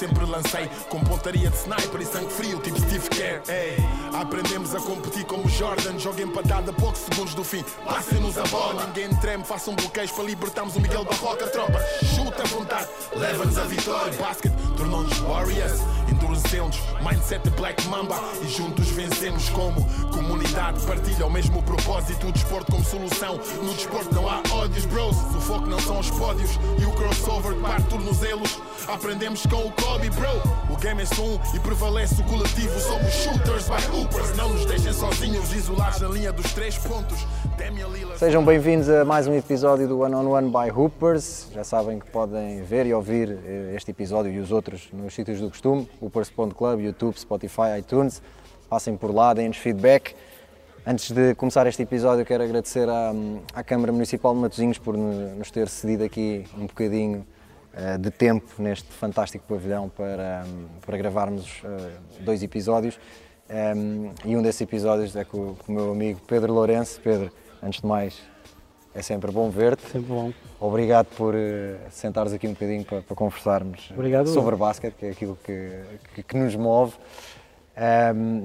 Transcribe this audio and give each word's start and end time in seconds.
sempre 0.00 0.24
lancei 0.24 0.66
com 0.88 0.98
pontaria 1.00 1.50
de 1.50 1.56
sniper 1.58 2.00
e 2.00 2.06
sangue 2.06 2.32
frio, 2.32 2.58
tipo 2.60 2.80
Steve 2.80 3.06
Kerr. 3.10 3.42
Aprendemos 4.14 4.74
a 4.74 4.80
competir 4.80 5.24
como 5.26 5.46
Jordan, 5.46 5.98
joga 5.98 6.22
empatada 6.22 6.70
a 6.70 6.74
poucos 6.74 7.00
segundos 7.02 7.34
do 7.34 7.44
fim. 7.44 7.62
Passem-nos 7.84 8.38
a 8.38 8.44
bola, 8.44 8.86
ninguém 8.86 9.14
treme, 9.16 9.44
façam 9.44 9.74
bloqueios 9.74 10.10
para 10.10 10.24
libertarmos 10.24 10.74
o 10.74 10.80
Miguel 10.80 11.04
Barroca. 11.04 11.46
Tropa, 11.48 11.78
chuta 12.16 12.42
à 12.42 12.46
vontade, 12.46 12.88
leva-nos 13.14 13.58
a 13.58 13.64
vitória. 13.64 14.12
Basket 14.14 14.52
tornou-nos 14.78 15.18
Warriors, 15.18 15.80
endurecemos, 16.10 16.78
mindset 17.00 17.48
Black 17.50 17.86
Mamba 17.88 18.18
e 18.42 18.48
juntos 18.48 18.88
vencemos 18.90 19.48
como 19.50 19.84
comunidade. 20.10 20.84
Partilha 20.86 21.26
o 21.26 21.30
mesmo 21.30 21.62
propósito, 21.62 22.26
o 22.26 22.32
desporto 22.32 22.72
como 22.72 22.84
solução. 22.84 23.38
No 23.62 23.74
desporto 23.74 24.14
não 24.14 24.28
há 24.28 24.42
ódios, 24.52 24.84
bros. 24.86 25.16
O 25.16 25.40
foco 25.40 25.66
não 25.66 25.78
são 25.78 25.98
os 25.98 26.10
pódios 26.10 26.50
e 26.78 26.84
o 26.84 26.92
crossover. 26.92 27.50
Aprendemos 28.92 29.46
com 29.46 29.66
o 29.66 29.72
Kobe, 29.72 30.10
bro. 30.10 30.28
O 30.68 30.76
game 30.76 31.02
é 31.02 31.06
só 31.06 31.22
um 31.22 31.38
e 31.54 31.60
prevalece 31.60 32.20
o 32.20 32.24
coletivo. 32.24 32.78
Somos 32.80 33.12
shooters 33.12 33.68
by 33.68 33.96
hoopers. 33.96 34.36
Não 34.36 34.48
nos 34.48 34.66
deixem 34.66 34.92
sozinhos, 34.92 35.52
isolados 35.54 36.00
na 36.00 36.08
linha 36.08 36.32
dos 36.32 36.52
três 36.52 36.76
pontos. 36.76 37.18
Sejam 38.18 38.44
bem-vindos 38.44 38.88
a 38.88 39.04
mais 39.04 39.26
um 39.26 39.34
episódio 39.34 39.86
do 39.86 40.00
One 40.00 40.14
on 40.14 40.26
One 40.30 40.50
by 40.50 40.70
Hoopers. 40.70 41.48
Já 41.52 41.62
sabem 41.62 41.98
que 41.98 42.06
podem 42.10 42.62
ver 42.62 42.86
e 42.86 42.94
ouvir 42.94 43.38
eh, 43.44 43.74
este 43.76 43.90
episódio 43.90 44.32
e 44.32 44.38
os 44.38 44.50
outros 44.50 44.88
nos 44.92 45.14
sítios 45.14 45.40
do 45.40 45.48
costume: 45.48 45.88
Hoopers.club, 46.00 46.80
YouTube, 46.80 47.18
Spotify, 47.18 47.78
iTunes. 47.78 48.22
Passem 48.68 48.96
por 48.96 49.14
lá, 49.14 49.34
deem-nos 49.34 49.56
feedback. 49.56 50.14
Antes 50.86 51.10
de 51.10 51.34
começar 51.34 51.66
este 51.66 51.82
episódio, 51.82 52.24
quero 52.24 52.42
agradecer 52.42 52.88
à, 52.88 53.12
à 53.54 53.62
Câmara 53.62 53.92
Municipal 53.92 54.34
de 54.34 54.40
Matosinhos 54.40 54.78
por 54.78 54.96
no- 54.96 55.34
nos 55.36 55.50
ter 55.50 55.68
cedido 55.68 56.04
aqui 56.04 56.44
um 56.56 56.66
bocadinho 56.66 57.26
eh, 57.74 57.98
de 57.98 58.10
tempo 58.10 58.46
neste 58.58 58.88
fantástico 58.90 59.44
pavilhão 59.46 59.88
para, 59.90 60.42
hum, 60.46 60.66
para 60.84 60.96
gravarmos 60.96 61.60
eh, 61.64 61.90
dois 62.20 62.42
episódios. 62.42 62.98
Um, 63.76 64.12
e 64.24 64.36
um 64.36 64.42
desses 64.42 64.60
episódios 64.60 65.14
é 65.16 65.24
com, 65.24 65.54
com 65.56 65.72
o 65.72 65.74
meu 65.74 65.90
amigo 65.90 66.20
Pedro 66.26 66.52
Lourenço. 66.54 67.00
Pedro, 67.02 67.30
antes 67.62 67.80
de 67.80 67.86
mais, 67.86 68.22
é 68.94 69.02
sempre 69.02 69.30
bom 69.30 69.50
ver-te. 69.50 69.82
Sempre 69.82 70.08
bom. 70.08 70.32
Obrigado 70.58 71.06
por 71.16 71.34
eh, 71.34 71.76
sentares 71.90 72.32
aqui 72.32 72.46
um 72.46 72.52
bocadinho 72.52 72.84
para, 72.84 73.02
para 73.02 73.16
conversarmos 73.16 73.90
Obrigado. 73.92 74.28
sobre 74.28 74.56
basquete, 74.56 74.94
que 74.94 75.06
é 75.06 75.10
aquilo 75.10 75.38
que, 75.44 75.82
que, 76.14 76.22
que 76.22 76.36
nos 76.36 76.54
move. 76.56 76.94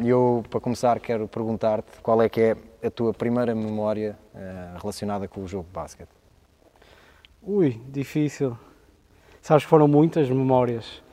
E 0.01 0.07
eu, 0.07 0.43
para 0.49 0.59
começar, 0.61 0.97
quero 0.99 1.27
perguntar-te 1.27 1.99
qual 2.01 2.21
é 2.21 2.29
que 2.29 2.39
é 2.39 2.55
a 2.85 2.89
tua 2.89 3.13
primeira 3.13 3.53
memória 3.53 4.17
eh, 4.33 4.77
relacionada 4.79 5.27
com 5.27 5.41
o 5.41 5.47
jogo 5.47 5.65
de 5.65 5.73
basquete. 5.73 6.09
Ui, 7.41 7.81
difícil. 7.89 8.57
Sabes 9.41 9.63
que 9.63 9.69
foram 9.69 9.87
muitas 9.87 10.29
memórias. 10.29 11.03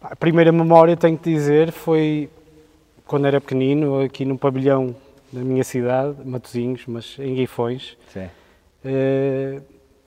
A 0.00 0.14
primeira 0.14 0.52
memória, 0.52 0.96
tenho 0.96 1.18
que 1.18 1.32
dizer, 1.32 1.72
foi 1.72 2.30
quando 3.06 3.26
era 3.26 3.40
pequenino, 3.40 4.00
aqui 4.00 4.24
no 4.24 4.38
pavilhão 4.38 4.94
da 5.34 5.40
minha 5.40 5.64
cidade, 5.64 6.16
Matosinhos, 6.24 6.84
mas 6.86 7.16
em 7.18 7.34
Guifões, 7.34 7.96
eh, 8.84 9.60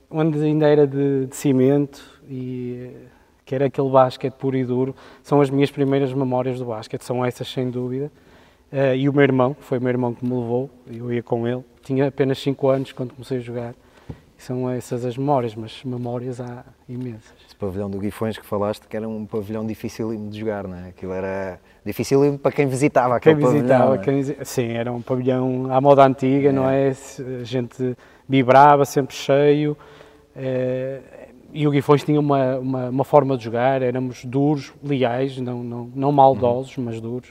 onde 0.10 0.42
ainda 0.42 0.68
era 0.68 0.88
de, 0.88 1.26
de 1.26 1.36
cimento 1.36 2.02
e 2.30 2.92
eh, 2.94 3.08
que 3.46 3.54
era 3.54 3.66
aquele 3.66 3.90
basquete 3.90 4.34
puro 4.34 4.56
e 4.56 4.64
duro. 4.64 4.96
São 5.22 5.42
as 5.42 5.50
minhas 5.50 5.70
primeiras 5.70 6.14
memórias 6.14 6.60
do 6.60 6.66
basquete, 6.66 7.04
são 7.04 7.26
essas 7.26 7.48
sem 7.50 7.70
dúvida. 7.70 8.10
Eh, 8.72 8.98
e 8.98 9.10
o 9.10 9.14
meu 9.14 9.24
irmão, 9.24 9.56
foi 9.60 9.80
o 9.80 9.82
meu 9.82 9.90
irmão 9.90 10.14
que 10.14 10.26
me 10.26 10.34
levou, 10.34 10.70
eu 10.90 11.12
ia 11.12 11.22
com 11.22 11.46
ele. 11.46 11.64
Tinha 11.84 12.08
apenas 12.08 12.40
5 12.40 12.68
anos 12.70 12.92
quando 12.94 13.14
comecei 13.14 13.38
a 13.38 13.42
jogar. 13.42 13.76
São 14.38 14.70
essas 14.70 15.04
as 15.04 15.18
memórias, 15.18 15.56
mas 15.56 15.84
memórias 15.84 16.40
há 16.40 16.64
imensas. 16.88 17.34
Esse 17.46 17.56
pavilhão 17.56 17.90
do 17.90 17.98
Guifões 17.98 18.38
que 18.38 18.46
falaste, 18.46 18.88
que 18.88 18.96
era 18.96 19.08
um 19.10 19.26
pavilhão 19.26 19.66
dificílimo 19.66 20.30
de 20.30 20.40
jogar, 20.40 20.68
não 20.68 20.78
é? 20.78 20.90
Aquilo 20.90 21.12
era 21.12 21.60
dificílimo 21.84 22.38
para 22.38 22.52
quem 22.52 22.68
visitava 22.68 23.20
Quem 23.20 23.34
aquele 23.34 23.48
visitava, 23.52 23.98
pavilhão. 23.98 24.14
não 24.16 24.22
é? 24.22 24.34
quem 24.36 24.46
sim, 24.46 24.68
era 24.74 24.92
um 24.94 25.02
pavilhão 25.02 25.74
à 25.74 25.82
moda 25.82 26.06
antiga, 26.06 26.52
não 26.52 26.70
É. 26.70 26.90
é? 26.90 26.94
A 27.42 27.44
gente 27.44 27.98
vibrava, 28.30 28.86
sempre 28.86 29.16
cheio. 29.16 29.76
eh, 30.36 31.00
e 31.54 31.66
o 31.66 31.72
Guifões 31.72 32.04
tinha 32.04 32.20
uma, 32.20 32.58
uma, 32.58 32.90
uma 32.90 33.04
forma 33.04 33.36
de 33.38 33.44
jogar, 33.46 33.82
éramos 33.82 34.24
duros, 34.24 34.72
leais, 34.84 35.38
não, 35.40 35.64
não, 35.64 35.90
não 35.96 36.12
maldosos, 36.12 36.78
Uhum. 36.78 36.84
mas 36.84 37.02
duros. 37.02 37.30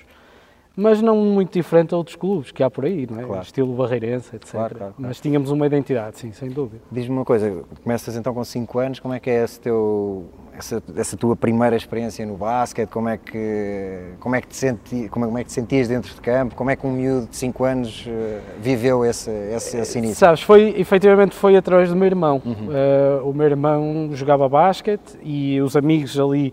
Mas 0.76 1.00
não 1.00 1.16
muito 1.16 1.54
diferente 1.54 1.94
a 1.94 1.96
outros 1.96 2.16
clubes 2.16 2.52
que 2.52 2.62
há 2.62 2.70
por 2.70 2.84
aí, 2.84 3.06
não 3.10 3.18
é? 3.18 3.24
Claro. 3.24 3.42
Estilo 3.42 3.74
barreirense, 3.74 4.36
etc. 4.36 4.50
Claro, 4.50 4.74
claro. 4.76 4.94
Mas 4.98 5.18
tínhamos 5.18 5.50
uma 5.50 5.66
identidade, 5.66 6.18
sim, 6.18 6.32
sem 6.32 6.50
dúvida. 6.50 6.82
Diz-me 6.92 7.16
uma 7.16 7.24
coisa, 7.24 7.64
começas 7.82 8.14
então 8.14 8.34
com 8.34 8.44
5 8.44 8.78
anos, 8.78 9.00
como 9.00 9.14
é 9.14 9.18
que 9.18 9.30
é 9.30 9.42
esse 9.42 9.58
teu, 9.58 10.26
essa, 10.52 10.82
essa 10.94 11.16
tua 11.16 11.34
primeira 11.34 11.74
experiência 11.74 12.26
no 12.26 12.36
basquete? 12.36 12.90
Como 12.90 13.08
é 13.08 13.16
que, 13.16 14.12
como 14.20 14.36
é 14.36 14.42
que, 14.42 14.48
te, 14.48 14.56
senti, 14.56 15.08
como 15.08 15.24
é, 15.24 15.28
como 15.28 15.38
é 15.38 15.44
que 15.44 15.48
te 15.48 15.54
sentias 15.54 15.88
dentro 15.88 16.14
de 16.14 16.20
campo? 16.20 16.54
Como 16.54 16.68
é 16.68 16.76
que 16.76 16.86
um 16.86 16.92
miúdo 16.92 17.26
de 17.28 17.36
5 17.36 17.64
anos 17.64 18.04
eh, 18.06 18.40
viveu 18.60 19.02
esse, 19.02 19.30
esse, 19.30 19.78
esse 19.78 19.98
início? 19.98 20.16
Sabes, 20.16 20.42
foi, 20.42 20.74
efetivamente 20.78 21.34
foi 21.34 21.56
através 21.56 21.88
do 21.88 21.96
meu 21.96 22.06
irmão. 22.06 22.42
Uhum. 22.44 22.68
Eh, 22.70 23.20
o 23.24 23.32
meu 23.32 23.46
irmão 23.46 24.10
jogava 24.12 24.46
basquete 24.46 25.18
e 25.22 25.58
os 25.62 25.74
amigos 25.74 26.20
ali 26.20 26.52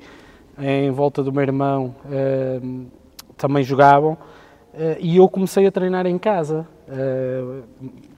em 0.57 0.91
volta 0.91 1.21
do 1.21 1.33
meu 1.33 1.41
irmão 1.41 1.93
eh, 2.09 2.61
também 3.37 3.63
jogavam. 3.63 4.17
Eh, 4.75 4.97
e 4.99 5.17
eu 5.17 5.27
comecei 5.29 5.65
a 5.67 5.71
treinar 5.71 6.05
em 6.05 6.17
casa. 6.17 6.67
Eh, 6.87 7.61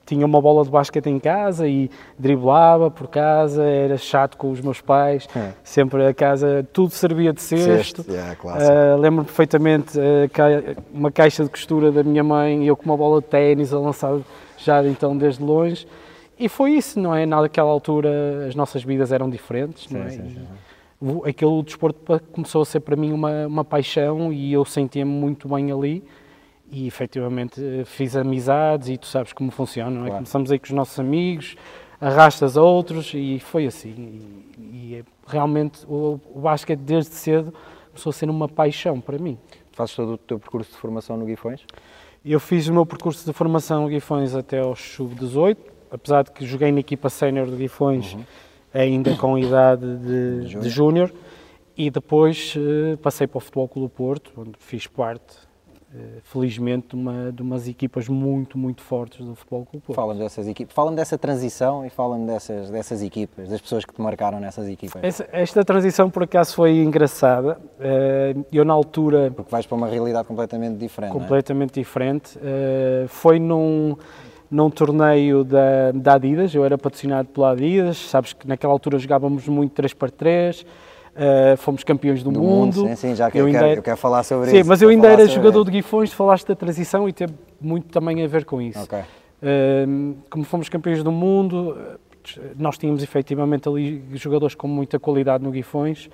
tinha 0.06 0.24
uma 0.26 0.40
bola 0.40 0.64
de 0.64 0.70
basquete 0.70 1.08
em 1.08 1.20
casa 1.20 1.68
e 1.68 1.90
driblava 2.18 2.92
por 2.92 3.08
casa, 3.08 3.64
era 3.64 3.98
chato 3.98 4.38
com 4.38 4.52
os 4.52 4.62
meus 4.62 4.80
pais, 4.80 5.28
É. 5.36 5.52
sempre 5.64 6.06
a 6.06 6.14
casa, 6.14 6.64
tudo 6.72 6.92
servia 6.92 7.34
de 7.34 7.42
cesto. 7.42 8.04
Cesto, 8.04 8.06
é, 8.14 8.36
clássico. 8.36 8.72
Uh, 8.72 8.98
Lembro-me 9.00 9.26
perfeitamente 9.26 9.98
ca- 10.32 10.76
uma 10.94 11.12
caixa 11.12 11.44
de 11.44 11.50
costura 11.50 11.92
da 11.92 12.04
minha 12.04 12.24
mãe 12.24 12.64
e 12.64 12.68
eu 12.68 12.78
com 12.78 12.86
uma 12.86 12.96
bola 12.96 13.20
de 13.20 13.28
ténis 13.28 13.74
a 13.74 13.80
lançar 13.80 14.20
já 14.60 14.84
então 14.86 15.18
desde 15.18 15.44
longe. 15.44 15.88
E 16.38 16.48
foi 16.48 16.74
isso, 16.74 17.00
não 17.00 17.16
é? 17.16 17.26
Naquela 17.26 17.72
altura 17.72 18.46
as 18.48 18.54
nossas 18.54 18.84
vidas 18.84 19.12
eram 19.12 19.28
diferentes, 19.28 19.90
não 19.90 20.02
é? 20.04 20.10
Sim, 20.10 20.18
sim, 20.22 20.30
sim. 20.36 20.48
Aquele 21.26 21.62
desporto 21.62 22.00
começou 22.32 22.62
a 22.62 22.66
ser 22.66 22.80
para 22.80 22.96
mim 22.96 23.12
uma, 23.12 23.48
uma 23.48 23.66
paixão 23.66 24.32
e 24.32 24.54
eu 24.54 24.64
sentia-me 24.64 25.12
muito 25.12 25.48
bem 25.48 25.72
ali. 25.72 26.04
E 26.72 26.88
efetivamente 26.88 27.62
eh, 27.64 27.86
fiz 27.86 28.16
amizades 28.16 28.90
e 28.90 28.98
tu 28.98 29.06
sabes 29.06 29.34
como 29.34 29.52
funciona, 29.52 29.92
não 29.92 30.06
é? 30.06 30.08
Claro. 30.08 30.16
Começamos 30.16 30.52
aí 30.52 30.58
com 30.58 30.66
os 30.66 30.72
nossos 30.72 31.00
amigos, 31.00 31.56
arrastas 32.02 32.58
a 32.58 32.62
outros 32.62 33.12
e 33.14 33.40
foi 33.40 33.68
assim. 33.68 33.90
E, 34.58 34.60
e, 34.60 34.96
eh, 34.96 35.04
realmente 35.28 35.86
o, 35.88 36.20
o 36.34 36.40
basquete 36.40 36.80
desde 36.80 37.14
cedo 37.14 37.54
começou 37.90 38.10
a 38.10 38.14
ser 38.14 38.30
uma 38.30 38.48
paixão 38.48 39.00
para 39.00 39.20
mim. 39.20 39.38
Fazes 39.74 39.96
todo 39.96 40.14
o 40.14 40.18
teu 40.18 40.40
percurso 40.40 40.72
de 40.72 40.78
formação 40.78 41.18
no 41.18 41.26
Guifões? 41.26 41.62
Eu 42.24 42.40
fiz 42.40 42.68
o 42.68 42.74
meu 42.74 42.86
percurso 42.86 43.24
de 43.24 43.32
formação 43.32 43.84
no 43.84 43.90
Guifões 43.90 44.34
até 44.34 44.60
aos 44.60 44.80
sub-18, 44.80 45.58
apesar 45.92 46.24
de 46.24 46.32
que 46.32 46.46
joguei 46.46 46.72
na 46.72 46.80
equipa 46.80 47.10
sénior 47.10 47.46
do 47.46 47.56
Guifões 47.56 48.18
ainda 48.76 49.16
com 49.16 49.38
idade 49.38 49.86
de, 49.98 50.42
Júnior. 50.48 50.62
de 50.62 50.70
júnior 50.70 51.14
e 51.78 51.90
depois 51.90 52.54
eh, 52.58 52.96
passei 53.02 53.26
para 53.28 53.38
o 53.38 53.42
Futebol 53.42 53.68
Clube 53.68 53.94
Porto, 53.94 54.32
onde 54.38 54.52
fiz 54.60 54.88
parte, 54.88 55.36
eh, 55.94 56.20
felizmente, 56.24 56.88
de, 56.90 56.96
uma, 56.96 57.32
de 57.34 57.42
umas 57.42 57.68
equipas 57.68 58.08
muito, 58.08 58.58
muito 58.58 58.82
fortes 58.82 59.26
do 59.26 59.36
Futebol 59.36 59.66
Clube 59.66 59.86
Porto. 59.86 59.96
Fala-me 59.98 60.20
dessas 60.20 60.48
equipas, 60.48 60.74
fala-me 60.74 60.96
dessa 60.96 61.18
transição 61.18 61.86
e 61.86 61.90
fala-me 61.90 62.26
dessas, 62.28 62.70
dessas 62.70 63.02
equipas, 63.04 63.50
das 63.50 63.60
pessoas 63.60 63.84
que 63.84 63.94
te 63.94 64.02
marcaram 64.02 64.40
nessas 64.40 64.68
equipas. 64.70 65.04
Essa- 65.04 65.28
esta 65.34 65.66
transição, 65.66 66.10
por 66.10 66.24
acaso, 66.24 66.56
foi 66.56 66.78
engraçada. 66.78 67.60
Eh, 67.80 68.36
eu, 68.54 68.64
na 68.64 68.74
altura, 68.74 69.32
Porque 69.36 69.52
vais 69.52 69.66
para 69.66 69.76
uma 69.76 69.88
realidade 69.88 70.26
completamente 70.28 70.78
diferente, 70.78 71.12
é? 71.12 71.14
completamente 71.14 71.74
diferente. 71.74 72.38
Uh, 72.38 73.08
foi 73.10 73.38
num, 73.38 73.98
num 74.50 74.70
torneio 74.70 75.44
da, 75.44 75.92
da 75.94 76.14
Adidas, 76.16 76.54
eu 76.54 76.64
era 76.64 76.78
patrocinado 76.78 77.28
pela 77.30 77.52
Adidas, 77.52 77.98
sabes 77.98 78.34
que 78.34 78.48
naquela 78.48 78.72
altura 78.74 78.98
jogávamos 79.00 79.48
muito 79.48 79.82
3x3, 79.82 80.64
uh, 80.64 81.58
fomos 81.58 81.84
campeões 81.84 82.22
do, 82.24 82.32
Do 82.32 82.40
mundo. 82.42 82.88
Sim, 82.88 82.96
sim, 82.96 83.16
já 83.16 83.30
que 83.32 83.38
Eu 83.38 83.48
eu, 83.48 83.52
quero, 83.54 83.66
era- 83.66 83.80
eu 83.80 83.84
quero 83.84 83.98
falar 83.98 84.24
sobre 84.24 84.50
Sim, 84.52 84.60
isso. 84.60 84.70
mas 84.70 84.82
eu 84.82 84.90
ainda 84.90 85.08
era 85.08 85.26
jogador 85.28 85.62
isso. 85.62 85.66
de 85.66 85.72
Guifões, 85.72 86.14
falaste 86.14 86.48
da 86.48 86.56
transição 86.56 87.08
e 87.10 87.14
teve 87.14 87.34
muito 87.60 87.88
também 87.90 88.24
a 88.24 88.28
ver 88.28 88.46
com 88.46 88.62
isso. 88.62 88.80
Ok. 88.84 89.00
Uh, 89.00 90.16
como 90.30 90.44
fomos 90.46 90.70
campeões 90.70 91.04
do 91.04 91.12
mundo, 91.12 91.72
uh, 91.78 92.00
nós 92.58 92.78
tínhamos 92.78 93.04
efetivamente 93.04 93.68
ali 93.70 94.04
jogadores 94.14 94.56
com 94.56 94.68
muita 94.68 95.00
qualidade 95.00 95.44
no 95.44 95.52
Guifões. 95.52 96.10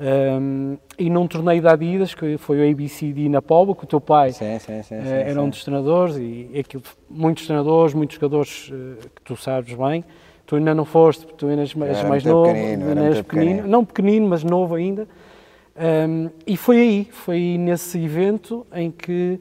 Um, 0.00 0.78
e 0.96 1.10
num 1.10 1.26
torneio 1.26 1.60
da 1.60 1.72
Adidas, 1.72 2.14
que 2.14 2.38
foi 2.38 2.60
o 2.60 2.70
ABCD 2.70 3.28
na 3.28 3.42
Póvoa, 3.42 3.74
que 3.74 3.82
o 3.82 3.86
teu 3.86 4.00
pai 4.00 4.30
Sim, 4.30 4.56
sim, 4.60 4.82
sim. 4.84 5.02
sim, 5.02 5.08
era 5.08 5.42
um 5.42 5.48
dos 5.48 5.64
treinadores 5.64 6.16
e 6.16 6.50
aquilo, 6.56 6.84
muitos 7.10 7.44
treinadores, 7.46 7.94
muitos 7.94 8.14
jogadores 8.14 8.70
eh, 8.72 9.08
que 9.16 9.22
tu 9.22 9.36
sabes 9.36 9.74
bem. 9.74 10.04
Tu 10.46 10.54
ainda 10.54 10.72
não 10.72 10.84
foste, 10.84 11.26
tu 11.26 11.48
ainda 11.48 11.62
és 11.62 11.74
mais, 11.74 12.02
mais 12.04 12.24
novo, 12.24 12.46
pequenino, 12.52 12.88
ainda 12.88 13.02
és 13.02 13.20
pequenino, 13.20 13.50
pequenino. 13.50 13.68
não 13.68 13.84
pequenino, 13.84 14.28
mas 14.28 14.44
novo 14.44 14.76
ainda. 14.76 15.08
Um, 15.76 16.30
e 16.46 16.56
foi 16.56 16.76
aí, 16.80 17.08
foi 17.10 17.34
aí 17.36 17.58
nesse 17.58 17.98
evento 18.02 18.66
em 18.72 18.90
que 18.90 19.40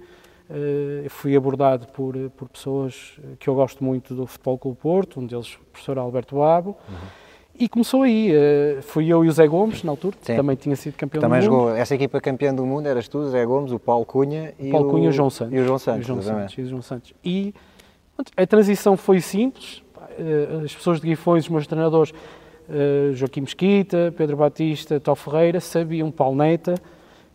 eh, 0.49 1.05
fui 1.09 1.35
abordado 1.35 1.87
por, 1.87 2.15
por 2.35 2.49
pessoas 2.49 3.19
que 3.39 3.47
eu 3.47 3.53
gosto 3.55 3.83
muito 3.83 4.15
do 4.15 4.25
Futebol 4.25 4.57
Clube 4.57 4.77
Porto, 4.81 5.19
um 5.19 5.25
deles 5.25 5.53
o 5.55 5.59
professor 5.71 5.97
Alberto 5.99 6.41
Abo, 6.41 6.75
Uhum. 6.89 7.26
E 7.59 7.67
começou 7.69 8.03
aí. 8.03 8.31
Uh, 8.31 8.81
fui 8.81 9.07
eu 9.07 9.23
e 9.25 9.27
o 9.27 9.31
Zé 9.31 9.47
Gomes, 9.47 9.83
na 9.83 9.91
altura, 9.91 10.15
Sim. 10.21 10.35
também 10.35 10.55
tinha 10.55 10.75
sido 10.75 10.95
campeão 10.95 11.21
Também 11.21 11.39
do 11.41 11.49
mundo. 11.49 11.59
jogou 11.61 11.75
essa 11.75 11.95
equipa 11.95 12.19
campeã 12.21 12.53
do 12.53 12.65
mundo, 12.65 12.85
eras 12.87 13.07
tu, 13.07 13.23
Zé 13.29 13.45
Gomes, 13.45 13.71
o 13.71 13.79
Paulo 13.79 14.05
Cunha 14.05 14.53
e 14.59 14.69
Paulo 14.71 14.87
o, 14.87 14.91
Cunha 14.91 15.09
o 15.09 15.11
João 15.11 15.29
Santos. 15.29 15.53
E 15.53 15.59
o 15.59 15.65
João 15.65 15.79
Santos, 15.79 16.07
E 16.07 16.11
o 16.11 16.13
João. 16.15 16.21
Santos, 16.21 16.57
e 16.57 16.61
o 16.61 16.65
João 16.67 16.81
Santos. 16.81 17.13
E 17.23 17.53
a 18.35 18.45
transição 18.47 18.95
foi 18.97 19.19
simples. 19.21 19.83
Eh, 20.19 20.63
As 20.65 20.73
pessoas 20.75 20.99
de 20.99 21.07
Guifões, 21.07 21.43
os 21.45 21.49
meus 21.49 21.67
treinadores, 21.67 22.13
eh, 22.69 23.11
Joaquim 23.13 23.41
Mesquita, 23.41 24.13
Pedro 24.17 24.37
Batista, 24.37 24.99
Tó 24.99 25.13
Ferreira, 25.15 25.59
sabiam, 25.59 26.09
Paulo 26.11 26.35
Neta, 26.37 26.75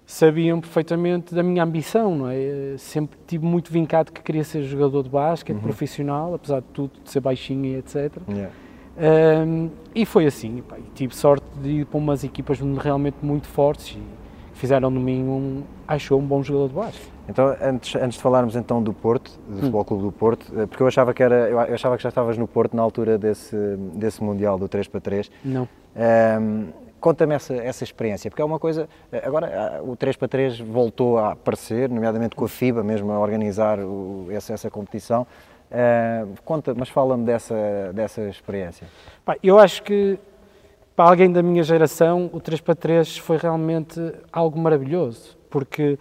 sabiam 0.04 0.60
perfeitamente 0.60 1.34
da 1.34 1.42
minha 1.42 1.62
ambição, 1.62 2.14
não 2.16 2.28
é? 2.28 2.74
Sempre 2.76 3.16
tive 3.26 3.46
muito 3.46 3.72
vincado 3.72 4.10
que 4.12 4.20
queria 4.20 4.42
ser 4.44 4.62
jogador 4.64 5.02
de 5.04 5.08
basquete, 5.08 5.54
Uhum. 5.56 5.62
profissional, 5.62 6.34
apesar 6.34 6.60
de 6.60 6.66
tudo, 6.72 6.90
de 7.04 7.10
ser 7.10 7.20
baixinho 7.20 7.64
e 7.66 7.76
etc. 7.76 8.10
Yeah. 8.28 8.50
Um, 8.96 9.70
e 9.94 10.04
foi 10.04 10.26
assim, 10.26 10.62
pá, 10.68 10.76
e 10.78 10.82
tive 10.94 11.14
sorte 11.16 11.44
de 11.62 11.68
ir 11.70 11.86
para 11.86 11.98
umas 11.98 12.24
equipas 12.24 12.60
realmente 12.60 13.16
muito 13.22 13.46
fortes 13.46 13.96
e 13.96 14.02
fizeram 14.58 14.92
de 14.92 14.98
mim 14.98 15.22
um, 15.24 15.62
acho 15.88 16.12
eu, 16.14 16.18
um 16.18 16.26
bom 16.26 16.42
jogador 16.42 16.68
de 16.68 16.74
basquete. 16.74 17.12
Então, 17.28 17.56
antes, 17.62 17.94
antes 17.94 18.16
de 18.16 18.22
falarmos 18.22 18.54
então 18.56 18.82
do 18.82 18.92
Porto, 18.92 19.30
do 19.48 19.52
Hum. 19.54 19.56
Futebol 19.60 19.84
Clube 19.84 20.02
do 20.02 20.12
Porto, 20.12 20.52
eh, 20.56 20.66
porque 20.66 20.82
eu 20.82 20.86
achava 20.88 21.14
que 21.14 21.22
era, 21.22 21.48
eu 21.48 21.58
achava 21.60 21.96
que 21.96 22.02
já 22.02 22.08
estavas 22.10 22.36
no 22.36 22.46
Porto 22.48 22.76
na 22.76 22.82
altura 22.82 23.16
desse, 23.16 23.56
desse 23.94 24.22
Mundial 24.22 24.58
do 24.58 24.68
3 24.68 24.86
para 24.88 25.00
3. 25.00 25.30
Não. 25.44 25.68
Ahm, 25.96 26.66
Conta-me 27.00 27.34
essa, 27.34 27.52
essa 27.56 27.82
experiência, 27.82 28.30
porque 28.30 28.40
é 28.40 28.44
uma 28.44 28.60
coisa. 28.60 28.88
eh, 29.10 29.22
Agora, 29.26 29.80
ah, 29.80 29.82
o 29.82 29.96
3 29.96 30.14
para 30.14 30.28
3 30.28 30.60
voltou 30.60 31.18
a 31.18 31.32
aparecer, 31.32 31.88
nomeadamente 31.88 32.36
com 32.36 32.44
a 32.44 32.48
FIBA, 32.48 32.84
mesmo 32.84 33.10
a 33.10 33.18
organizar 33.18 33.80
o- 33.80 34.28
essa, 34.30 34.52
essa 34.52 34.70
competição. 34.70 35.26
Ah, 35.72 36.26
conta, 36.44 36.74
mas 36.74 36.88
fala-me 36.88 37.24
dessa, 37.24 37.54
dessa 37.94 38.22
experiência. 38.28 38.86
Pá, 39.24 39.36
eu 39.42 39.58
acho 39.58 39.82
que 39.82 40.18
para 40.94 41.06
alguém 41.08 41.32
da 41.32 41.42
minha 41.42 41.62
geração 41.62 42.28
o 42.32 42.40
3 42.40 42.60
para 42.60 42.74
3 42.74 43.16
foi 43.16 43.38
realmente 43.38 43.98
algo 44.30 44.58
maravilhoso, 44.58 45.36
porque 45.48 45.98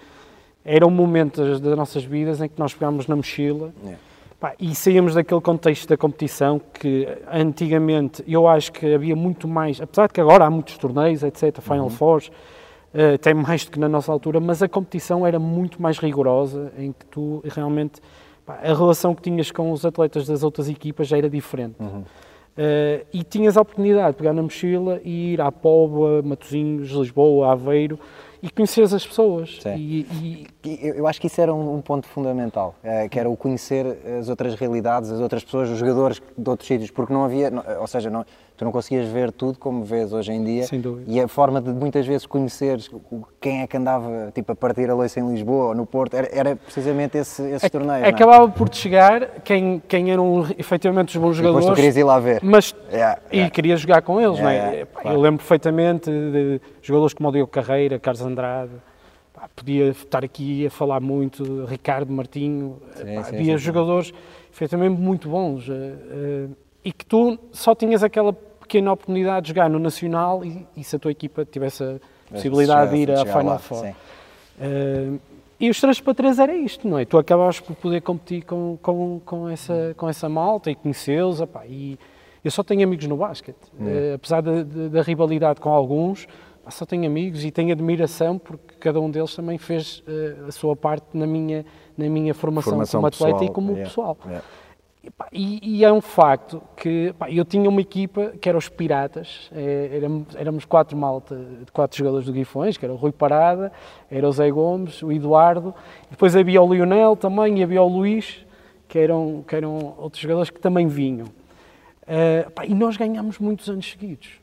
era 0.66 0.86
um 0.86 0.92
momento 0.92 1.42
das, 1.44 1.78
nossas 1.78 2.04
vidas 2.04 2.42
em 2.42 2.50
que 2.50 2.60
nós 2.60 2.74
pegámos 2.74 3.08
na 3.08 3.16
mochila 3.16 3.72
Yeah. 3.82 3.98
pá, 4.40 4.54
e 4.60 4.76
saíamos 4.76 5.16
daquele 5.16 5.42
contexto 5.42 5.88
da 5.88 5.96
competição 5.96 6.60
que 6.74 7.08
antigamente 7.32 8.24
eu 8.28 8.48
acho 8.48 8.72
que 8.72 8.94
havia 8.94 9.16
muito 9.16 9.48
mais, 9.48 9.80
apesar 9.80 10.08
de 10.08 10.14
que 10.14 10.22
agora 10.22 10.46
há 10.46 10.50
muitos 10.50 10.78
torneios, 10.78 11.24
etc., 11.24 11.62
Final 11.62 11.90
Fours, 11.90 12.30
eh, 12.94 13.14
até 13.14 13.34
mais 13.34 13.64
do 13.64 13.72
que 13.72 13.80
na 13.80 13.88
nossa 13.88 14.12
altura, 14.12 14.40
mas 14.42 14.62
a 14.62 14.68
competição 14.68 15.26
era 15.26 15.40
muito 15.40 15.82
mais 15.82 15.98
rigorosa, 15.98 16.74
em 16.78 16.92
que 16.92 17.06
tu 17.06 17.42
realmente, 17.46 18.02
a 18.48 18.74
relação 18.74 19.14
que 19.16 19.22
tinhas 19.22 19.52
com 19.52 19.72
os 19.72 19.86
atletas 19.86 20.28
das 20.28 20.44
outras 20.44 20.68
equipas 20.70 21.08
já 21.08 21.18
era 21.18 21.30
diferente. 21.30 21.76
Eh, 22.58 23.06
e 23.14 23.24
tinhas 23.24 23.56
a 23.56 23.62
oportunidade 23.62 24.12
de 24.12 24.18
pegar 24.18 24.34
na 24.34 24.42
mochila 24.42 25.00
e 25.06 25.34
ir 25.34 25.42
à 25.42 25.50
Póvoa, 25.52 26.22
Matosinhos, 26.22 26.90
Lisboa, 26.90 27.52
Aveiro 27.54 27.98
e 28.44 28.50
conheceres 28.50 28.94
as 28.94 29.06
pessoas. 29.08 29.60
E, 29.78 30.46
e- 30.66 30.80
Eu 30.98 31.08
acho 31.08 31.22
que 31.22 31.28
isso 31.28 31.40
era 31.40 31.54
um, 31.54 31.80
ponto 31.82 32.08
fundamental, 32.08 32.76
eh, 32.84 33.08
que 33.08 33.18
era 33.20 33.30
o 33.30 33.38
conhecer 33.38 33.86
as 34.20 34.28
outras 34.28 34.56
realidades, 34.56 35.12
as 35.12 35.20
outras 35.22 35.44
pessoas, 35.46 35.70
os 35.70 35.78
jogadores 35.78 36.22
de 36.38 36.50
outros 36.50 36.68
sítios, 36.68 36.92
porque 36.92 37.14
não 37.14 37.24
havia, 37.24 37.52
ou 37.80 37.88
seja, 37.88 38.10
não, 38.10 38.26
tu 38.62 38.66
não 38.66 38.72
conseguias 38.72 39.08
ver 39.08 39.32
tudo 39.32 39.58
como 39.58 39.84
vês 39.84 40.14
hoje 40.14 40.32
em 40.32 40.44
dia. 40.44 40.64
Sem 40.68 40.80
dúvida. 40.80 41.12
E 41.12 41.20
a 41.20 41.28
forma 41.28 41.60
de 41.60 41.72
muitas 41.72 42.06
vezes 42.06 42.28
conheceres 42.28 42.92
quem 43.40 43.64
é 43.64 43.66
que 43.68 43.76
andava 43.76 44.32
tipo, 44.36 44.52
a 44.52 44.56
partir 44.56 44.88
a 44.88 44.96
leiça 44.96 45.20
em 45.20 45.28
Lisboa 45.32 45.70
ou 45.70 45.76
no 45.76 45.84
Porto, 45.84 46.14
era, 46.14 46.30
era 46.32 46.56
precisamente 46.56 47.18
esse, 47.18 47.42
esses 47.42 47.68
torneios. 47.72 48.02
não 48.02 48.06
é? 48.06 48.10
acabava 48.10 48.48
por 48.50 48.70
te 48.70 48.78
chegar 48.78 49.40
quem, 49.44 49.82
quem 49.88 50.12
eram 50.12 50.46
efetivamente 50.60 51.10
os 51.10 51.16
bons 51.20 51.32
E 51.34 51.38
jogadores. 51.38 51.66
tu 51.66 51.74
querias 51.74 51.98
ir 51.98 52.04
lá 52.04 52.20
ver. 52.20 52.40
Mas, 52.44 52.76
Yeah, 52.92 53.20
e 53.32 53.38
yeah. 53.38 53.52
queria 53.52 53.76
jogar 53.78 54.04
com 54.04 54.22
eles, 54.22 54.38
Yeah, 54.38 54.66
não 54.68 54.74
é? 54.78 54.86
Pá, 54.86 55.02
claro. 55.02 55.18
Eu 55.18 55.22
lembro 55.22 55.40
perfeitamente 55.40 56.12
de 56.12 56.62
jogadores 56.84 57.16
como 57.16 57.30
o 57.30 57.32
Diogo 57.32 57.52
Carreira, 57.52 57.98
Carlos 57.98 58.22
Andrade, 58.22 58.74
pá, 59.34 59.50
podia 59.56 59.88
estar 59.90 60.24
aqui 60.24 60.68
a 60.68 60.70
falar 60.70 61.00
muito, 61.00 61.66
Ricardo 61.66 62.14
Martinho, 62.14 62.78
Sim, 62.96 63.16
pá, 63.16 63.24
sim, 63.24 63.36
havia 63.38 63.54
sim, 63.54 63.58
sim. 63.58 63.58
jogadores 63.58 64.14
efetivamente 64.54 65.02
muito 65.02 65.28
bons 65.30 65.68
eh, 65.68 65.74
eh, 65.74 66.48
e 66.86 66.92
que 66.92 67.06
tu 67.08 67.40
só 67.52 67.74
tinhas 67.74 68.04
aquela 68.04 68.36
pequena 68.72 68.94
oportunidade 68.94 69.42
de 69.44 69.50
jogar 69.50 69.70
no 69.70 69.78
Nacional 69.80 70.46
e, 70.46 70.66
e 70.78 70.84
se 70.84 70.96
a 70.96 71.00
tua 71.00 71.12
equipa 71.12 71.44
tivesse 71.44 71.84
a 71.84 72.00
possibilidade 72.32 72.92
de 72.92 72.98
ir 73.02 73.12
à 73.12 73.26
Final 73.26 73.46
lá, 73.46 73.60
Four. 73.60 73.86
Uh, 73.86 75.20
e 75.60 75.70
os 75.70 75.80
3 75.80 76.00
para 76.00 76.14
3 76.14 76.40
era 76.40 76.56
isto, 76.56 76.88
não 76.88 76.98
é? 76.98 77.04
Tu 77.06 77.18
acabavas 77.18 77.60
por 77.60 77.76
poder 77.76 78.02
competir 78.02 78.44
com, 78.44 78.78
com, 78.82 79.20
com, 79.26 79.50
essa, 79.50 79.94
com 79.98 80.08
essa 80.08 80.30
malta 80.30 80.72
e 80.72 80.76
conhecê-los. 80.76 81.40
E 81.68 82.00
eu 82.44 82.50
só 82.50 82.64
tenho 82.64 82.84
amigos 82.84 83.06
no 83.08 83.18
basquete. 83.18 83.58
Uh, 83.80 84.16
apesar 84.16 84.42
da- 84.42 84.64
da- 84.64 84.88
da 84.88 85.02
rivalidade 85.02 85.60
com 85.60 85.70
alguns, 85.70 86.26
só 86.70 86.86
tenho 86.86 87.06
amigos 87.06 87.44
e 87.44 87.52
tenho 87.52 87.72
admiração 87.74 88.38
porque 88.40 88.76
cada 88.80 89.00
um 89.02 89.12
deles 89.12 89.36
também 89.36 89.58
fez 89.58 90.02
uh, 90.08 90.48
a 90.48 90.52
sua 90.52 90.76
parte 90.76 91.06
na 91.14 91.28
minha, 91.28 91.66
na 91.98 92.08
minha 92.10 92.34
formação, 92.34 92.72
Formação 92.72 93.02
como 93.02 93.08
atleta 93.08 93.34
pessoal, 93.34 93.52
e 93.52 93.54
como 93.54 93.72
yeah, 93.74 93.90
pessoal. 93.90 94.18
yeah. 94.26 94.46
E, 95.32 95.80
E, 95.80 95.84
é 95.84 95.92
um 95.92 96.02
facto 96.02 96.62
que 96.78 97.14
pá, 97.18 97.30
eu 97.30 97.44
tinha 97.44 97.68
uma 97.68 97.82
equipa 97.82 98.34
que 98.40 98.48
era 98.48 98.58
os 98.58 98.70
Piratas, 98.70 99.50
eh, 99.52 99.90
éramos, 99.94 100.36
éramos 100.36 100.66
quatro 100.66 100.96
malta, 100.96 101.40
quatro 101.74 101.98
jogadores 101.98 102.28
do 102.28 102.34
Guifões, 102.34 102.78
que 102.78 102.86
era 102.86 102.94
o 102.94 102.98
Rui 102.98 103.12
Parada, 103.12 103.72
era 104.10 104.28
o 104.28 104.32
Zé 104.32 104.52
Gomes, 104.52 105.02
o 105.02 105.12
Eduardo, 105.12 105.74
depois 106.10 106.36
havia 106.36 106.62
o 106.62 106.72
Lionel 106.72 107.16
também 107.16 107.60
e 107.60 107.64
havia 107.64 107.82
o 107.82 107.88
Luís, 107.88 108.46
que 108.88 109.00
eram, 109.00 109.44
que 109.48 109.56
eram 109.56 109.96
outros 109.98 110.22
jogadores 110.22 110.52
que 110.52 110.60
também 110.60 110.88
vinham. 110.88 111.28
Eh, 112.06 112.48
pá, 112.54 112.66
e 112.66 112.76
nós 112.76 112.96
ganhámos 112.96 113.40
muitos 113.40 113.70
anos 113.70 113.90
seguidos, 113.90 114.40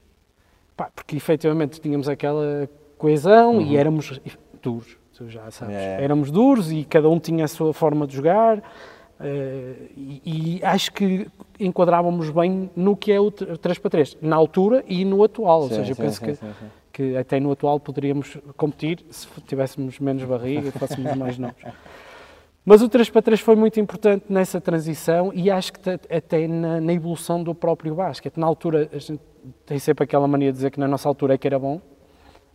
Pá, 0.77 0.91
porque 0.95 1.17
efetivamente 1.17 1.81
tínhamos 1.81 2.09
aquela 2.09 2.69
coesão 2.97 3.61
e 3.61 3.77
éramos 3.77 4.21
duros, 4.63 4.97
tu 5.13 5.29
já 5.29 5.51
sabes. 5.51 5.75
É. 5.75 6.05
Éramos 6.05 6.31
duros 6.31 6.71
e 6.71 6.85
cada 6.85 7.09
um 7.09 7.19
tinha 7.19 7.45
a 7.45 7.49
sua 7.49 7.73
forma 7.73 8.07
de 8.07 8.15
jogar. 8.15 8.63
Eh, 9.21 9.75
e, 9.97 10.59
e 10.61 10.65
acho 10.65 10.93
que 10.93 11.27
enquadrávamos 11.59 12.31
bem 12.31 12.71
no 12.77 12.97
que 12.97 13.13
é 13.13 13.21
o 13.21 13.31
3 13.31 13.79
para 13.79 13.91
3, 13.91 14.17
na 14.23 14.37
altura 14.37 14.85
e 14.87 15.05
no 15.05 15.23
atual. 15.25 15.63
Ou 15.63 15.69
Sim, 15.69 15.75
seja, 15.77 15.93
eu 15.93 15.97
penso 15.97 16.21
sim, 16.21 16.27
que, 16.27 16.35
sim, 16.35 16.47
que 16.93 17.17
até 17.17 17.41
no 17.41 17.51
atual 17.51 17.81
poderíamos 17.81 18.39
competir 18.57 19.05
se 19.11 19.27
tivéssemos 19.47 19.99
menos 19.99 20.23
barriga 20.25 20.69
e 20.69 20.71
fôssemos 20.73 21.15
mais 21.17 21.39
novos. 21.39 21.63
Mas 22.65 22.83
o 22.83 22.89
3 22.89 23.09
para 23.09 23.23
3 23.23 23.41
foi 23.41 23.57
muito 23.57 23.81
importante 23.81 24.27
nessa 24.29 24.61
transição 24.61 25.33
e 25.35 25.51
acho 25.51 25.73
que 25.73 25.81
até 25.91 26.47
na, 26.47 26.81
na 26.81 26.93
evolução 26.93 27.43
do 27.43 27.55
próprio 27.55 27.95
basquete. 27.95 28.37
Na 28.37 28.47
altura, 28.47 28.91
a 28.93 28.99
gente 28.99 29.21
tem 29.65 29.79
sempre 29.79 30.05
aquela 30.05 30.29
mania 30.29 30.53
de 30.53 30.57
dizer 30.59 30.71
que 30.71 30.79
na 30.79 30.87
nossa 30.87 31.09
altura 31.09 31.35
é 31.35 31.39
que 31.39 31.47
era 31.47 31.59
bom, 31.59 31.81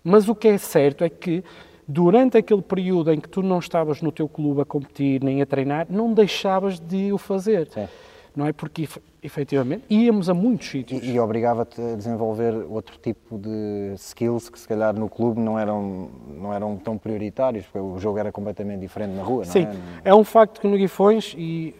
mas 0.03 0.29
o 0.29 0.35
que 0.35 0.49
é 0.49 0.57
certo 0.57 1.03
é 1.03 1.09
que 1.09 1.43
durante 1.87 2.37
aquele 2.37 2.61
período 2.61 3.11
em 3.11 3.19
que 3.19 3.27
tu 3.29 3.41
não 3.41 3.59
estavas 3.59 4.01
no 4.01 4.11
teu 4.11 4.27
clube 4.27 4.61
a 4.61 4.65
competir 4.65 5.23
nem 5.23 5.41
a 5.41 5.45
treinar, 5.45 5.87
não 5.89 6.13
deixavas 6.13 6.79
de 6.79 7.11
o 7.11 7.17
fazer. 7.17 7.67
Sim. 7.69 7.87
Não 8.35 8.47
é? 8.47 8.51
Porque, 8.51 8.81
efe- 8.83 8.99
efetivamente, 9.21 9.83
íamos 9.89 10.27
a 10.27 10.33
muitos 10.33 10.67
sítios. 10.67 11.03
E, 11.03 11.11
e 11.11 11.19
obrigava-te 11.19 11.79
a 11.79 11.95
desenvolver 11.95 12.51
outro 12.67 12.97
tipo 12.97 13.37
de 13.37 13.93
skills 13.95 14.49
que 14.49 14.57
se 14.59 14.67
calhar 14.67 14.91
no 14.97 15.07
clube 15.07 15.39
não 15.39 15.59
eram, 15.59 16.09
não 16.35 16.51
eram 16.51 16.75
tão 16.77 16.97
prioritários, 16.97 17.65
porque 17.67 17.77
o 17.77 17.99
jogo 17.99 18.17
era 18.17 18.31
completamente 18.31 18.79
diferente 18.79 19.11
na 19.11 19.21
rua, 19.21 19.45
Sim, 19.45 19.65
não 19.65 19.71
é? 19.71 19.75
é 20.05 20.15
um 20.15 20.23
facto 20.23 20.59
que 20.61 20.67
no 20.67 20.75
Guifões, 20.75 21.35
e 21.37 21.75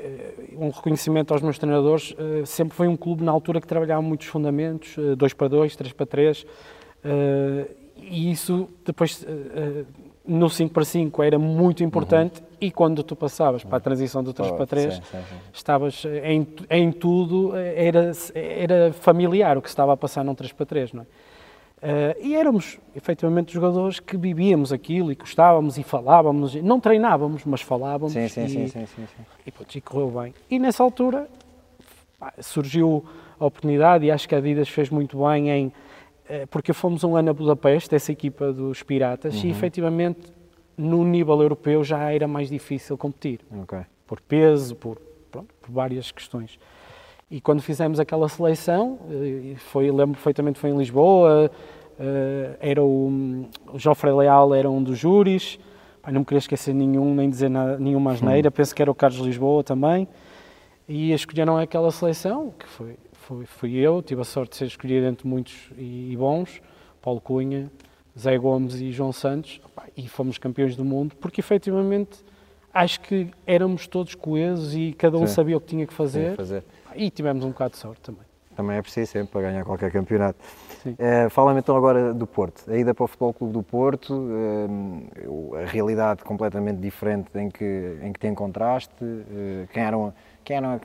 eh, 0.00 0.32
um 0.56 0.70
reconhecimento 0.70 1.34
aos 1.34 1.42
meus 1.42 1.58
treinadores, 1.58 2.14
eh, 2.18 2.42
sempre 2.46 2.74
foi 2.74 2.88
um 2.88 2.96
clube 2.96 3.22
na 3.22 3.30
altura 3.30 3.60
que 3.60 3.66
trabalhava 3.66 4.00
muitos 4.00 4.28
fundamentos, 4.28 4.96
2 5.14 5.34
para 5.34 5.48
2, 5.48 5.76
3 5.76 5.92
para 5.92 6.06
3, 6.06 6.46
e 8.00 8.30
isso 8.30 8.68
depois 8.84 9.24
eh, 9.26 9.30
eh, 9.30 9.84
no 10.26 10.48
5 10.50 10.72
para 10.74 10.84
5 10.84 11.22
era 11.22 11.38
muito 11.38 11.82
importante 11.82 12.42
e 12.60 12.70
quando 12.70 13.02
tu 13.02 13.16
passavas 13.16 13.64
para 13.64 13.78
a 13.78 13.80
transição 13.80 14.22
do 14.22 14.32
3 14.32 14.50
Oh, 14.50 14.54
para 14.56 14.66
3, 14.66 14.94
sim, 14.94 15.00
sim, 15.02 15.18
sim. 15.18 15.36
estavas 15.52 16.04
em, 16.22 16.46
em 16.70 16.92
tudo, 16.92 17.56
eh, 17.56 17.86
era, 17.86 18.12
era 18.34 18.92
familiar 18.92 19.56
o 19.56 19.62
que 19.62 19.68
estava 19.68 19.92
a 19.92 19.96
passar 19.96 20.24
num 20.24 20.34
3 20.34 20.52
para 20.52 20.66
3, 20.66 20.92
não 20.92 21.02
é? 21.02 21.06
Eh, 21.80 22.16
e 22.22 22.34
éramos, 22.36 22.78
efetivamente, 22.96 23.52
jogadores 23.52 24.00
que 24.00 24.16
vivíamos 24.16 24.72
aquilo 24.72 25.12
e 25.12 25.14
gostávamos 25.14 25.78
e 25.78 25.82
falávamos, 25.84 26.54
não 26.56 26.80
treinávamos, 26.80 27.44
mas 27.44 27.60
falávamos. 27.60 28.12
Sim, 28.12 28.26
sim, 28.28 28.44
e, 28.44 28.48
sim, 28.48 28.66
sim, 28.68 28.86
sim. 28.86 29.06
E, 29.46 29.50
putz, 29.52 29.76
e 29.76 29.80
correu 29.80 30.10
bem. 30.10 30.34
E 30.50 30.58
nessa 30.58 30.82
altura 30.82 31.28
pá, 32.18 32.32
surgiu 32.40 33.04
a 33.38 33.46
oportunidade 33.46 34.04
e 34.04 34.10
acho 34.10 34.28
que 34.28 34.34
a 34.34 34.38
Adidas 34.38 34.68
fez 34.68 34.90
muito 34.90 35.24
bem 35.24 35.50
em. 35.50 35.72
Eh, 36.28 36.46
Porque 36.46 36.72
fomos 36.72 37.02
um 37.04 37.16
ano 37.16 37.30
a 37.30 37.32
Budapeste, 37.34 37.94
essa 37.94 38.12
equipa 38.12 38.52
dos 38.52 38.82
Piratas, 38.82 39.34
Uhum. 39.42 39.48
e 39.48 39.50
efetivamente 39.50 40.32
no 40.76 41.04
nível 41.04 41.40
europeu 41.42 41.82
já 41.82 42.10
era 42.12 42.28
mais 42.28 42.48
difícil 42.48 42.96
competir 42.96 43.40
Ok. 43.62 43.78
por 44.06 44.20
peso, 44.20 44.76
por, 44.76 44.96
pronto, 45.30 45.52
por 45.60 45.70
várias 45.72 46.10
questões. 46.12 46.58
E 47.30 47.40
quando 47.40 47.60
fizemos 47.60 47.98
aquela 48.00 48.28
seleção, 48.28 48.98
eh, 49.10 49.54
foi, 49.56 49.90
lembro 49.90 50.14
perfeitamente, 50.14 50.58
foi 50.58 50.70
em 50.70 50.76
Lisboa, 50.78 51.50
eh, 51.98 52.56
era 52.60 52.82
o, 52.82 53.44
o 53.72 53.78
Joffrey 53.78 54.12
Leal 54.14 54.54
era 54.54 54.70
um 54.70 54.82
dos 54.82 54.96
júris, 54.98 55.58
Pá, 56.00 56.12
não 56.12 56.20
me 56.20 56.24
queria 56.24 56.38
esquecer 56.38 56.72
nenhum, 56.72 57.12
nem 57.14 57.28
dizer 57.28 57.48
nada, 57.50 57.76
nenhuma 57.76 58.12
asneira, 58.12 58.50
penso 58.52 58.72
que 58.74 58.80
era 58.80 58.90
o 58.90 58.94
Carlos 58.94 59.18
Lisboa 59.20 59.64
também, 59.64 60.06
e 60.88 61.12
escolheram 61.12 61.58
aquela 61.58 61.90
seleção, 61.90 62.54
que 62.56 62.66
foi, 62.68 62.94
fui, 63.28 63.44
fui 63.44 63.76
eu, 63.76 64.02
tive 64.02 64.22
a 64.22 64.24
sorte 64.24 64.52
de 64.52 64.56
ser 64.56 64.64
escolhido 64.66 65.06
entre 65.06 65.28
muitos 65.28 65.70
e, 65.76 66.12
e 66.12 66.16
bons, 66.16 66.62
Paulo 67.02 67.20
Cunha, 67.20 67.70
Zé 68.18 68.38
Gomes 68.38 68.80
e 68.80 68.90
João 68.90 69.12
Santos, 69.12 69.60
e 69.96 70.08
fomos 70.08 70.38
campeões 70.38 70.74
do 70.74 70.84
mundo, 70.84 71.14
porque 71.16 71.40
efetivamente 71.40 72.24
acho 72.72 73.00
que 73.00 73.30
éramos 73.46 73.86
todos 73.86 74.14
coesos 74.14 74.74
e 74.74 74.94
cada 74.96 75.18
um 75.18 75.26
Sim. 75.26 75.34
sabia 75.34 75.56
o 75.56 75.60
que 75.60 75.66
tinha 75.66 75.86
que 75.86 75.92
fazer, 75.92 76.36
fazer. 76.36 76.64
e 76.94 77.10
tivemos 77.10 77.44
um 77.44 77.50
bocado 77.50 77.72
de 77.72 77.78
sorte 77.78 78.00
também. 78.00 78.22
Também 78.56 78.76
é 78.76 78.82
preciso 78.82 79.12
sempre 79.12 79.32
para 79.32 79.42
ganhar 79.42 79.64
qualquer 79.64 79.92
campeonato. 79.92 80.38
Eh, 80.98 81.28
Fala-me 81.28 81.60
então 81.60 81.76
agora 81.76 82.12
do 82.12 82.26
Porto. 82.26 82.68
A 82.68 82.76
ida 82.76 82.92
para 82.92 83.04
o 83.04 83.06
Futebol 83.06 83.32
Clube 83.32 83.52
do 83.52 83.62
Porto, 83.62 84.28
eh, 84.32 85.62
a 85.62 85.66
realidade 85.66 86.24
completamente 86.24 86.78
diferente 86.78 87.28
em 87.36 87.48
que, 87.48 87.98
em 88.02 88.12
que 88.12 88.18
te 88.18 88.26
encontraste, 88.26 88.92
eh, 89.00 89.68
quem 89.72 89.82
eram, 89.84 90.12
quem 90.48 90.56
eram 90.56 90.80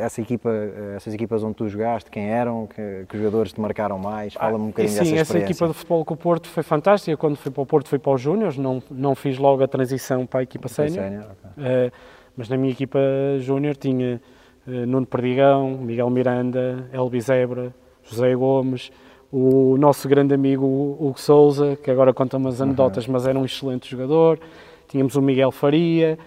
essa 0.00 0.22
equipa, 0.22 0.50
essas 0.96 1.12
equipas 1.12 1.44
onde 1.44 1.54
tu 1.54 1.68
jogaste, 1.68 2.10
quem 2.10 2.30
eram, 2.30 2.66
que, 2.66 3.04
que 3.06 3.18
jogadores 3.18 3.52
te 3.52 3.60
marcaram 3.60 3.98
mais? 3.98 4.32
Fala-me 4.32 4.64
um 4.64 4.64
Ah, 4.64 4.66
bocadinho 4.68 4.90
e 4.90 4.98
dessa 4.98 5.04
sim, 5.04 5.18
essa 5.18 5.38
equipa 5.38 5.68
do 5.68 5.74
futebol 5.74 6.02
com 6.02 6.14
o 6.14 6.16
Porto 6.16 6.48
foi 6.48 6.62
fantástica. 6.62 7.14
Quando 7.14 7.36
fui 7.36 7.50
para 7.50 7.62
o 7.62 7.66
Porto, 7.66 7.90
fui 7.90 7.98
para 7.98 8.12
os 8.12 8.20
Júniors, 8.22 8.56
não, 8.56 8.82
não 8.90 9.14
fiz 9.14 9.36
logo 9.36 9.62
a 9.62 9.68
transição 9.68 10.24
para 10.24 10.40
a 10.40 10.42
equipa 10.44 10.66
sénior. 10.68 11.04
sénior, 11.04 11.24
ok. 11.24 11.62
Eh, 11.62 11.90
mas 12.34 12.48
na 12.48 12.56
minha 12.56 12.72
equipa 12.72 12.98
Júnior 13.38 13.76
tinha 13.76 14.18
eh, 14.66 14.86
Nuno 14.86 15.04
Perdigão, 15.04 15.72
Miguel 15.72 16.08
Miranda, 16.08 16.88
Elbi 16.90 17.20
Zebra, 17.20 17.74
José 18.02 18.34
Gomes, 18.34 18.90
o 19.30 19.76
nosso 19.76 20.08
grande 20.08 20.32
amigo 20.32 20.64
Hugo 20.98 21.20
Souza, 21.20 21.76
que 21.76 21.90
agora 21.90 22.14
conta 22.14 22.38
umas 22.38 22.62
anedotas, 22.62 23.06
mas 23.06 23.26
era 23.26 23.38
um 23.38 23.44
excelente 23.44 23.90
jogador. 23.90 24.40
Tínhamos 24.88 25.16
o 25.16 25.20
Miguel 25.20 25.52
Faria, 25.52 26.18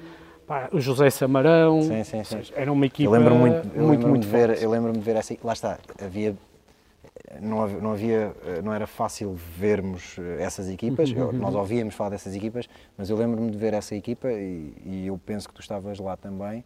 pá, 0.50 0.68
o 0.74 0.82
José 0.82 1.10
Samarão. 1.12 1.84
Sim, 1.84 2.03
sim, 2.03 2.24
sim. 2.24 2.38
seja, 2.38 2.53
Era 2.56 2.74
uma 2.74 2.86
equipa 2.88 3.08
Eu 3.08 3.12
lembro 3.12 3.36
muito, 3.36 3.70
eu 3.75 3.86
muito, 3.86 4.08
muito 4.08 4.24
de 4.24 4.27
ver, 4.29 4.62
eu 4.62 4.70
lembro-me 4.72 4.98
de 4.98 5.06
ver 5.06 5.15
essa, 5.15 5.36
lá 5.44 5.53
está, 5.53 5.77
havia 6.03 6.36
não 7.39 7.62
havia, 7.62 7.79
não 7.79 7.91
havia, 7.91 8.34
não 8.63 8.74
era 8.74 8.88
fácil 8.88 9.34
vermos 9.56 10.15
eh, 10.18 10.41
essas 10.44 10.68
equipas, 10.68 11.12
eu- 11.15 11.32
nós 11.32 11.53
ouvíamos 11.53 11.94
falar 11.94 12.10
dessas 12.10 12.36
equipas, 12.36 12.68
mas 12.98 13.10
eu 13.12 13.15
lembro-me 13.15 13.51
de 13.51 13.58
ver 13.58 13.74
essa 13.75 13.96
equipa 13.96 14.27
e, 14.32 14.74
e 14.84 15.03
eu 15.08 15.20
penso 15.24 15.48
que 15.48 15.53
tu 15.53 15.62
estavas 15.62 16.00
lá 16.00 16.18
também 16.18 16.63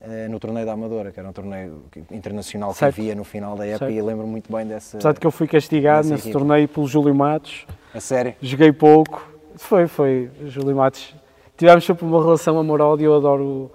eh, 0.00 0.26
no 0.28 0.40
torneio 0.40 0.66
da 0.66 0.72
Amadora, 0.72 1.12
que 1.12 1.20
era 1.20 1.28
um 1.28 1.32
torneio 1.32 1.84
que- 1.92 2.02
internacional 2.10 2.72
que 2.72 2.78
Certo. 2.78 2.98
havia 3.00 3.14
no 3.14 3.22
final 3.22 3.56
da 3.56 3.64
época 3.64 3.86
Certo. 3.86 3.94
e 3.94 3.98
eu 3.98 4.04
lembro 4.04 4.26
muito 4.26 4.52
bem 4.52 4.66
dessa, 4.66 4.96
Apesar 4.96 5.12
de 5.12 5.20
que 5.20 5.26
eu 5.26 5.30
fui 5.30 5.46
castigado 5.46 6.08
nesse 6.08 6.24
equipa. 6.28 6.38
torneio 6.40 6.66
pelo 6.68 6.88
Júlio 6.88 7.14
Matos, 7.14 7.64
a 7.94 8.00
sério. 8.00 8.34
joguei 8.42 8.72
pouco. 8.72 9.30
Foi, 9.56 9.86
foi, 9.86 10.28
o 10.42 10.48
Júlio 10.48 10.74
Matos. 10.74 11.14
Tivemos 11.56 11.84
sempre 11.84 12.04
uma 12.04 12.22
relação 12.22 12.58
amorosa 12.58 13.02
e 13.02 13.04
eu 13.04 13.14
adoro 13.14 13.44
o, 13.44 13.70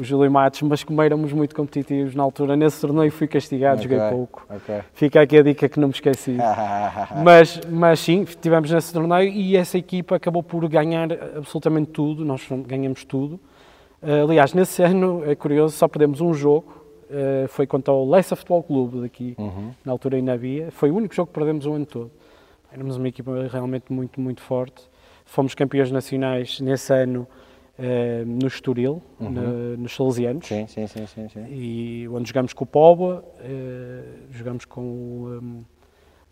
o 0.00 0.04
Júlio 0.04 0.30
Matos, 0.30 0.62
mas 0.62 0.84
como 0.84 1.02
éramos 1.02 1.32
muito 1.32 1.54
competitivos 1.56 2.14
na 2.14 2.22
altura, 2.22 2.54
nesse 2.56 2.80
torneio 2.80 3.10
fui 3.10 3.26
castigado, 3.26 3.82
joguei 3.82 3.98
Ok, 3.98 4.10
pouco. 4.10 4.46
ok. 4.48 4.80
Fica 4.92 5.20
aqui 5.20 5.38
a 5.38 5.42
dica 5.42 5.68
que 5.68 5.80
não 5.80 5.88
me 5.88 5.94
esqueci. 5.94 6.36
Mas, 7.24 7.60
mas 7.68 8.00
sim, 8.00 8.22
estivemos 8.22 8.70
nesse 8.70 8.92
torneio 8.92 9.28
e 9.30 9.56
essa 9.56 9.76
equipa 9.78 10.16
acabou 10.16 10.42
por 10.42 10.68
ganhar 10.68 11.08
absolutamente 11.36 11.90
tudo, 11.90 12.24
nós 12.24 12.46
ganhamos 12.66 13.04
tudo. 13.04 13.40
Eh, 14.02 14.20
aliás, 14.20 14.52
nesse 14.54 14.82
ano, 14.82 15.22
é 15.24 15.34
curioso, 15.34 15.74
só 15.76 15.88
perdemos 15.88 16.20
um 16.20 16.32
jogo, 16.34 16.66
eh, 17.10 17.46
foi 17.48 17.66
contra 17.66 17.92
o 17.92 18.08
Leicester 18.10 18.36
Futebol 18.36 18.62
Clube 18.62 19.00
daqui, 19.00 19.34
Uhum. 19.38 19.70
na 19.84 19.92
altura 19.92 20.16
ainda 20.16 20.32
havia, 20.34 20.70
foi 20.70 20.90
o 20.90 20.96
único 20.96 21.14
jogo 21.14 21.28
que 21.28 21.34
perdemos 21.34 21.64
o 21.66 21.72
ano 21.72 21.86
todo. 21.86 22.10
Éramos 22.72 22.96
uma 22.96 23.08
equipa 23.08 23.48
realmente 23.50 23.92
muito, 23.92 24.20
muito 24.20 24.42
forte. 24.42 24.82
Fomos 25.26 25.54
campeões 25.54 25.90
nacionais 25.90 26.60
nesse 26.60 26.92
ano 26.94 27.26
eh, 27.78 28.22
no 28.24 28.46
Estoril, 28.46 29.02
na- 29.20 29.76
nos 29.76 29.94
Salesianos 29.94 30.46
Sim, 30.46 30.66
sim, 30.66 30.86
sim, 30.86 31.06
sim, 31.06 31.28
sim. 31.28 31.44
e 31.50 32.08
onde 32.08 32.28
jogamos 32.28 32.54
com 32.54 32.64
o 32.64 32.66
Póvoa, 32.66 33.22
eh, 33.40 34.02
jogamos 34.30 34.64
com 34.64 34.80
o, 34.80 35.38
um, 35.42 35.64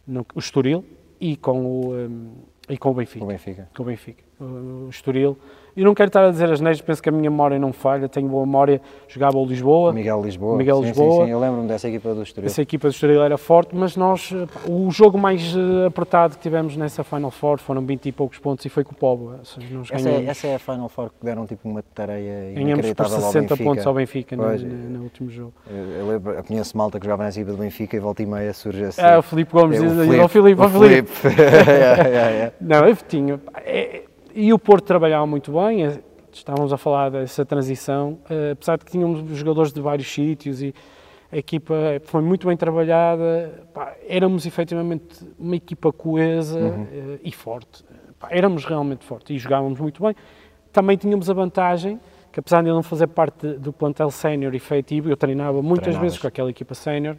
no- 0.07 0.27
o 0.35 0.39
Estoril 0.39 0.83
e 1.21 1.37
com 1.37 1.67
o, 1.67 1.95
um, 1.95 2.31
e 2.69 2.79
com 2.79 2.91
o 2.93 2.95
Benfica. 2.95 3.25
O 3.25 3.29
Benfica. 3.29 3.69
Com 3.77 3.83
o 3.83 3.87
Benfica. 3.87 4.24
O, 4.41 4.87
o 4.87 4.89
Estoril. 4.91 5.37
E 5.77 5.83
não 5.83 5.93
quero 5.93 6.07
estar 6.07 6.25
a 6.25 6.31
dizer 6.31 6.49
as 6.53 6.61
neiras, 6.61 6.81
penso 6.81 7.03
que 7.03 7.09
a 7.09 7.13
minha 7.13 7.29
memória 7.29 7.59
não 7.59 7.73
falha, 7.73 8.09
tenho 8.09 8.29
boa 8.29 8.47
memória. 8.47 8.81
Jogava 9.09 9.37
o 9.39 9.45
Lisboa, 9.45 9.93
Miguel 9.93 10.23
Lisboa. 10.23 10.57
Miguel 10.57 10.77
sim, 10.77 10.83
Lisboa. 10.85 11.11
Sim, 11.17 11.25
sim, 11.25 11.31
eu 11.33 11.41
lembro-me 11.41 11.67
dessa 11.67 11.89
equipa 11.89 12.15
do 12.15 12.23
Estoril. 12.23 12.47
essa 12.47 12.63
equipa 12.63 12.87
do 12.87 12.93
Estoril 12.93 13.21
era 13.25 13.37
forte, 13.37 13.75
mas 13.75 13.97
nós, 13.97 14.33
eh, 14.33 14.47
o 14.71 14.89
jogo 14.93 15.19
mais 15.19 15.43
eh, 15.57 15.87
apertado 15.87 16.37
que 16.37 16.43
tivemos 16.43 16.77
nessa 16.77 17.03
Final 17.03 17.33
Four 17.33 17.59
foram 17.59 17.85
20 17.85 18.07
e 18.07 18.13
poucos 18.13 18.39
pontos 18.39 18.65
e 18.65 18.69
foi 18.69 18.85
com 18.85 18.93
o 18.93 18.95
Póvoa. 18.95 19.41
Nós 19.73 19.89
Essa 19.91 20.09
é, 20.11 20.25
essa 20.27 20.47
é 20.47 20.55
a 20.55 20.59
Final 20.61 20.89
Four 20.89 21.11
que 21.11 21.25
deram 21.27 21.45
tipo 21.45 21.69
uma 21.69 21.83
tareia 21.83 22.53
ganhamos 22.55 22.55
por 22.55 22.61
inacreditável 22.61 23.17
ao 23.17 23.23
60 23.33 23.41
Benfica. 23.49 23.65
pontos 23.69 23.87
ao 23.89 23.95
Benfica 23.95 24.37
no, 24.37 24.43
Pois, 24.45 24.63
no- 24.63 24.69
no 24.91 25.03
último 25.03 25.29
jogo. 25.29 25.53
Eu, 25.69 26.13
eu 26.13 26.35
eu 26.37 26.45
conheço 26.45 26.79
malta 26.79 27.01
que 27.01 27.05
jogava 27.05 27.25
nessa 27.25 27.41
equipa 27.41 27.51
do 27.57 27.59
Benfica 27.61 27.97
e 27.97 27.99
volta 27.99 28.23
e 28.23 28.27
meia 28.27 28.53
surge 28.55 28.85
assim. 28.85 29.03
Ah, 29.03 29.19
o 29.19 29.23
Filipe 29.23 29.51
Gomes 29.53 29.83
É, 29.83 29.87
diz 29.89 29.99
aí, 29.99 30.21
ó 30.21 30.29
Filipe, 30.29 30.61
ó 30.63 30.69
Filipe. 30.69 31.11
É, 31.27 32.07
é, 32.09 32.17
é. 32.45 32.53
Não, 32.61 32.87
eu 32.87 32.95
tinha. 32.97 33.41
é, 33.65 34.03
E 34.35 34.53
o 34.53 34.59
Porto 34.59 34.85
trabalhava 34.85 35.25
muito 35.27 35.53
bem, 35.53 35.87
é, 35.87 36.01
estávamos 36.33 36.73
a 36.73 36.77
falar 36.77 37.09
dessa 37.11 37.45
transição, 37.45 38.19
eh, 38.29 38.51
apesar 38.53 38.77
de 38.79 38.85
que 38.85 38.91
tínhamos 38.91 39.31
jogadores 39.39 39.73
de 39.73 39.81
vários 39.81 40.13
sítios 40.13 40.61
e 40.61 40.75
a 41.31 41.37
equipa 41.37 41.75
foi 42.03 42.21
muito 42.21 42.47
bem 42.49 42.57
trabalhada, 42.57 43.65
pá, 43.73 43.95
éramos 44.09 44.45
efetivamente 44.45 45.25
uma 45.39 45.55
equipa 45.55 45.93
coesa 45.93 46.59
eh, 46.93 47.21
e 47.23 47.31
forte. 47.31 47.85
Pá, 48.19 48.29
éramos 48.33 48.65
realmente 48.65 49.05
fortes 49.05 49.37
e 49.37 49.39
jogávamos 49.39 49.79
muito 49.79 50.03
bem. 50.03 50.17
Também 50.73 50.97
tínhamos 50.97 51.31
a 51.31 51.33
vantagem 51.35 52.01
que, 52.33 52.41
apesar 52.41 52.61
de 52.63 52.69
eu 52.69 52.75
não 52.75 52.83
fazer 52.83 53.07
parte 53.07 53.47
do 53.47 53.73
plantel 53.73 54.11
sénior 54.11 54.53
efetivo, 54.53 55.09
eu 55.09 55.17
treinava 55.17 55.63
muitas 55.63 55.85
Treinavas. 55.85 56.03
vezes 56.03 56.19
com 56.19 56.27
aquela 56.27 56.51
equipa 56.51 56.75
sénior. 56.75 57.17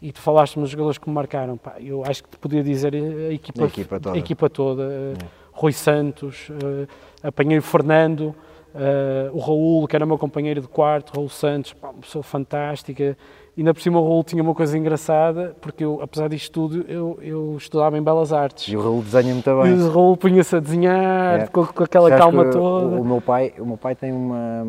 E 0.00 0.12
tu 0.12 0.20
falaste 0.20 0.56
nos 0.58 0.70
jogadores 0.70 0.96
que 0.96 1.08
me 1.08 1.14
marcaram, 1.14 1.56
pá, 1.58 1.74
eu 1.80 2.04
acho 2.06 2.22
que 2.22 2.30
te 2.30 2.38
podia 2.38 2.62
dizer 2.62 2.94
a 2.94 3.32
equipa, 3.34 3.64
A 3.64 3.66
equipa 3.66 4.00
toda. 4.00 4.14
a 4.16 4.18
equipa 4.18 4.48
toda, 4.48 4.82
eh, 4.84 5.14
Rui 5.58 5.72
Santos, 5.72 6.48
eh, 6.50 6.86
apanhei 7.26 7.58
o 7.58 7.62
Fernando, 7.62 8.34
eh, 8.74 9.28
o 9.32 9.38
Raul, 9.40 9.88
que 9.88 9.96
era 9.96 10.06
meu 10.06 10.16
companheiro 10.16 10.60
de 10.60 10.68
quarto, 10.68 11.12
Raul 11.16 11.28
Santos, 11.28 11.72
pá, 11.72 11.88
uma 11.88 12.00
pessoa 12.00 12.22
fantástica. 12.22 13.16
E 13.56 13.60
ainda 13.60 13.74
por 13.74 13.80
cima 13.80 13.98
o 13.98 14.04
Raul 14.04 14.22
tinha 14.22 14.40
uma 14.40 14.54
coisa 14.54 14.78
engraçada, 14.78 15.56
porque 15.60 15.84
eu, 15.84 15.98
apesar 16.00 16.28
disto 16.28 16.52
tudo, 16.52 16.84
eu, 16.88 17.18
eu 17.20 17.56
estudava 17.56 17.98
em 17.98 18.02
Belas 18.02 18.32
Artes. 18.32 18.68
E 18.72 18.76
o 18.76 18.80
Raul 18.80 19.02
desenha 19.02 19.34
muito 19.34 19.62
bem. 19.62 19.74
E 19.76 19.82
o 19.82 19.90
Raul 19.90 20.16
punha-se 20.16 20.54
a 20.54 20.60
desenhar, 20.60 21.40
É. 21.40 21.46
com, 21.48 21.66
com 21.66 21.82
aquela 21.82 22.08
Sabes 22.08 22.24
calma 22.24 22.42
que 22.44 22.50
o- 22.50 22.52
toda. 22.52 22.86
O, 23.00 23.04
meu 23.04 23.20
pai, 23.20 23.52
o 23.58 23.66
meu 23.66 23.76
pai 23.76 23.96
tem 23.96 24.12
uma, 24.12 24.64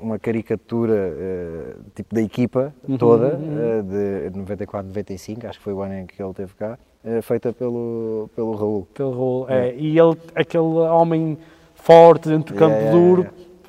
uma 0.00 0.18
caricatura 0.18 0.92
eh, 1.16 1.76
tipo 1.94 2.12
da 2.16 2.20
equipa 2.20 2.74
Uhum, 2.88 2.96
toda, 2.98 3.38
eh, 3.38 4.28
de 4.30 4.36
94, 4.40 4.88
95, 4.88 5.46
acho 5.46 5.58
que 5.58 5.64
foi 5.64 5.72
o 5.72 5.80
ano 5.82 5.94
em 5.94 6.06
que 6.06 6.20
ele 6.20 6.34
teve 6.34 6.52
cá, 6.54 6.76
eh, 7.06 7.22
feita 7.22 7.52
pelo, 7.52 8.28
pelo 8.34 8.54
Raul. 8.54 8.86
pelo 8.92 9.10
Raul. 9.12 9.46
É, 9.48 9.74
e 9.76 9.98
ele, 9.98 10.16
aquele 10.34 10.64
homem 10.64 11.38
forte 11.74 12.28
dentro 12.28 12.54
do 12.54 12.58
campo 12.58 12.74
É, 12.74 12.88
é, 12.88 12.90
duro, 12.90 13.22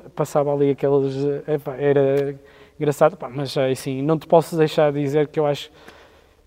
é. 0.04 0.08
passava 0.14 0.52
ali 0.52 0.70
aqueles. 0.70 1.14
era 1.78 2.34
engraçado, 2.78 3.16
pá, 3.16 3.28
mas 3.28 3.56
é 3.56 3.70
assim, 3.70 4.02
não 4.02 4.18
te 4.18 4.26
posso 4.26 4.56
deixar 4.56 4.92
de 4.92 5.00
dizer 5.00 5.28
que 5.28 5.38
eu 5.40 5.46
acho 5.46 5.70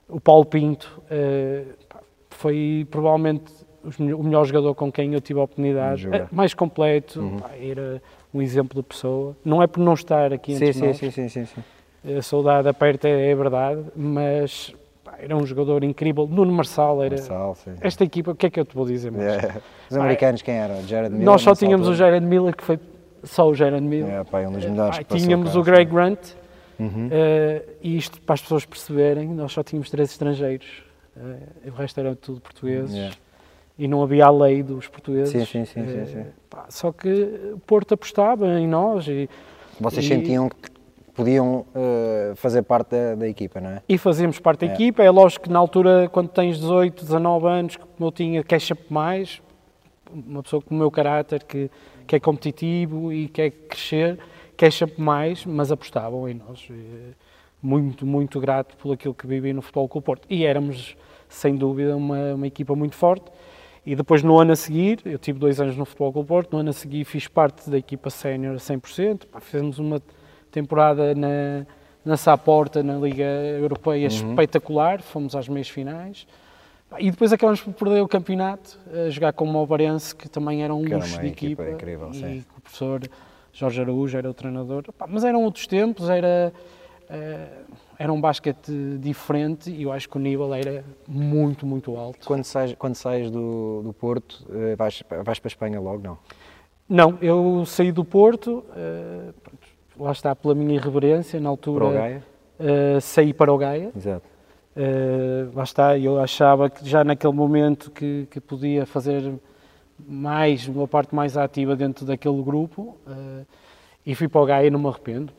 o 0.07 0.19
Paulo 0.19 0.45
Pinto 0.45 1.01
eh, 1.10 1.63
pá, 1.89 2.00
foi 2.29 2.86
provavelmente 2.91 3.51
o 4.00 4.24
melhor 4.24 4.45
jogador 4.45 4.75
com 4.75 4.91
quem 4.91 5.13
eu 5.13 5.21
tive 5.21 5.39
a 5.39 5.43
oportunidade, 5.43 6.07
eh, 6.12 6.27
mais 6.31 6.53
completo, 6.53 7.19
Uhum. 7.19 7.38
pá, 7.39 7.50
era 7.60 8.01
um 8.33 8.41
exemplo 8.41 8.81
de 8.81 8.88
pessoa. 8.88 9.36
Não 9.43 9.62
é 9.63 9.67
por 9.67 9.79
não 9.79 9.93
estar 9.93 10.31
aqui 10.31 10.53
entre 10.53 10.71
sim, 10.74 10.86
nós, 10.88 10.98
sim, 10.98 11.10
sim, 11.12 11.27
sim, 11.29 11.45
sim. 11.45 12.15
a 12.17 12.21
saudade 12.21 12.67
aperta 12.67 13.07
é 13.10 13.33
verdade, 13.36 13.81
mas 13.95 14.74
era 15.22 15.38
um 15.38 15.46
jogador 15.46 15.84
incrível. 15.84 16.28
Nuno 16.28 16.51
Marçal 16.51 17.04
era. 17.04 17.16
Marçal. 17.16 17.58
Esta 17.80 18.04
equipa, 18.04 18.32
o 18.32 18.36
que 18.36 18.48
é 18.48 18.50
que 18.50 18.60
eu 18.60 18.66
te 18.66 18.75
vou 18.75 18.86
dizer 18.86 19.12
mais? 19.12 19.44
É. 19.44 19.62
Os 19.90 19.96
americanos 19.98 20.42
quem 20.42 20.56
eram? 20.56 20.82
Jared 20.88 21.12
Miller? 21.12 21.25
Nós 21.25 21.42
só 21.42 21.54
tínhamos 21.54 21.88
o? 21.88 21.94
Jared 21.94 22.25
Miller, 22.25 22.56
que 22.56 22.63
foi 22.63 22.80
só 23.24 23.48
o 23.48 23.54
Jared 23.54 23.86
Miller. 23.86 24.12
É, 24.12 24.24
pá, 24.24 24.42
é 24.42 24.48
um 24.48 24.54
dos 24.54 24.66
melhores 24.66 24.98
passou 25.00 25.18
tínhamos 25.18 25.56
o 25.56 25.62
Greg. 25.62 25.92
Grant, 25.92 26.20
Uhum. 26.80 27.10
eh, 27.12 27.62
e 27.84 27.96
isto 27.96 28.20
para 28.22 28.34
as 28.34 28.42
pessoas 28.42 28.66
perceberem, 28.66 29.28
nós 29.30 29.51
só 29.51 29.62
tínhamos 29.62 29.92
três 29.92 30.10
estrangeiros. 30.10 30.84
Eh, 31.16 31.70
o 31.70 31.72
resto 31.72 32.00
eram 32.00 32.16
tudo 32.16 32.42
portugueses. 32.42 32.96
Yeah. 32.96 33.16
E 33.78 33.88
não 33.88 34.01
havia 34.01 34.25
a 34.25 34.32
lei 34.32 34.63
dos 34.63 34.88
portugueses. 34.88 35.30
Sim, 35.32 35.46
sim, 35.46 35.66
sim, 35.66 35.86
sim, 35.88 36.00
Eh, 36.00 36.06
sim. 36.06 36.25
pá, 36.50 36.66
só 36.70 36.92
que 36.92 37.08
o 37.54 37.60
Porto 37.60 37.94
apostava 37.94 38.48
em 38.60 38.68
nós 38.68 39.08
e, 39.08 39.30
Vocês 39.80 40.06
E- 40.06 40.08
sentiam 40.08 40.48
que 40.50 40.71
podiam 41.13 41.65
eh, 41.75 42.34
fazer 42.36 42.62
parte 42.63 42.91
da, 42.91 43.15
da 43.15 43.27
equipa, 43.27 43.60
não 43.60 43.70
é? 43.72 43.82
e 43.88 43.98
fazíamos 43.98 44.39
parte 44.39 44.65
da 44.65 44.72
É. 44.72 44.74
equipa. 44.75 45.03
É 45.03 45.10
lógico 45.10 45.46
que 45.46 45.50
na 45.51 45.60
altura, 45.60 46.10
quando 46.12 46.30
tens 46.30 46.58
18, 46.60 47.03
19 47.06 47.48
anos, 47.48 47.75
como 47.77 48.08
eu 48.08 48.12
tinha, 48.12 48.44
sempre 48.60 48.86
mais. 48.89 49.41
Uma 50.13 50.44
pessoa 50.44 50.62
com 50.62 50.75
o 50.75 50.77
meu 50.77 50.91
caráter, 50.91 51.44
que, 51.44 51.70
que 52.06 52.15
é 52.15 52.20
competitivo 52.20 53.13
e 53.13 53.27
quer 53.30 53.50
crescer, 53.51 54.20
sempre 54.72 55.01
mais, 55.01 55.46
mas 55.46 55.72
apostavam 55.72 56.27
em 56.27 56.34
nós. 56.34 56.68
Eh, 56.70 57.13
Muito, 57.63 58.06
muito 58.08 58.39
grato 58.39 58.75
por 58.77 58.91
aquilo 58.91 59.13
que 59.13 59.27
vivi 59.27 59.53
no 59.53 59.62
Futebol 59.62 59.88
Clube 59.88 60.03
Porto. 60.06 60.25
E 60.27 60.44
éramos, 60.46 60.98
sem 61.30 61.56
dúvida, 61.56 61.96
uma, 61.96 62.34
uma 62.34 62.48
equipa 62.48 62.75
muito 62.75 62.96
forte. 62.96 63.25
E 63.86 63.96
depois, 63.96 64.24
no 64.24 64.39
ano 64.39 64.51
a 64.51 64.56
seguir, 64.56 65.00
eu 65.06 65.20
tive 65.20 65.38
dois 65.38 65.60
anos 65.62 65.77
no 65.77 65.86
Futebol 65.86 66.12
Clube 66.12 66.27
Porto, 66.27 66.53
no 66.53 66.60
ano 66.60 66.72
a 66.72 66.74
seguir 66.74 67.06
fiz 67.06 67.27
parte 67.27 67.70
da 67.70 67.77
equipa 67.77 68.10
sénior 68.10 68.56
a 68.56 68.58
100%. 68.58 69.27
Pá, 69.27 69.39
fizemos 69.39 69.77
uma 69.77 70.01
temporada 70.51 71.15
na, 71.15 71.65
na 72.03 72.17
Saporta, 72.17 72.84
na 72.84 72.96
Liga 72.96 73.24
Europeia, 73.60 74.08
espetacular, 74.08 75.01
fomos 75.01 75.36
às 75.36 75.48
meias 75.48 75.70
finais. 75.70 76.27
E 77.00 77.10
depois 77.10 77.31
acabamos 77.31 77.62
por 77.62 77.74
perder 77.74 78.01
o 78.01 78.08
campeonato, 78.08 78.77
a 78.93 79.10
jogar 79.10 79.31
com 79.31 79.46
o 79.46 79.48
Mobarense, 79.48 80.13
que 80.13 80.27
também 80.27 80.62
era 80.62 80.74
um 80.75 80.84
Que 80.84 80.93
era 80.93 80.98
luxo 80.98 81.13
uma 81.13 81.22
de 81.22 81.27
equipa 81.29 81.63
equipa. 81.63 81.75
incrível, 81.75 82.10
e 82.12 82.15
sim. 82.15 82.46
o 82.58 82.62
professor 82.62 83.01
Jorge 83.53 83.81
Araújo 83.81 84.17
era 84.17 84.29
o 84.29 84.34
treinador. 84.34 84.84
Mas 85.08 85.24
eram 85.24 85.43
outros 85.43 85.67
tempos, 85.67 86.10
era, 86.10 86.51
eh, 87.10 87.48
era 87.98 88.12
um 88.12 88.20
basquete 88.20 88.72
diferente 89.00 89.72
e 89.72 89.84
eu 89.84 89.91
acho 89.93 90.10
que 90.10 90.17
o 90.17 90.20
nível 90.20 90.53
era 90.53 90.84
muito, 91.08 91.65
muito 91.65 91.96
alto. 91.96 92.27
Quando 92.27 92.43
sais, 92.43 92.75
quando 92.77 92.96
sais 92.96 93.31
do, 93.31 93.81
do 93.84 93.93
Porto, 93.93 94.46
eh, 94.51 94.75
vais, 94.75 95.01
vais 95.24 95.39
para 95.39 95.48
a 95.48 95.51
Espanha 95.51 95.79
logo, 95.79 96.03
não? 96.03 96.17
Não, 96.89 97.17
eu 97.22 97.63
saí 97.65 97.89
do 97.89 98.03
Porto, 98.03 98.65
eh, 98.75 99.29
lá 100.01 100.12
está 100.12 100.36
pela 100.36 100.55
minha 100.55 100.75
irreverência, 100.75 101.39
na 101.39 101.50
altura 101.50 101.86
Para 101.86 101.89
o 101.89 101.93
Gaia? 101.93 102.24
eh, 102.60 103.00
saí 103.00 103.34
para 103.34 103.53
o 103.53 103.58
Gaia. 103.58 103.91
Exato. 103.96 104.25
Uh, 104.74 105.51
lá 105.53 105.63
está, 105.63 105.98
eu 105.98 106.17
achava 106.17 106.70
que 106.70 106.88
já 106.88 107.03
naquele 107.03 107.34
momento 107.34 107.91
que, 107.91 108.25
que 108.31 108.39
podia 108.39 108.86
fazer 108.86 109.34
mais, 110.00 110.65
uma 110.65 110.88
parte 110.88 111.13
mais 111.13 111.36
ativa 111.36 111.75
dentro 111.75 112.05
daquele 112.05 112.41
grupo 112.41 112.96
uh, 113.05 113.46
e 114.05 114.15
fui 114.15 114.29
para 114.29 114.41
o 114.41 114.46
Gaia 114.46 114.67
e 114.67 114.70
não 114.70 114.79
me 114.79 114.88
arrependo. 114.88 115.34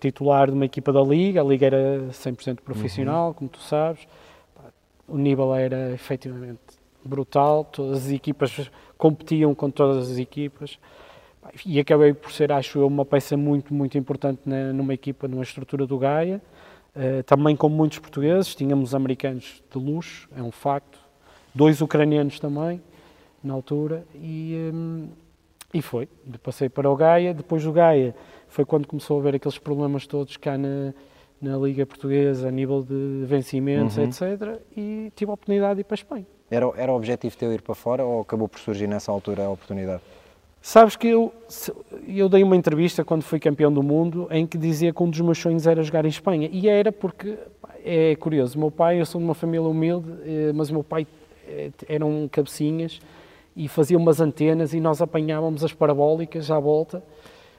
Titular 0.00 0.46
de 0.46 0.54
uma 0.54 0.64
equipa 0.64 0.94
da 0.94 1.02
Liga, 1.02 1.42
a 1.42 1.44
Liga 1.44 1.66
era 1.66 2.08
100% 2.10 2.60
profissional, 2.62 3.34
como 3.34 3.50
tu 3.50 3.60
sabes, 3.60 4.08
o 5.06 5.18
nível 5.18 5.54
era 5.54 5.92
efetivamente 5.92 6.58
brutal, 7.04 7.64
todas 7.64 8.06
as 8.06 8.10
equipas 8.10 8.70
competiam 8.96 9.54
com 9.54 9.70
todas 9.70 10.10
as 10.10 10.16
equipas 10.16 10.78
e 11.64 11.80
acabei 11.80 12.12
por 12.12 12.32
ser, 12.32 12.52
acho 12.52 12.78
eu, 12.78 12.86
uma 12.86 13.04
peça 13.04 13.36
muito, 13.36 13.72
muito 13.72 13.96
importante 13.98 14.40
na- 14.46 14.72
numa 14.72 14.92
equipa, 14.94 15.26
numa 15.28 15.42
estrutura 15.42 15.86
do 15.86 15.98
Gaia. 15.98 16.40
Uh, 16.94 17.22
também 17.22 17.54
com 17.54 17.68
muitos 17.68 18.00
portugueses, 18.00 18.52
tínhamos 18.54 18.94
americanos 18.96 19.62
de 19.72 19.78
luxo, 19.78 20.28
é 20.36 20.42
um 20.42 20.50
facto, 20.50 20.98
dois 21.54 21.80
ucranianos 21.80 22.40
também, 22.40 22.82
na 23.44 23.54
altura, 23.54 24.04
e, 24.14 24.70
hum, 24.74 25.08
e 25.72 25.80
foi. 25.80 26.08
Passei 26.42 26.68
para 26.68 26.90
o 26.90 26.96
Gaia, 26.96 27.32
depois 27.32 27.62
do 27.62 27.70
Gaia 27.72 28.12
foi 28.48 28.64
quando 28.64 28.88
começou 28.88 29.16
a 29.16 29.20
haver 29.20 29.36
aqueles 29.36 29.56
problemas 29.56 30.04
todos 30.04 30.36
cá 30.36 30.58
na, 30.58 30.92
na 31.40 31.56
Liga 31.56 31.86
Portuguesa, 31.86 32.48
a 32.48 32.50
nível 32.50 32.82
de 32.82 33.24
vencimentos, 33.24 33.96
Uhum. 33.96 34.04
etc. 34.04 34.60
E 34.76 35.12
tive 35.14 35.30
a 35.30 35.34
oportunidade 35.34 35.76
de 35.76 35.80
ir 35.82 35.84
para 35.84 35.94
a 35.94 36.00
Espanha. 36.00 36.26
Era, 36.50 36.66
era 36.76 36.92
o 36.92 36.96
objetivo 36.96 37.36
teu 37.36 37.52
ir 37.52 37.62
para 37.62 37.76
fora 37.76 38.04
ou 38.04 38.20
acabou 38.22 38.48
por 38.48 38.58
surgir 38.58 38.88
nessa 38.88 39.12
altura 39.12 39.44
a 39.46 39.50
oportunidade? 39.50 40.02
Sabes 40.62 40.94
que 40.94 41.08
eu, 41.08 41.32
eu 42.06 42.28
dei 42.28 42.42
uma 42.42 42.54
entrevista 42.54 43.02
quando 43.02 43.22
fui 43.22 43.40
campeão 43.40 43.72
do 43.72 43.82
mundo 43.82 44.28
em 44.30 44.46
que 44.46 44.58
dizia 44.58 44.92
que 44.92 45.02
um 45.02 45.08
dos 45.08 45.20
meus 45.20 45.38
sonhos 45.38 45.66
era 45.66 45.82
jogar 45.82 46.04
em 46.04 46.08
Espanha. 46.08 46.48
E 46.52 46.68
era 46.68 46.92
porque, 46.92 47.38
é 47.82 48.14
curioso, 48.16 48.58
meu 48.58 48.70
pai, 48.70 49.00
eu 49.00 49.06
sou 49.06 49.18
de 49.20 49.24
uma 49.26 49.34
família 49.34 49.66
humilde, 49.66 50.10
eh, 50.22 50.52
mas 50.54 50.68
o 50.68 50.74
meu 50.74 50.84
pai 50.84 51.06
eh, 51.48 51.70
eram 51.88 52.28
cabecinhas 52.30 53.00
e 53.56 53.68
fazia 53.68 53.96
umas 53.96 54.20
antenas 54.20 54.74
e 54.74 54.80
nós 54.80 55.00
apanhávamos 55.00 55.64
as 55.64 55.72
parabólicas 55.72 56.50
à 56.50 56.58
volta 56.58 57.02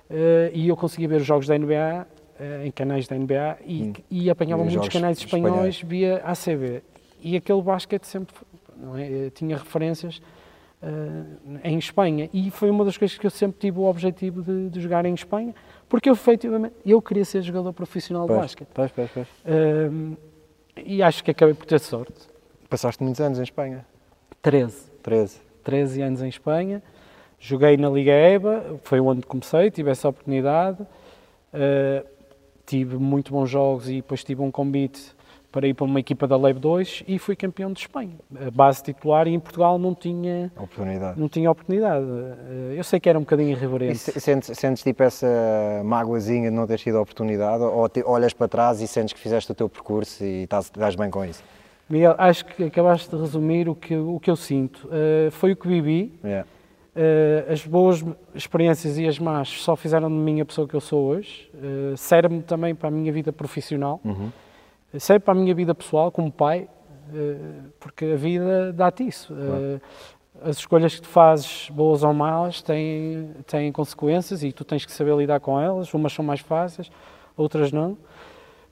eh, 0.08 0.52
e 0.54 0.68
eu 0.68 0.78
conseguia 0.78 1.08
ver 1.08 1.22
os 1.22 1.26
jogos 1.26 1.48
da 1.48 1.58
NBA 1.58 2.06
em 2.66 2.72
canais 2.72 3.08
da 3.08 3.16
NBA 3.16 3.58
e, 3.68 3.84
Hum. 3.84 3.94
e 4.10 4.28
apanhava 4.28 4.64
E 4.64 4.68
os 4.68 4.74
muitos 4.74 4.90
canais 4.90 5.20
espanhóis 5.20 5.76
espanhóis. 5.76 5.82
via 5.84 6.22
ACB. 6.24 6.82
E 7.22 7.36
aquele 7.36 7.62
basquete 7.62 8.06
sempre 8.06 8.34
não 8.76 8.98
é, 8.98 9.30
tinha 9.30 9.56
referências 9.58 10.20
eh, 10.84 11.70
em 11.70 11.78
Espanha 11.78 12.30
e 12.34 12.50
foi 12.50 12.70
uma 12.70 12.84
das 12.84 12.98
coisas 12.98 13.18
que 13.18 13.26
eu 13.26 13.30
sempre 13.30 13.60
tive 13.60 13.80
o 13.80 13.84
objetivo 13.84 14.42
de, 14.42 14.70
de 14.70 14.82
jogar 14.82 15.06
em 15.06 15.14
Espanha 15.14 15.54
porque 15.88 16.10
eu 16.10 16.14
efetivamente 16.14 16.74
eu 16.86 17.02
queria 17.02 17.24
ser 17.24 17.42
jogador 17.42 17.72
profissional 17.74 18.24
de 18.24 18.30
Pois, 18.30 18.42
basquete 18.42 18.70
pois, 18.74 18.92
pois, 18.92 19.12
pois. 19.14 19.28
Ahm, 19.46 20.16
e 20.86 21.04
acho 21.04 21.24
que 21.24 21.32
acabei 21.32 21.54
por 21.54 21.66
ter 21.66 21.80
sorte 21.80 22.30
Passaste 22.70 23.04
muitos 23.04 23.22
anos 23.22 23.38
em 23.38 23.44
Espanha? 23.44 23.86
13 24.42 24.90
13. 25.04 25.42
13 25.64 26.02
anos 26.02 26.22
em 26.24 26.30
Espanha 26.30 26.82
joguei 27.40 27.78
na 27.78 27.90
Liga 27.90 28.12
EBA 28.12 28.80
foi 28.84 29.00
onde 29.00 29.26
comecei 29.26 29.70
tive 29.70 29.92
essa 29.92 30.10
oportunidade 30.10 30.86
Ah, 31.54 32.06
tive 32.66 32.98
muito 32.98 33.32
bons 33.34 33.50
jogos 33.50 33.90
e 33.90 33.96
depois 33.96 34.24
tive 34.24 34.42
um 34.42 34.50
convite 34.50 35.14
para 35.52 35.68
ir 35.68 35.74
para 35.74 35.86
uma 35.86 36.00
equipa 36.00 36.26
da 36.28 36.38
Leve 36.38 36.60
2 36.60 37.04
e 37.08 37.20
fui 37.20 37.36
campeão 37.36 37.74
de 37.74 37.80
Espanha 37.82 38.16
a 38.48 38.50
base 38.50 38.82
titular 38.84 39.28
e 39.28 39.34
em 39.34 39.40
Portugal 39.40 39.78
não 39.78 39.94
tinha 39.94 40.52
Oportunidade. 40.56 41.20
não 41.20 41.28
tinha 41.28 41.52
oportunidade. 41.52 42.06
Eh, 42.06 42.76
Eu 42.78 42.84
sei 42.84 43.00
que 43.00 43.10
era 43.10 43.18
um 43.18 43.22
bocadinho 43.24 43.50
E 43.50 43.52
irreverente. 43.52 43.98
se- 43.98 44.20
sentes, 44.20 44.58
sentes 44.58 44.82
tipo 44.82 45.04
essa 45.04 45.28
mágoazinha 45.84 46.50
de 46.50 46.56
não 46.56 46.66
ter 46.66 46.78
tido 46.80 46.98
a 46.98 47.02
oportunidade 47.02 47.64
ou 47.64 47.90
te- 47.90 48.04
olhas 48.06 48.34
para 48.34 48.48
trás 48.48 48.80
e 48.82 48.88
sentes 48.88 49.14
que 49.14 49.20
fizeste 49.20 49.52
o 49.52 49.56
teu 49.56 49.68
percurso 49.68 50.24
e 50.24 50.44
estás, 50.44 50.66
estás 50.66 50.96
bem 50.96 51.10
com 51.10 51.26
isso? 51.26 51.44
Miguel, 51.90 52.16
acho 52.18 52.46
que 52.46 52.64
acabaste 52.64 53.10
de 53.14 53.22
resumir 53.22 53.68
o 53.68 53.76
que, 53.76 53.96
o 53.96 54.18
que 54.22 54.32
eu 54.32 54.36
sinto. 54.38 54.88
Eh, 54.92 55.30
foi 55.32 55.52
o 55.52 55.56
que 55.58 55.68
vivi. 55.68 56.14
Yeah. 56.24 56.48
Eh, 56.96 57.46
as 57.50 57.66
boas 57.66 58.04
experiências 58.34 58.98
e 58.98 59.06
as 59.06 59.20
más 59.20 59.50
só 59.62 59.76
fizeram 59.76 60.08
de 60.08 60.16
mim 60.16 60.40
a 60.40 60.46
pessoa 60.46 60.66
que 60.68 60.74
eu 60.74 60.80
sou 60.82 61.04
hoje. 61.08 61.50
Uh, 61.54 61.96
serve-me 61.98 62.42
também 62.42 62.74
para 62.76 62.88
a 62.88 62.92
minha 62.92 63.12
vida 63.12 63.32
profissional. 63.34 64.00
Uhum. 64.06 64.30
Serve 65.00 65.24
para 65.24 65.34
a 65.34 65.42
minha 65.42 65.56
vida 65.56 65.74
pessoal, 65.74 66.12
como 66.12 66.32
pai, 66.32 66.68
eh, 67.14 67.38
porque 67.80 68.06
a 68.06 68.16
vida 68.16 68.74
dá-te 68.74 69.08
isso. 69.08 69.34
Eh, 69.34 69.80
as 70.44 70.58
escolhas 70.58 70.96
que 70.96 71.02
tu 71.02 71.08
fazes, 71.08 71.70
boas 71.70 72.04
ou 72.04 72.14
más, 72.14 72.62
têm, 72.62 73.32
têm 73.46 73.72
consequências 73.72 74.44
e 74.44 74.52
tu 74.52 74.66
tens 74.66 74.86
que 74.86 74.92
saber 74.92 75.16
lidar 75.16 75.40
com 75.40 75.60
elas. 75.60 75.94
Umas 75.94 76.12
são 76.12 76.26
mais 76.26 76.40
fáceis, 76.40 76.92
outras 77.38 77.72
não. 77.72 77.98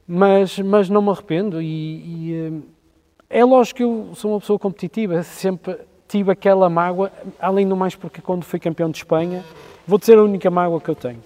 Mas, 0.08 0.58
mas 0.60 0.89
não 0.89 1.01
me 1.01 1.10
arrependo 1.10 1.62
e, 1.62 1.65
e, 1.67 2.34
eh, 2.34 3.39
é 3.41 3.45
lógico 3.45 3.77
que 3.77 3.84
eu 3.84 4.10
sou 4.15 4.32
uma 4.32 4.39
pessoa 4.39 4.58
competitiva, 4.58 5.21
sempre 5.21 5.77
tive 6.08 6.32
aquela 6.32 6.67
mágoa, 6.67 7.12
além 7.39 7.67
do 7.67 7.75
mais 7.75 7.95
porque 7.95 8.19
quando 8.19 8.43
fui 8.43 8.60
campeão 8.60 8.89
de 8.89 8.97
Espanha, 8.97 9.43
vou 9.86 9.99
dizer 9.99 10.17
a 10.17 10.23
única 10.23 10.49
mágoa 10.49 10.82
que 10.82 10.89
eu 10.89 10.95
tenho. 10.95 11.21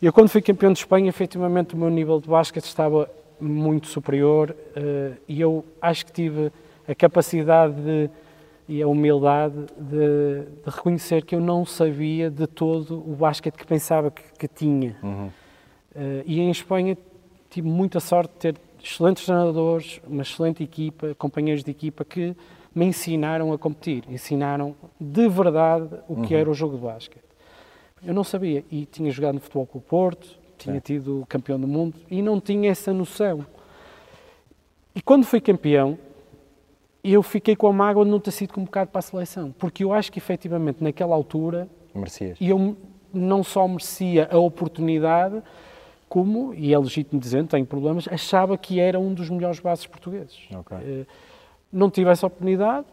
Eu 0.00 0.12
quando 0.12 0.28
fui 0.28 0.42
campeão 0.42 0.72
de 0.72 0.80
Espanha, 0.80 1.08
efetivamente 1.08 1.74
o 1.74 1.78
meu 1.78 1.88
nível 1.88 2.20
de 2.20 2.28
basquete 2.28 2.66
estava 2.66 3.08
muito 3.42 3.86
superior 3.88 4.54
eh, 4.76 5.12
e 5.28 5.40
eu 5.40 5.64
acho 5.80 6.06
que 6.06 6.12
tive 6.12 6.52
a 6.88 6.94
capacidade 6.94 7.74
de, 7.74 8.10
e 8.68 8.80
a 8.82 8.86
humildade 8.86 9.54
de, 9.76 10.44
de 10.64 10.70
reconhecer 10.70 11.24
que 11.24 11.34
eu 11.34 11.40
não 11.40 11.64
sabia 11.66 12.30
de 12.30 12.46
todo 12.46 12.98
o 12.98 13.14
basquete 13.16 13.54
que 13.56 13.66
pensava 13.66 14.10
que, 14.10 14.22
que 14.38 14.48
tinha. 14.48 14.96
Uhum. 15.02 15.30
Eh, 15.94 16.22
e 16.26 16.40
em 16.40 16.50
Espanha 16.50 16.96
tive 17.50 17.68
muita 17.68 18.00
sorte 18.00 18.32
de 18.32 18.38
ter 18.38 18.56
excelentes 18.82 19.24
treinadores, 19.24 20.00
uma 20.06 20.22
excelente 20.22 20.62
equipa, 20.62 21.14
companheiros 21.16 21.62
de 21.62 21.70
equipa 21.70 22.04
que 22.04 22.34
me 22.74 22.86
ensinaram 22.86 23.52
a 23.52 23.58
competir, 23.58 24.04
ensinaram 24.08 24.74
de 24.98 25.28
verdade 25.28 25.88
o 26.08 26.22
que 26.22 26.34
Uhum. 26.34 26.40
era 26.40 26.50
o 26.50 26.54
jogo 26.54 26.76
de 26.76 26.82
basquete. 26.82 27.22
Eu 28.04 28.14
não 28.14 28.24
sabia 28.24 28.64
e 28.70 28.86
tinha 28.86 29.10
jogado 29.10 29.34
no 29.34 29.40
Futebol 29.40 29.66
Clube 29.66 29.86
Porto, 29.86 30.41
tinha 30.62 30.74
Sim. 30.76 30.80
tido 30.80 31.24
campeão 31.28 31.58
do 31.60 31.66
mundo 31.68 31.94
e 32.10 32.20
não 32.22 32.40
tinha 32.40 32.70
essa 32.70 32.92
noção. 32.92 33.44
E 34.94 35.00
quando 35.00 35.24
fui 35.24 35.40
campeão, 35.40 35.98
eu 37.02 37.22
fiquei 37.22 37.56
com 37.56 37.66
a 37.66 37.72
mágoa 37.72 38.04
de 38.04 38.10
não 38.10 38.20
ter 38.20 38.30
sido 38.30 38.52
convocado 38.52 38.90
para 38.90 38.98
a 39.00 39.02
seleção, 39.02 39.52
porque 39.58 39.82
eu 39.84 39.92
acho 39.92 40.12
que 40.12 40.18
efetivamente 40.18 40.82
naquela 40.82 41.14
altura 41.14 41.68
Merecias. 41.94 42.38
e 42.40 42.48
eu 42.48 42.76
não 43.12 43.42
só 43.42 43.66
merecia 43.66 44.28
a 44.30 44.38
oportunidade, 44.38 45.42
como, 46.08 46.52
e 46.54 46.72
é 46.74 46.78
legítimo 46.78 47.18
dizendo, 47.20 47.48
tenho 47.48 47.64
problemas, 47.66 48.06
achava 48.08 48.56
que 48.58 48.78
era 48.78 49.00
um 49.00 49.12
dos 49.14 49.30
melhores 49.30 49.58
bases 49.60 49.86
portugueses. 49.86 50.38
Ok. 50.54 50.76
Eh, 50.78 51.06
Não 51.72 51.90
tive 51.90 52.10
essa 52.10 52.26
oportunidade, 52.26 52.86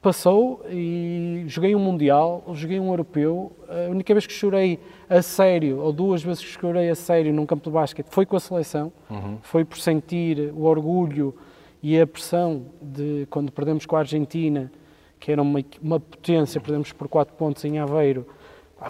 passou 0.00 0.64
e 0.70 1.44
joguei 1.46 1.74
um 1.74 1.78
Mundial, 1.78 2.44
joguei 2.54 2.78
um 2.78 2.88
Europeu. 2.90 3.52
A 3.68 3.90
única 3.90 4.14
vez 4.14 4.26
que 4.26 4.32
chorei 4.32 4.78
a 5.08 5.20
sério, 5.22 5.78
ou 5.80 5.92
duas 5.92 6.22
vezes 6.22 6.44
que 6.44 6.60
chorei 6.60 6.88
a 6.90 6.94
sério 6.94 7.32
num 7.32 7.44
campo 7.46 7.64
de 7.68 7.74
basquete, 7.74 8.06
foi 8.10 8.24
com 8.24 8.36
a 8.36 8.40
seleção. 8.40 8.92
Uhum. 9.10 9.38
Foi 9.42 9.64
por 9.64 9.78
sentir 9.78 10.52
o 10.56 10.64
orgulho 10.64 11.34
e 11.82 12.00
a 12.00 12.06
pressão 12.06 12.62
de 12.80 13.26
quando 13.30 13.50
perdemos 13.52 13.86
com 13.86 13.96
a 13.96 14.00
Argentina, 14.00 14.70
que 15.18 15.32
era 15.32 15.42
uma, 15.42 15.62
uma 15.82 15.98
potência, 16.00 16.60
perdemos 16.60 16.92
por 16.92 17.08
4 17.08 17.34
pontos 17.34 17.64
em 17.64 17.78
Aveiro. 17.78 18.26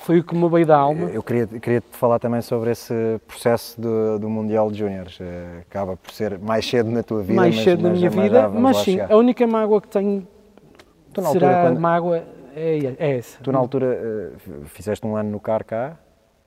Foi 0.00 0.18
o 0.18 0.24
que 0.24 0.34
me 0.36 0.46
veio 0.50 0.66
da 0.66 0.76
alma. 0.76 1.08
Eu 1.08 1.22
queria, 1.22 1.46
queria 1.46 1.80
te 1.80 1.96
falar 1.96 2.18
também 2.18 2.42
sobre 2.42 2.70
esse 2.70 2.92
processo 3.26 3.80
do, 3.80 4.18
do 4.18 4.28
Mundial 4.28 4.70
de 4.70 4.78
Júniores. 4.80 5.16
Eh, 5.18 5.60
Acaba 5.62 5.96
por 5.96 6.12
ser 6.12 6.38
mais 6.38 6.66
cedo 6.68 6.90
na 6.90 7.02
tua 7.02 7.22
vida. 7.22 7.32
mais 7.32 7.54
mas- 7.54 7.64
cedo 7.64 7.82
na 7.84 7.88
mas- 7.88 7.98
minha 7.98 8.10
mas 8.10 8.22
vida, 8.24 8.48
mas 8.50 8.76
sim, 8.78 9.00
a 9.00 9.16
única 9.16 9.46
mágoa 9.46 9.80
que 9.80 9.88
tenho 9.88 10.28
Tu 11.18 11.24
na 11.24 11.30
será 11.30 11.46
altura, 11.48 11.62
quando- 11.70 11.80
mágoa 11.80 12.22
é, 12.56 12.94
é 12.98 13.16
essa. 13.18 13.38
Tu 13.42 13.52
na 13.52 13.58
altura 13.58 13.86
eh, 13.86 14.30
fizeste 14.66 15.06
um 15.06 15.16
ano 15.16 15.30
no 15.30 15.40
CAR 15.40 15.64
cá? 15.64 15.96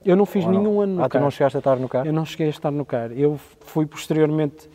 Eu 0.03 0.15
não 0.15 0.25
fiz 0.25 0.43
ou 0.45 0.51
não? 0.51 0.59
nenhum 0.59 0.81
ano 0.81 0.95
no 0.95 1.03
Ah, 1.03 1.07
tu 1.09 1.11
CAR. 1.13 1.21
não 1.21 1.29
chegaste 1.31 1.57
a 1.57 1.59
estar 1.59 1.75
no 1.75 1.87
CAR? 1.87 2.05
Eu 2.07 2.13
não 2.13 2.25
cheguei 2.25 2.47
a 2.47 2.49
estar 2.49 2.71
no 2.71 2.83
CAR. 2.85 3.11
Eu 3.11 3.37
fui 3.61 3.85
posteriormente, 3.85 4.69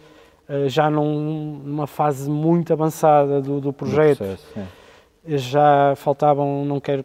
eh, 0.48 0.68
já 0.68 0.88
num- 0.88 1.60
numa 1.64 1.86
fase 1.86 2.30
muito 2.30 2.72
avançada 2.72 3.40
do, 3.42 3.60
do 3.60 3.72
projeto, 3.72 4.18
processo, 4.18 4.46
sim. 4.54 4.64
já 5.38 5.94
faltavam, 5.96 6.64
não 6.64 6.78
quero 6.80 7.04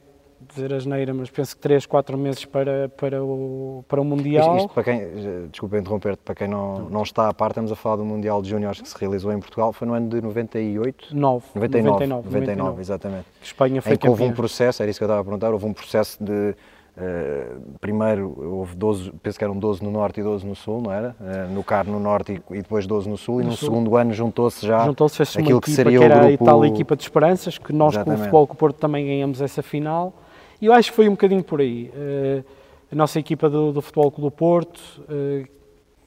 dizer 0.54 0.74
a 0.74 0.80
geneira, 0.80 1.14
mas 1.14 1.30
penso 1.30 1.56
que 1.56 1.62
3, 1.62 1.86
4 1.86 2.18
meses 2.18 2.46
para, 2.46 2.90
para, 2.90 3.24
o, 3.24 3.84
para 3.88 4.02
o 4.02 4.06
Mundial. 4.06 4.56
Isto, 4.56 4.66
isto 4.66 4.74
para 4.74 4.84
quem, 4.84 5.02
desculpa 5.50 5.78
interromper-te, 5.78 6.22
para 6.24 6.36
quem 6.36 6.48
não, 6.48 6.90
não 6.90 7.04
está 7.04 7.30
a 7.30 7.34
par, 7.34 7.52
estamos 7.52 7.72
a 7.72 7.76
falar 7.76 7.98
do 7.98 8.06
Mundial 8.06 8.42
de 8.42 8.50
Júniores 8.50 8.82
que 8.82 8.90
se 8.90 8.98
realizou 8.98 9.32
em 9.32 9.40
Portugal, 9.40 9.72
foi 9.74 9.88
no 9.88 9.94
ano 9.94 10.10
de 10.10 10.22
98? 10.22 11.16
9, 11.16 11.46
99, 11.56 11.90
99, 11.92 12.26
99, 12.26 12.30
99 12.30 12.82
exatamente. 12.82 13.26
Espanha 13.42 13.82
foi 13.82 13.94
em 13.94 13.98
que 13.98 14.10
houve 14.10 14.24
um 14.24 14.34
processo, 14.34 14.82
era 14.82 14.90
isso 14.90 15.00
que 15.00 15.04
eu 15.04 15.08
estava 15.08 15.22
a 15.22 15.24
perguntar, 15.24 15.52
houve 15.52 15.66
um 15.66 15.74
processo 15.74 16.24
de 16.24 16.56
Uh, 16.92 17.62
primeiro 17.80 18.36
houve 18.38 18.76
12, 18.76 19.12
penso 19.24 19.38
que 19.38 19.44
eram 19.46 19.58
12 19.58 19.82
no 19.82 19.90
Norte 19.90 20.20
e 20.20 20.24
12 20.24 20.46
no 20.46 20.54
Sul, 20.54 20.82
não 20.82 20.92
era? 20.92 21.16
Uh, 21.22 21.54
no 21.54 21.64
CAR 21.64 21.88
no 21.88 22.02
Norte 22.02 22.34
e, 22.34 22.56
e, 22.58 22.62
depois 22.62 22.86
12 22.86 23.10
no 23.10 23.18
Sul, 23.18 23.36
no 23.36 23.42
e 23.42 23.46
no 23.46 23.52
sul. 23.54 23.70
segundo 23.70 23.96
ano 23.96 24.14
juntou-se 24.14 24.68
já 24.68 24.84
juntou-se 24.84 25.24
aquilo 25.24 25.62
que 25.62 25.72
seria 25.72 25.98
que 25.98 26.04
era 26.04 26.18
o 26.18 26.28
grupo... 26.28 26.44
a 26.44 26.48
tal 26.48 26.66
equipa 26.66 26.98
de 26.98 27.04
esperanças, 27.04 27.58
que 27.58 27.72
nós 27.72 27.94
Exatamente. 27.94 28.18
com 28.18 28.22
o 28.22 28.26
Futebol 28.26 28.48
com 28.48 28.54
o 28.54 28.58
Porto 28.58 28.76
também 28.76 29.06
ganhamos 29.06 29.42
essa 29.42 29.64
final, 29.64 30.14
e 30.62 30.68
eu 30.68 30.74
acho 30.74 30.92
que 30.92 30.96
foi 30.96 31.08
um 31.08 31.12
bocadinho 31.12 31.44
por 31.44 31.60
aí. 31.60 31.92
Uh, 31.96 32.44
a 32.92 32.96
nossa 32.96 33.20
equipa 33.20 33.50
do, 33.50 33.72
do 33.72 33.82
Futebol 33.82 34.12
Clube 34.12 34.30
do 34.30 34.32
Porto 34.32 34.82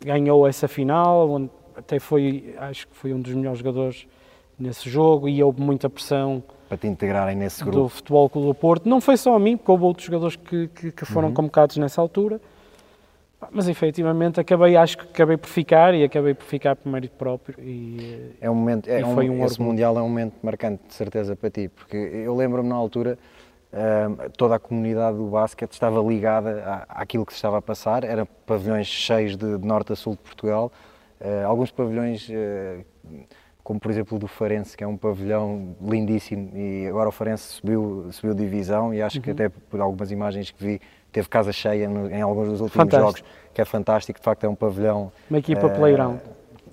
ganhou 0.05 0.47
essa 0.47 0.69
final, 0.69 1.31
onde 1.31 1.51
até 1.75 1.99
foi, 1.99 2.55
acho 2.59 2.87
que 2.87 2.95
foi 2.95 3.15
um 3.15 3.21
dos 3.21 3.33
melhores 3.33 3.59
jogadores 3.59 4.07
nesse 4.59 4.89
jogo, 4.91 5.27
e 5.27 5.43
houve 5.43 5.63
muita 5.63 5.89
pressão 5.89 6.43
para 6.69 6.79
te 6.79 6.87
integrarem 6.87 7.37
nesse 7.37 7.63
grupo? 7.63 7.79
Do 7.79 7.89
Futebol 7.89 8.29
Clube 8.29 8.49
do 8.49 8.55
Porto. 8.55 8.89
Não 8.89 9.01
foi 9.01 9.17
só 9.17 9.35
a 9.35 9.39
mim, 9.39 9.57
porque 9.57 9.71
houve 9.71 9.85
outros 9.85 10.07
jogadores 10.07 10.37
que, 10.37 10.69
que, 10.69 10.93
que 10.93 11.05
foram 11.05 11.29
uhum. 11.29 11.35
convocados 11.35 11.77
nessa 11.77 12.01
altura. 12.01 12.41
Mas 13.51 13.69
efetivamente 13.69 14.41
acabei, 14.41 14.75
acho 14.75 14.97
que 14.97 15.05
acabei 15.05 15.37
por 15.37 15.49
ficar 15.49 15.95
e 15.95 16.03
acabei 16.03 16.33
por 16.33 16.45
ficar 16.45 16.75
por 16.75 16.91
mérito 16.91 17.15
próprio. 17.17 17.57
E, 17.63 18.31
é 18.41 18.51
um 18.51 18.55
momento, 18.55 18.89
é 18.89 19.05
um, 19.05 19.15
foi 19.15 19.29
um 19.29 19.45
esse 19.45 19.55
orgulho. 19.55 19.69
Mundial 19.69 19.99
é 19.99 20.03
um 20.03 20.09
momento 20.09 20.35
marcante, 20.43 20.83
de 20.89 20.95
certeza, 20.95 21.37
para 21.37 21.51
ti, 21.51 21.69
porque 21.69 21.97
eu 21.97 22.35
lembro-me 22.35 22.71
na 22.71 22.75
altura. 22.75 23.19
Toda 24.37 24.55
a 24.55 24.59
comunidade 24.59 25.17
do 25.17 25.27
basquete 25.27 25.73
estava 25.73 26.01
ligada 26.01 26.63
à, 26.89 27.03
àquilo 27.03 27.27
que 27.27 27.33
se 27.33 27.39
estava 27.39 27.59
a 27.59 27.63
passar, 27.63 28.05
eram 28.05 28.27
pavilhões 28.47 28.87
cheios 28.87 29.37
de, 29.37 29.59
de 29.59 29.67
norte 29.67 29.93
a 29.93 29.97
sul 29.97 30.13
de 30.13 30.21
Portugal, 30.21 30.71
uh, 31.21 31.47
alguns 31.47 31.71
pavilhões 31.71 32.29
uh, 32.29 32.85
como 33.65 33.81
por 33.81 33.91
exemplo 33.91 34.17
o 34.17 34.21
do 34.21 34.29
Farense, 34.29 34.77
que 34.77 34.85
é 34.85 34.87
um 34.87 34.97
pavilhão 34.97 35.75
lindíssimo 35.81 36.51
e 36.55 36.87
agora 36.87 37.09
o 37.09 37.13
Farense 37.13 37.45
subiu, 37.45 38.07
subiu 38.13 38.35
divisão 38.35 38.93
e 38.93 39.01
acho 39.01 39.17
uhum. 39.17 39.23
que 39.23 39.31
até 39.31 39.49
por 39.49 39.81
algumas 39.81 40.11
imagens 40.11 40.51
que 40.51 40.63
vi 40.63 40.81
teve 41.11 41.29
casa 41.29 41.51
cheia 41.51 41.89
no, 41.89 42.11
em 42.11 42.21
alguns 42.21 42.49
dos 42.51 42.61
últimos 42.61 42.85
fantástico. 42.85 43.19
jogos, 43.19 43.25
que 43.55 43.63
é 43.63 43.65
fantástico, 43.65 44.19
de 44.19 44.25
facto 44.25 44.45
é 44.45 44.49
um 44.49 44.55
pavilhão... 44.55 45.11
Uma 45.31 45.39
equipa 45.39 45.67
uh, 45.67 45.71
playground. 45.71 46.19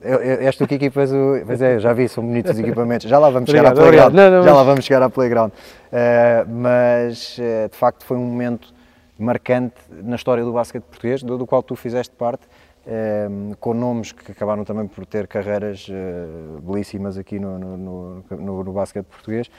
És 0.04 0.56
tu 0.56 0.68
que 0.68 0.76
equipas 0.76 1.12
o... 1.12 1.42
Pois 1.46 1.62
é, 1.62 1.80
já 1.80 1.94
vi, 1.94 2.10
são 2.10 2.26
bonitos 2.26 2.54
os 2.54 2.60
equipamentos. 2.60 3.08
Já 3.08 3.20
lá 3.20 3.30
vamos 3.30 3.50
chegar 3.50 3.68
à 3.68 3.72
playground. 3.72 4.14
Não, 4.14 4.32
não, 4.32 4.44
já 4.44 4.54
lá 4.54 4.64
vamos 4.64 4.86
chegar 4.86 5.04
à 5.04 5.10
playground. 5.10 5.52
Uh, 5.52 6.50
mas, 6.50 7.38
uh, 7.38 7.70
de 7.70 7.78
facto, 7.78 8.04
foi 8.06 8.18
um 8.18 8.26
momento 8.26 8.74
marcante 9.20 9.76
na 9.92 10.16
história 10.16 10.44
do 10.44 10.52
basquete 10.52 10.84
português, 10.84 11.22
do, 11.22 11.38
do 11.38 11.46
qual 11.46 11.62
tu 11.62 11.76
fizeste 11.76 12.16
parte 12.16 12.48
Ehm, 12.86 13.54
com 13.60 13.76
nomes 13.76 14.12
que 14.12 14.32
acabaram 14.32 14.64
também 14.64 14.88
por 14.88 15.06
ter 15.06 15.28
carreiras 15.28 15.88
uh, 15.88 16.60
belíssimas 16.62 17.16
aqui 17.16 17.40
no, 17.40 17.60
no, 17.60 17.78
no, 17.78 18.64
no 18.64 18.74
basquete 18.74 19.06
português. 19.06 19.52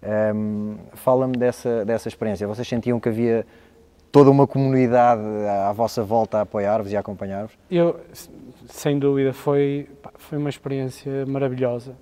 Um, 0.00 0.06
ehm, 0.08 0.76
Fala-me 0.94 1.36
dessa, 1.36 1.84
dessa 1.84 2.08
experiência. 2.08 2.46
Vocês 2.46 2.68
sentiam 2.68 3.00
que 3.00 3.08
havia 3.08 3.44
toda 4.12 4.30
uma 4.30 4.46
comunidade 4.46 5.22
à, 5.48 5.70
à 5.70 5.72
vossa 5.72 6.04
volta 6.04 6.38
a 6.38 6.40
apoiar-vos 6.42 6.92
e 6.92 6.96
a 6.96 7.00
acompanhar-vos? 7.00 7.58
Eu, 7.68 7.98
sem 8.68 8.98
dúvida, 8.98 9.32
foi, 9.32 9.88
foi 10.14 10.38
uma 10.38 10.48
experiência 10.48 11.24
maravilhosa. 11.26 11.96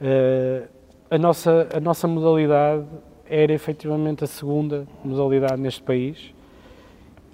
Uh, 0.00 0.68
a, 1.10 1.18
nossa, 1.18 1.68
a 1.74 1.80
nossa 1.80 2.06
modalidade 2.06 2.84
era 3.28 3.52
efetivamente 3.52 4.22
a 4.22 4.26
segunda 4.26 4.86
modalidade 5.02 5.60
neste 5.60 5.82
país 5.82 6.34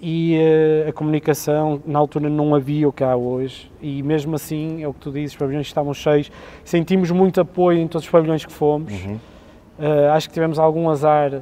e 0.01 0.37
uh, 0.37 0.89
a 0.89 0.93
comunicação 0.93 1.81
na 1.85 1.99
altura 1.99 2.29
não 2.29 2.55
havia 2.55 2.87
o 2.87 2.93
que 2.93 3.03
há 3.03 3.15
hoje 3.15 3.69
e 3.81 4.01
mesmo 4.01 4.35
assim 4.35 4.81
é 4.81 4.87
o 4.87 4.93
que 4.93 5.01
tu 5.01 5.11
dizes, 5.11 5.31
os 5.31 5.37
pavilhões 5.37 5.67
estavam 5.67 5.93
cheios, 5.93 6.31
sentimos 6.63 7.11
muito 7.11 7.41
apoio 7.41 7.79
em 7.79 7.87
todos 7.87 8.05
os 8.05 8.11
pavilhões 8.11 8.45
que 8.45 8.51
fomos, 8.51 8.93
uhum. 8.93 9.15
uh, 9.77 10.11
acho 10.13 10.29
que 10.29 10.33
tivemos 10.33 10.57
algum 10.57 10.89
azar, 10.89 11.41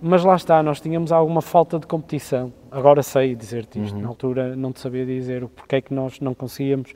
mas 0.00 0.24
lá 0.24 0.34
está, 0.34 0.62
nós 0.62 0.80
tínhamos 0.80 1.12
alguma 1.12 1.42
falta 1.42 1.78
de 1.78 1.86
competição, 1.86 2.52
agora 2.70 3.02
sei 3.02 3.34
dizer-te 3.34 3.82
isto, 3.82 3.96
uhum. 3.96 4.02
na 4.02 4.08
altura 4.08 4.56
não 4.56 4.72
te 4.72 4.80
sabia 4.80 5.04
dizer 5.04 5.44
o 5.44 5.48
porquê 5.48 5.76
é 5.76 5.80
que 5.80 5.92
nós 5.92 6.20
não 6.20 6.34
conseguíamos 6.34 6.92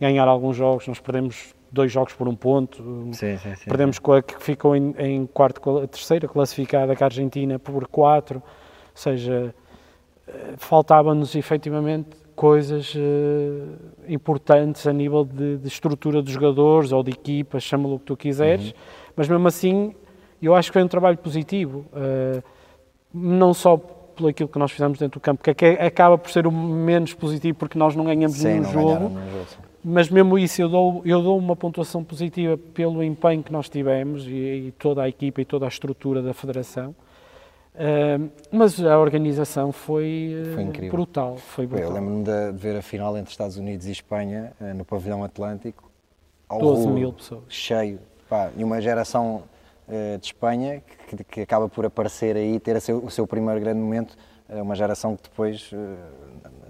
ganhar 0.00 0.26
alguns 0.26 0.56
jogos, 0.56 0.86
nós 0.88 1.00
perdemos 1.00 1.54
dois 1.70 1.90
jogos 1.90 2.12
por 2.12 2.28
um 2.28 2.34
ponto, 2.34 2.82
sim, 3.12 3.38
sim, 3.38 3.54
sim, 3.54 3.64
perdemos 3.68 3.98
com 3.98 4.12
a 4.12 4.22
que 4.22 4.42
ficou 4.42 4.76
em, 4.76 4.94
em 4.98 5.26
quarto, 5.26 5.78
a 5.78 5.86
terceira 5.86 6.28
classificada, 6.28 6.94
que 6.94 7.02
a 7.02 7.06
Argentina, 7.06 7.58
por 7.58 7.86
quatro, 7.86 8.38
ou 8.38 8.42
seja, 8.94 9.54
faltavam-nos 10.56 11.34
efetivamente 11.34 12.10
coisas 12.34 12.94
uh, 12.94 12.98
importantes 14.08 14.86
a 14.86 14.92
nível 14.92 15.24
de, 15.24 15.58
de, 15.58 15.68
estrutura 15.68 16.22
dos 16.22 16.32
jogadores 16.32 16.92
ou 16.92 17.02
de 17.02 17.10
equipas, 17.10 17.62
chama-lo 17.62 17.96
o 17.96 17.98
que 17.98 18.06
tu 18.06 18.16
quiseres, 18.16 18.68
uhum. 18.68 18.74
mas 19.16 19.28
mesmo 19.28 19.46
assim 19.46 19.94
eu 20.40 20.54
acho 20.54 20.70
que 20.70 20.72
foi 20.72 20.82
um 20.82 20.88
trabalho 20.88 21.18
positivo, 21.18 21.84
uh, 21.92 22.42
não 23.12 23.52
só 23.54 23.80
pelo 24.12 24.28
aquilo 24.28 24.48
que 24.48 24.58
nós 24.58 24.70
fizemos 24.70 24.98
dentro 24.98 25.20
do 25.20 25.22
campo, 25.22 25.42
que 25.42 25.64
é 25.64 25.86
acaba 25.86 26.16
por 26.16 26.30
ser 26.30 26.46
o 26.46 26.52
menos 26.52 27.14
positivo 27.14 27.58
porque 27.58 27.78
nós 27.78 27.94
não 27.96 28.04
ganhamos 28.04 28.36
sim, 28.36 28.48
nenhum 28.48 28.64
jogo, 28.64 28.88
jogo 28.88 29.20
mas 29.84 30.08
mesmo 30.08 30.38
isso 30.38 30.62
eu 30.62 30.68
dou, 30.68 31.02
eu 31.04 31.20
dou 31.20 31.36
uma 31.36 31.56
pontuação 31.56 32.04
positiva 32.04 32.56
pelo 32.56 33.02
empenho 33.02 33.42
que 33.42 33.52
nós 33.52 33.68
tivemos 33.68 34.26
e, 34.26 34.30
e 34.68 34.74
toda 34.78 35.02
a 35.02 35.08
equipa 35.08 35.40
e 35.40 35.44
toda 35.44 35.64
a 35.64 35.68
estrutura 35.68 36.22
da 36.22 36.32
federação. 36.32 36.94
Uh, 37.74 38.30
mas 38.50 38.80
a 38.84 38.98
organização 38.98 39.72
foi, 39.72 40.36
uh, 40.46 40.54
foi 40.54 40.88
brutal. 40.90 41.36
Foi 41.38 41.66
brutal. 41.66 41.88
Eu 41.88 41.92
lembro-me 41.92 42.22
de, 42.22 42.52
ver 42.52 42.76
a 42.76 42.82
final 42.82 43.16
entre 43.16 43.30
Estados 43.30 43.56
Unidos 43.56 43.86
e 43.86 43.92
Espanha 43.92 44.52
uh, 44.60 44.74
no 44.74 44.84
pavilhão 44.84 45.24
Atlântico. 45.24 45.90
12 46.50 46.88
mil 46.88 47.12
pessoas. 47.14 47.44
Cheio. 47.48 47.98
Pá, 48.28 48.50
e 48.56 48.62
uma 48.62 48.80
geração 48.80 49.44
de 50.18 50.26
Espanha 50.26 50.82
que, 51.08 51.24
que, 51.24 51.40
acaba 51.40 51.68
por 51.68 51.84
aparecer 51.84 52.36
aí, 52.36 52.58
ter 52.58 52.80
seu, 52.80 52.98
o 53.04 53.10
seu 53.10 53.26
primeiro 53.26 53.60
grande 53.60 53.80
momento. 53.80 54.16
uma 54.48 54.74
geração 54.74 55.16
que 55.16 55.22
depois, 55.24 55.70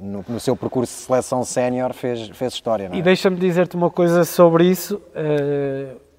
no, 0.01 0.25
no, 0.29 0.41
seu 0.41 0.57
percurso 0.57 0.93
de 0.93 1.03
seleção 1.03 1.45
sénior, 1.45 1.93
fez, 1.93 2.29
fez 2.31 2.55
história. 2.55 2.91
É? 2.93 2.97
E 2.97 3.03
deixa-me 3.03 3.37
dizer-te 3.37 3.77
uma 3.77 3.91
coisa 3.91 4.25
sobre 4.25 4.65
isso. 4.67 5.01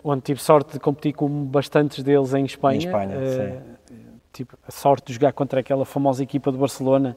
onde 0.04 0.22
tive 0.22 0.42
sorte 0.42 0.74
de 0.74 0.80
competir 0.80 1.14
com 1.14 1.28
bastantes 1.46 2.04
deles 2.04 2.34
em 2.34 2.46
Espanha. 2.46 2.76
Em 2.76 2.86
Espanha, 2.86 3.16
sim 3.26 3.74
tipo, 4.34 4.58
a 4.68 4.72
sorte 4.72 5.08
de 5.08 5.14
jogar 5.14 5.32
contra 5.32 5.60
aquela 5.60 5.86
famosa 5.86 6.24
equipa 6.24 6.52
de 6.52 6.58
Barcelona, 6.58 7.16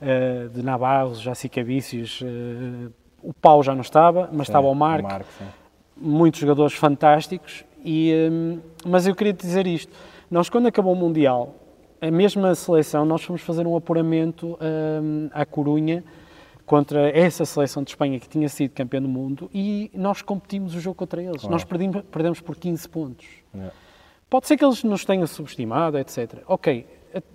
uh, 0.00 0.48
de 0.50 0.62
Navarro, 0.62 1.14
Jacica 1.14 1.64
Vícios. 1.64 2.20
Uh, 2.20 2.92
o 3.22 3.32
Pau 3.32 3.62
já 3.62 3.74
não 3.74 3.80
estava, 3.80 4.28
mas 4.30 4.46
sim, 4.46 4.52
estava 4.52 4.68
o 4.68 4.74
Marco. 4.74 5.08
O 5.08 5.10
Marco 5.10 5.26
muitos 6.00 6.40
jogadores 6.40 6.74
fantásticos. 6.74 7.64
E, 7.84 8.12
um, 8.30 8.58
eh, 8.58 8.88
mas 8.88 9.06
eu 9.06 9.14
queria 9.14 9.32
dizer 9.32 9.66
isto: 9.66 9.92
nós, 10.30 10.48
quando 10.48 10.66
acabou 10.66 10.92
o 10.92 10.96
Mundial, 10.96 11.54
a 12.00 12.10
mesma 12.10 12.54
seleção, 12.54 13.04
nós 13.04 13.22
fomos 13.22 13.42
fazer 13.42 13.66
um 13.66 13.76
apuramento 13.76 14.58
um, 14.60 15.28
à 15.32 15.44
Corunha 15.44 16.02
contra 16.64 17.10
essa 17.10 17.44
seleção 17.44 17.82
de 17.82 17.90
Espanha 17.90 18.18
que 18.18 18.28
tinha 18.28 18.48
sido 18.48 18.70
campeã 18.70 19.02
do 19.02 19.08
mundo 19.08 19.50
e 19.52 19.90
nós 19.92 20.22
competimos 20.22 20.74
o 20.74 20.80
jogo 20.80 20.94
contra 20.94 21.22
eles. 21.22 21.42
Nós 21.44 21.64
perdemos, 21.64 22.02
perdemos 22.10 22.40
por 22.40 22.56
15 22.56 22.88
pontos. 22.88 23.26
Yeah. 23.52 23.74
Pode 24.30 24.46
ser 24.46 24.56
que 24.56 24.64
eles 24.64 24.84
nos 24.84 25.04
tenham 25.04 25.26
subestimado, 25.26 25.98
etc. 25.98 26.42
Ok, 26.46 26.86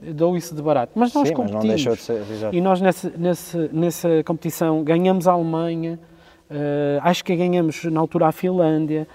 dou 0.01 0.38
isso 0.38 0.55
de 0.55 0.62
barato. 0.62 0.93
Mas 0.95 1.13
nós 1.13 1.27
Sim, 1.27 1.34
competimos. 1.34 1.86
Mas 1.86 1.99
ser, 1.99 2.23
e 2.53 2.62
nós 2.62 2.79
nessa, 2.79 3.10
nessa, 3.17 3.69
nessa 3.73 4.23
competição 4.23 4.81
ganhamos 4.84 5.27
a 5.27 5.34
Alemanha, 5.34 5.99
uh, 6.49 7.01
acho 7.01 7.23
que 7.25 7.36
ganhamos 7.36 7.84
na 7.84 7.99
altura 7.99 8.27
a 8.27 8.31
Finlândia. 8.31 9.05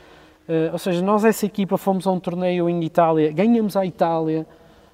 Uh, 0.50 0.72
ou 0.72 0.78
seja, 0.78 1.00
nós 1.00 1.24
essa 1.24 1.46
equipa 1.46 1.78
fomos 1.78 2.08
a 2.08 2.10
um 2.10 2.18
torneio 2.18 2.68
em 2.68 2.82
Itália, 2.82 3.30
ganhamos 3.30 3.76
a 3.76 3.86
Itália. 3.86 4.44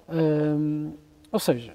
Uh, 0.07 0.92
ou 1.33 1.38
seja, 1.38 1.75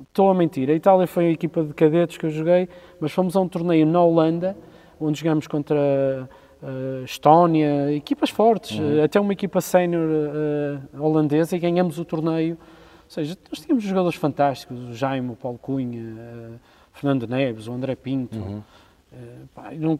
estou 0.00 0.28
a 0.28 0.34
mentir, 0.34 0.68
a 0.68 0.74
Itália 0.74 1.06
foi 1.06 1.26
a 1.26 1.30
equipa 1.30 1.62
de 1.62 1.72
cadetes 1.72 2.16
que 2.16 2.26
eu 2.26 2.30
joguei, 2.30 2.68
mas 2.98 3.12
fomos 3.12 3.36
a 3.36 3.40
um 3.40 3.48
torneio 3.48 3.86
na 3.86 4.02
Holanda, 4.02 4.56
onde 5.00 5.20
jogamos 5.20 5.46
contra 5.46 6.28
uh, 6.62 7.04
Estónia, 7.04 7.92
equipas 7.92 8.30
fortes, 8.30 8.78
uhum. 8.78 8.98
uh, 8.98 9.04
até 9.04 9.20
uma 9.20 9.32
equipa 9.32 9.60
sénior 9.60 10.08
uh, 10.08 11.02
holandesa 11.02 11.56
e 11.56 11.58
ganhamos 11.58 11.98
o 11.98 12.04
torneio. 12.04 12.54
Ou 12.54 13.10
seja, 13.10 13.36
nós 13.50 13.60
tínhamos 13.60 13.84
jogadores 13.84 14.18
fantásticos, 14.18 14.78
o 14.88 14.94
Jaime, 14.94 15.30
o 15.30 15.36
Paulo 15.36 15.58
Cunha, 15.58 16.58
Fernando 16.92 17.26
Neves, 17.26 17.68
o 17.68 17.72
André 17.72 17.94
Pinto. 17.94 18.38
Uhum. 18.38 18.62
Pá, 19.54 19.70
não, 19.72 19.98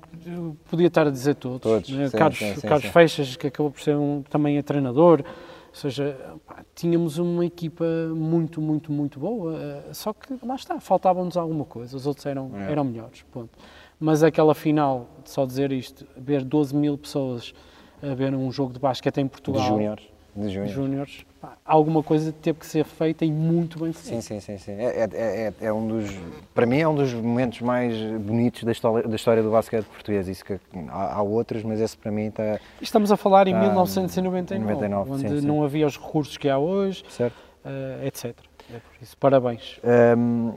podia 0.71 0.87
estar 0.87 1.07
a 1.07 1.11
dizer 1.11 1.35
todos. 1.35 1.61
todos 1.61 1.91
né? 1.91 2.09
sim, 2.09 2.17
Carlos, 2.17 2.39
sim, 2.39 2.55
sim, 2.55 2.67
Carlos 2.67 2.87
Feixas, 2.87 3.37
que 3.37 3.47
acabou 3.47 3.71
por 3.71 3.81
ser 3.81 3.97
um, 3.97 4.23
também 4.23 4.57
é 4.57 4.63
treinador. 4.63 5.23
Ou 5.23 5.75
seja, 5.75 6.17
pá, 6.47 6.65
tínhamos 6.75 7.19
uma 7.19 7.45
equipa 7.45 7.85
muito, 8.15 8.61
muito, 8.61 8.93
muito 8.93 9.19
boa. 9.21 9.85
Só 9.93 10.13
que 10.13 10.39
lá 10.45 10.55
está, 10.55 10.79
faltava-nos 10.81 11.37
alguma 11.37 11.65
coisa. 11.65 11.97
Os 11.97 12.07
outros 12.07 12.27
eram, 12.27 12.51
é. 12.55 12.73
eram 12.73 12.85
melhores. 12.85 13.23
Ponto. 13.33 13.51
Mas 13.99 14.23
aquela 14.23 14.55
final, 14.55 15.09
só 15.25 15.47
dizer 15.47 15.73
isto, 15.73 16.07
ver 16.17 16.45
12 16.45 16.75
mil 16.75 16.99
pessoas 16.99 17.55
a 18.03 18.15
ver 18.15 18.35
um 18.35 18.51
jogo 18.51 18.73
de 18.73 18.81
basquete 18.81 19.19
em 19.19 19.29
Portugal. 19.29 19.79
De. 19.79 20.12
De 20.35 20.49
júniores. 20.51 21.27
alguma 21.65 22.03
coisa 22.03 22.33
teve 22.33 22.59
que 22.61 22.67
ser 22.67 22.85
feita 22.85 23.25
e 23.25 23.31
muito 23.31 23.79
bem 23.79 23.93
feita. 23.93 24.21
Sim, 24.23 24.41
sim, 24.41 24.41
sim, 24.41 24.59
sim. 24.59 24.73
É, 24.73 25.09
é- 25.13 25.53
é- 25.61 25.67
é 25.67 25.73
um 25.73 25.87
dos, 25.89 26.11
para 26.55 26.65
mim 26.65 26.79
é 26.81 26.89
um 26.89 26.95
dos 26.95 27.13
momentos 27.13 27.61
mais 27.61 27.95
bonitos 28.21 28.65
da 28.65 28.73
história, 28.73 29.07
da 29.09 29.17
história 29.17 29.43
do 29.43 29.51
basquete 29.51 29.85
português. 29.87 30.29
Isso 30.29 30.45
que 30.45 30.59
há, 30.89 31.15
há 31.17 31.23
outros, 31.23 31.63
mas 31.63 31.81
esse 31.81 31.97
para 31.97 32.11
mim 32.11 32.27
está 32.29 32.59
Estamos 32.81 33.11
a 33.13 33.17
falar 33.17 33.47
em 33.49 33.55
Ah, 33.55 33.61
1999, 33.61 34.65
99, 34.65 35.11
onde 35.11 35.29
sim, 35.29 35.41
sim. 35.41 35.47
não 35.47 35.63
havia 35.65 35.87
os 35.87 35.99
recursos 35.99 36.37
que 36.37 36.49
há 36.49 36.59
hoje, 36.59 37.05
certo. 37.09 37.37
eh, 37.65 38.07
etc. 38.07 38.27
É 38.73 38.79
por 38.79 39.03
isso, 39.03 39.17
parabéns. 39.19 39.81
Hum, 40.17 40.55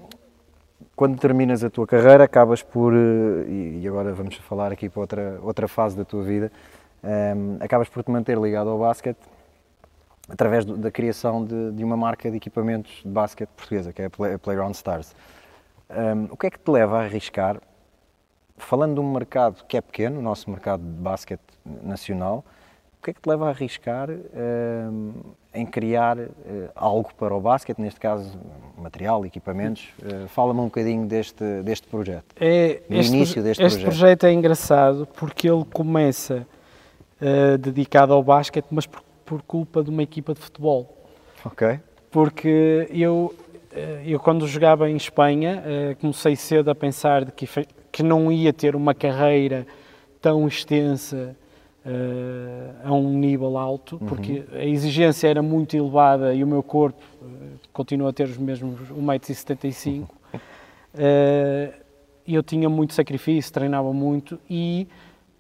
quando 0.96 1.20
terminas 1.20 1.64
a 1.64 1.70
tua 1.70 1.86
carreira, 1.86 2.24
acabas 2.24 2.62
por, 2.64 2.94
eh, 2.94 3.80
e 3.82 3.88
agora 3.88 4.14
vamos 4.14 4.36
falar 4.36 4.72
aqui 4.72 4.88
para 4.88 5.02
outra, 5.02 5.40
outra 5.42 5.68
fase 5.68 5.98
da 5.98 6.06
tua 6.06 6.24
vida, 6.24 6.52
hum, 7.04 7.58
acabas 7.60 7.90
por 7.90 8.04
te 8.04 8.12
manter 8.12 8.38
ligado 8.38 8.70
ao 8.70 8.78
basquete 8.80 9.18
através 10.30 10.66
do- 10.66 10.78
da 10.78 10.90
criação 10.92 11.44
de, 11.46 11.72
de 11.72 11.84
uma 11.84 11.96
marca 11.98 12.30
de 12.32 12.38
equipamentos 12.38 13.02
de 13.04 13.10
basquete 13.10 13.50
portuguesa, 13.50 13.94
que 13.94 14.02
é 14.02 14.06
a 14.06 14.10
Play- 14.10 14.34
a 14.34 14.40
Playground 14.40 14.74
Stars. 14.74 15.16
Hum, 15.90 16.28
o 16.32 16.38
que 16.38 16.48
é 16.48 16.50
que 16.50 16.60
te 16.60 16.70
leva 16.72 17.00
a 17.00 17.04
arriscar, 17.04 17.62
falando 18.58 18.96
de 18.96 19.00
um 19.02 19.12
mercado 19.14 19.64
que 19.68 19.78
é 19.78 19.82
pequeno, 19.82 20.20
o 20.20 20.22
nosso 20.22 20.50
mercado 20.50 20.82
de 20.82 20.90
basquete 21.02 21.42
nacional, 21.84 22.44
o 23.00 23.04
que 23.06 23.12
é 23.12 23.14
que 23.14 23.22
te 23.22 23.30
leva 23.30 23.46
a 23.46 23.50
arriscar 23.50 24.10
hum, 24.10 25.14
em 25.54 25.64
criar 25.66 26.18
eh, 26.18 26.30
algo 26.76 27.14
para 27.14 27.36
o 27.36 27.40
basquete, 27.40 27.78
neste 27.80 28.00
caso 28.00 28.36
material, 28.78 29.24
equipamentos? 29.28 29.90
Eh, 30.04 30.26
Fala-me 30.28 30.60
um 30.60 30.66
bocadinho 30.66 31.06
deste, 31.06 31.44
deste 31.62 31.88
projeto. 31.88 32.34
É, 32.40 32.82
No 32.90 32.98
este, 32.98 33.16
início 33.16 33.44
deste 33.44 33.64
este 33.64 33.80
projeto. 33.82 33.98
projeto 34.00 34.24
é 34.26 34.34
engraçado 34.34 35.08
porque 35.16 35.48
ele 35.48 35.64
começa 35.66 36.48
eh, 37.22 37.58
dedicado 37.58 38.12
ao 38.12 38.24
basquete, 38.24 38.66
mas 38.72 38.88
por, 38.88 39.04
por 39.26 39.42
culpa 39.42 39.84
de 39.84 39.90
uma 39.90 40.04
equipa 40.04 40.34
de 40.34 40.40
futebol. 40.40 41.10
Ok? 41.44 41.80
Porque 42.12 42.88
eu, 42.92 43.34
eh, 43.72 44.04
eu 44.06 44.20
quando 44.20 44.48
jogava 44.48 44.90
em 44.90 44.96
Espanha, 44.96 45.64
eh, 45.66 45.96
comecei 46.00 46.36
cedo 46.36 46.70
a 46.70 46.76
pensar 46.76 47.26
de 47.26 47.32
que, 47.32 47.48
que 47.92 48.04
não 48.04 48.32
ia 48.32 48.54
ter 48.54 48.76
uma 48.76 48.94
carreira 48.94 49.66
tão 50.22 50.48
extensa 50.48 51.36
eh, 51.86 52.72
a 52.84 52.94
um 52.94 53.18
nível 53.18 53.58
alto, 53.58 54.00
porque 54.08 54.44
a 54.54 54.64
exigência 54.64 55.28
era 55.28 55.42
muito 55.42 55.76
elevada 55.76 56.34
e 56.34 56.44
o 56.44 56.48
meu 56.48 56.64
corpo 56.64 57.04
continua 57.74 58.10
a 58.10 58.14
ter 58.14 58.24
os 58.24 58.38
mesmos 58.38 58.80
1,75m. 58.90 60.08
Eh, 60.98 61.74
eu 62.28 62.42
tinha 62.42 62.70
muito 62.70 62.94
sacrifício, 62.94 63.52
treinava 63.52 63.94
muito 63.94 64.40
e 64.50 64.88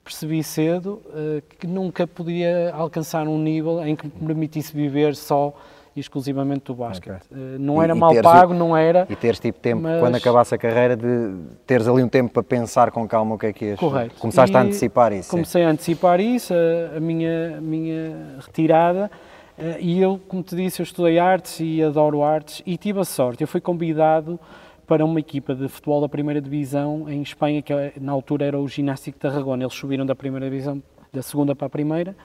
percebi 0.06 0.44
cedo 0.44 1.02
eh, 1.16 1.42
que 1.60 1.66
nunca 1.66 2.06
podia 2.06 2.72
alcançar 2.76 3.28
um 3.28 3.40
nível 3.40 3.84
em 3.86 3.96
que 3.96 4.06
me 4.06 4.12
permitisse 4.28 4.72
viver 4.72 5.16
só 5.16 5.52
e 5.96 6.00
exclusivamente 6.00 6.66
do 6.66 6.76
basquete. 6.76 7.24
Eh, 7.32 7.58
não 7.58 7.82
E- 7.82 7.86
era 7.86 7.96
e 7.96 8.00
mal 8.00 8.14
pago, 8.22 8.54
não 8.54 8.78
era. 8.78 9.08
E 9.10 9.16
teres 9.16 9.40
tipo 9.40 9.58
tempo, 9.60 9.82
Mas- 9.82 10.00
quando 10.00 10.14
acabasse 10.16 10.54
a 10.54 10.58
carreira, 10.60 10.96
de 10.96 11.34
teres 11.66 11.88
ali 11.88 12.04
um 12.04 12.08
tempo 12.08 12.32
para 12.32 12.44
pensar 12.44 12.92
com 12.92 13.08
calma 13.08 13.34
o 13.34 13.38
que 13.40 13.48
é 13.48 13.54
que 13.54 13.66
ias. 13.66 13.80
Correto. 13.80 14.14
Começaste 14.20 14.56
a 14.56 14.64
E 14.64 14.68
antecipar 14.68 15.12
isso. 15.12 15.24
sim. 15.24 15.32
Comecei 15.32 15.64
a 15.64 15.70
antecipar 15.70 16.20
isso, 16.20 16.54
a, 16.54 16.98
a 16.98 17.00
minha, 17.00 17.58
a 17.58 17.62
minha 17.62 18.36
retirada. 18.46 19.10
eh, 19.58 19.78
E 19.80 20.00
eu, 20.00 20.20
como 20.28 20.44
te 20.44 20.56
disse, 20.56 20.82
eu 20.82 20.84
estudei 20.84 21.18
artes 21.18 21.60
e 21.60 21.82
adoro 21.82 22.22
artes 22.22 22.62
e 22.64 22.78
tive 22.78 23.00
a 23.00 23.06
sorte. 23.06 23.42
Eu 23.42 23.48
fui 23.48 23.60
convidado 23.62 24.40
para 24.88 25.04
uma 25.04 25.20
equipa 25.20 25.56
de 25.56 25.68
futebol 25.68 26.02
da 26.02 26.10
primeira 26.10 26.40
divisão 26.42 27.10
em 27.10 27.22
Espanha, 27.22 27.62
que 27.62 27.74
na 28.00 28.12
altura 28.12 28.46
era 28.46 28.60
o 28.60 28.68
Ginástico 28.68 29.18
Tarragona. 29.18 29.64
Eles 29.64 29.74
subiram 29.74 30.06
da 30.06 30.16
primeira 30.16 30.50
divisão, 30.50 30.82
da 31.12 31.22
segunda 31.22 31.56
para 31.56 31.68
a 31.68 31.70
primeira. 31.70 32.16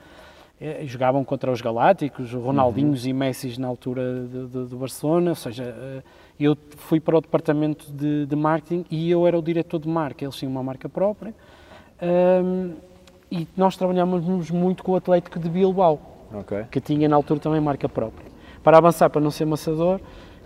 eh, 0.59 0.83
Jogavam 0.85 1.23
contra 1.23 1.51
os 1.51 1.59
Galácticos, 1.59 2.31
Ronaldinhos 2.33 3.05
e 3.07 3.13
Messi 3.13 3.59
na 3.59 3.67
altura 3.67 4.27
de- 4.27 4.47
de- 4.47 4.65
do 4.69 4.77
Barcelona. 4.77 5.31
Ou 5.31 5.35
seja, 5.35 5.63
eh, 5.63 6.03
eu 6.39 6.55
fui 6.77 6.99
para 6.99 7.17
o 7.17 7.21
departamento 7.21 7.91
de, 7.91 8.27
de 8.27 8.35
marketing 8.35 8.85
e 8.91 9.09
eu 9.09 9.25
era 9.25 9.37
o 9.37 9.41
diretor 9.41 9.79
de 9.79 9.87
marca. 9.89 10.23
Eles 10.23 10.35
tinham 10.35 10.51
uma 10.51 10.61
marca 10.61 10.87
própria. 10.87 11.33
Ahm, 11.99 12.73
e 13.31 13.47
nós 13.57 13.75
trabalhávamos 13.77 14.51
muito 14.51 14.83
com 14.83 14.91
o 14.91 14.95
Atlético 14.95 15.39
de 15.39 15.49
Bilbao, 15.49 15.99
Ok. 16.33 16.65
que 16.69 16.79
tinha 16.81 17.07
na 17.09 17.15
altura 17.15 17.39
também 17.39 17.59
marca 17.61 17.87
própria. 17.89 18.29
Para 18.63 18.77
avançar, 18.77 19.09
para 19.09 19.21
não 19.21 19.31
ser 19.31 19.45
maçador, 19.45 19.99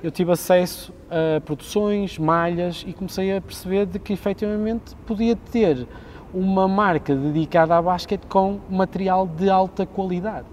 eu 0.05 0.11
tive 0.11 0.31
acesso 0.31 0.93
a 1.09 1.41
produções, 1.41 2.19
malhas 2.19 2.85
e 2.85 2.93
comecei 2.93 3.35
a 3.35 3.41
perceber 3.41 3.87
de 3.87 3.97
que 3.97 4.13
efetivamente 4.13 4.95
podia 5.05 5.35
ter 5.35 5.87
uma 6.31 6.67
marca 6.67 7.15
dedicada 7.15 7.75
a 7.75 7.81
basquete 7.81 8.21
com 8.27 8.59
material 8.69 9.25
de 9.25 9.49
alta 9.49 9.83
qualidade. 9.83 10.45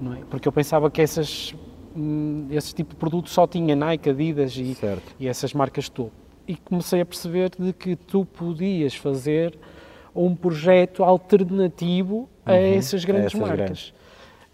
Não 0.00 0.12
é? 0.12 0.18
Porque 0.28 0.48
eu 0.48 0.52
pensava 0.52 0.90
que 0.90 1.00
essas, 1.00 1.54
hum, 1.96 2.48
esse 2.50 2.74
tipo 2.74 2.90
de 2.90 2.96
produto 2.96 3.30
só 3.30 3.46
tinha 3.46 3.76
Nike, 3.76 4.10
Adidas 4.10 4.56
e, 4.56 4.76
e 5.20 5.28
essas 5.28 5.54
marcas 5.54 5.88
topo. 5.88 6.10
E 6.46 6.56
comecei 6.56 7.00
a 7.00 7.06
perceber 7.06 7.50
de 7.56 7.72
que 7.72 7.94
tu 7.94 8.24
podias 8.24 8.96
fazer 8.96 9.56
um 10.12 10.34
projeto 10.34 11.04
alternativo 11.04 12.28
a 12.44 12.56
essas 12.56 13.04
grandes 13.04 13.26
essas 13.26 13.40
marcas. 13.40 13.56
grandes. 13.56 13.94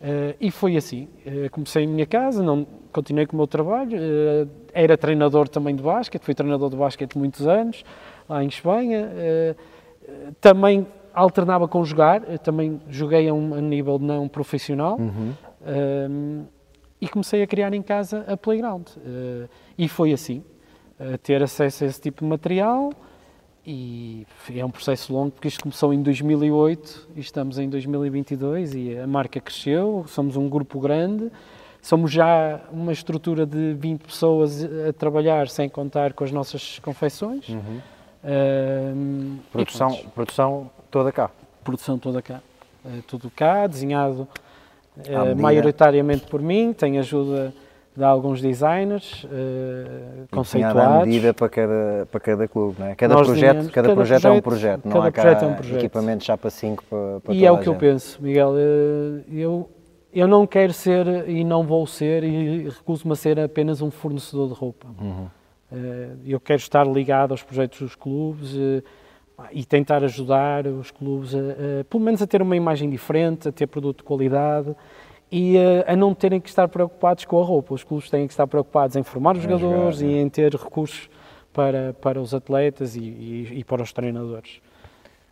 Eh, 0.00 0.36
e 0.40 0.50
foi 0.50 0.76
assim. 0.76 1.08
Eh, 1.24 1.48
comecei 1.48 1.84
em 1.84 1.86
minha 1.86 2.06
casa, 2.06 2.42
não, 2.42 2.66
continuei 2.92 3.26
com 3.26 3.36
o 3.36 3.38
meu 3.38 3.46
trabalho. 3.46 3.96
eh, 3.98 4.46
era 4.72 4.96
treinador 4.96 5.48
também 5.48 5.74
de 5.74 5.82
basquete, 5.82 6.22
fui 6.22 6.34
treinador 6.34 6.68
de 6.68 6.76
basquete 6.76 7.16
muitos 7.16 7.46
anos, 7.46 7.84
lá 8.28 8.42
em 8.42 8.48
Espanha. 8.48 9.08
também 10.40 10.86
alternava 11.14 11.66
com 11.68 11.84
jogar, 11.84 12.20
também 12.38 12.80
joguei 12.90 13.28
a 13.28 13.32
um 13.32 13.54
a 13.54 13.60
nível 13.60 13.98
não 13.98 14.28
profissional. 14.28 14.98
eh, 15.64 16.08
e 17.00 17.08
comecei 17.08 17.42
a 17.42 17.46
criar 17.46 17.72
em 17.74 17.82
casa 17.82 18.24
a 18.26 18.36
Playground. 18.36 18.86
E 19.76 19.88
foi 19.88 20.12
assim, 20.12 20.42
ter 21.22 21.42
acesso 21.42 21.84
a 21.84 21.86
esse 21.86 22.00
tipo 22.00 22.22
de 22.24 22.28
material. 22.28 22.90
E 23.66 24.26
é 24.54 24.64
um 24.64 24.70
processo 24.70 25.12
longo, 25.12 25.30
porque 25.30 25.48
isto 25.48 25.62
começou 25.62 25.92
em 25.94 26.02
2008 26.02 27.08
e 27.16 27.20
estamos 27.20 27.58
em 27.58 27.68
2022 27.68 28.74
e 28.74 28.98
a 28.98 29.06
marca 29.06 29.40
cresceu, 29.40 30.04
somos 30.06 30.36
um 30.36 30.48
grupo 30.50 30.78
grande, 30.78 31.30
somos 31.80 32.12
já 32.12 32.60
uma 32.70 32.92
estrutura 32.92 33.46
de 33.46 33.72
20 33.74 34.02
pessoas 34.02 34.62
a 34.86 34.92
trabalhar, 34.92 35.48
sem 35.48 35.68
contar 35.68 36.12
com 36.12 36.24
as 36.24 36.30
nossas 36.30 36.78
confecções. 36.80 37.46
Ahm, 38.22 39.36
e 39.36 39.50
Produção, 39.50 39.96
produção 40.14 40.70
toda 40.90 41.10
cá. 41.10 41.30
produção 41.62 41.98
toda 41.98 42.20
cá. 42.20 42.40
Eh, 42.84 43.00
tudo 43.06 43.30
cá, 43.30 43.66
desenhado 43.66 44.28
medida. 44.96 45.34
maioritariamente 45.34 46.26
por 46.26 46.42
mim, 46.42 46.74
tem 46.74 46.98
ajuda 46.98 47.54
de 47.96 48.02
alguns 48.02 48.40
designers 48.40 49.24
à 50.32 50.34
conceituados. 50.34 51.06
medida 51.06 51.32
para 51.32 51.48
cada, 51.48 52.08
para 52.10 52.20
cada 52.20 52.48
clube, 52.48 52.76
não 52.80 52.86
é? 52.88 52.94
Cada, 52.94 53.14
projeto, 53.14 53.56
cada, 53.56 53.70
cada 53.70 53.94
projeto 53.94 54.26
é 54.26 54.30
um 54.30 54.40
projeto- 54.40 54.42
projeto, 54.42 54.84
não 54.84 54.92
cada 54.92 55.06
há 55.08 55.12
cá 55.12 55.22
projeto 55.22 55.42
é 55.42 55.46
um 55.46 55.54
projeto. 55.54 55.76
equipamento 55.78 56.24
chapa 56.24 56.50
5 56.50 56.84
para, 56.90 57.20
para 57.20 57.34
E 57.34 57.44
é 57.46 57.52
o 57.52 57.58
que 57.58 57.68
eu 57.68 57.74
penso, 57.76 58.20
Miguel. 58.22 58.54
eh, 58.56 59.20
Eu, 59.32 59.68
eu 60.12 60.26
não 60.26 60.46
quero 60.46 60.72
ser 60.72 61.28
e 61.28 61.44
não 61.44 61.62
vou 61.64 61.86
ser 61.86 62.24
e 62.24 62.68
recuso-me 62.68 63.12
a 63.12 63.16
ser 63.16 63.38
apenas 63.38 63.80
um 63.80 63.90
fornecedor 63.90 64.48
de 64.48 64.54
roupa. 64.54 64.88
Uhum. 65.00 65.26
Eh, 65.72 66.08
Eu 66.26 66.40
quero 66.40 66.58
estar 66.60 66.84
ligado 66.86 67.30
aos 67.30 67.42
projetos 67.44 67.78
dos 67.80 67.94
clubes 67.94 68.56
eh, 68.56 68.82
e 69.52 69.64
tentar 69.64 70.02
ajudar 70.04 70.66
os 70.66 70.90
clubes, 70.90 71.34
a, 71.34 71.38
a, 71.80 71.84
pelo 71.84 72.02
menos 72.02 72.20
a 72.22 72.26
ter 72.26 72.40
uma 72.42 72.56
imagem 72.56 72.88
diferente, 72.90 73.48
a 73.48 73.52
ter 73.52 73.66
produto 73.66 73.98
de 73.98 74.04
qualidade 74.04 74.74
e 75.30 75.56
a, 75.86 75.92
a 75.92 75.96
não 75.96 76.14
terem 76.14 76.40
que 76.40 76.48
estar 76.48 76.68
preocupados 76.68 77.24
com 77.24 77.40
a 77.40 77.44
roupa. 77.44 77.74
Os 77.74 77.82
clubes 77.84 78.08
têm 78.10 78.26
que 78.26 78.32
estar 78.32 78.46
preocupados 78.46 78.96
em 78.96 79.02
formar 79.02 79.36
os 79.36 79.42
jogadores 79.42 79.98
jogar, 79.98 80.12
e 80.12 80.18
é. 80.18 80.20
em 80.22 80.28
ter 80.28 80.54
recursos 80.54 81.08
para, 81.52 81.94
para 82.00 82.20
os 82.20 82.34
atletas 82.34 82.94
e, 82.96 83.00
e- 83.00 83.58
e 83.60 83.64
para 83.64 83.82
os 83.82 83.92
treinadores. 83.92 84.60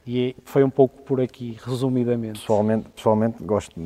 E 0.05 0.35
foi 0.45 0.65
um 0.65 0.71
pouco 0.71 1.01
por 1.03 1.21
aqui, 1.21 1.57
resumidamente. 1.65 2.41
Pessoalmente, 2.41 2.89
pessoalmente 2.89 3.43
gosto, 3.45 3.81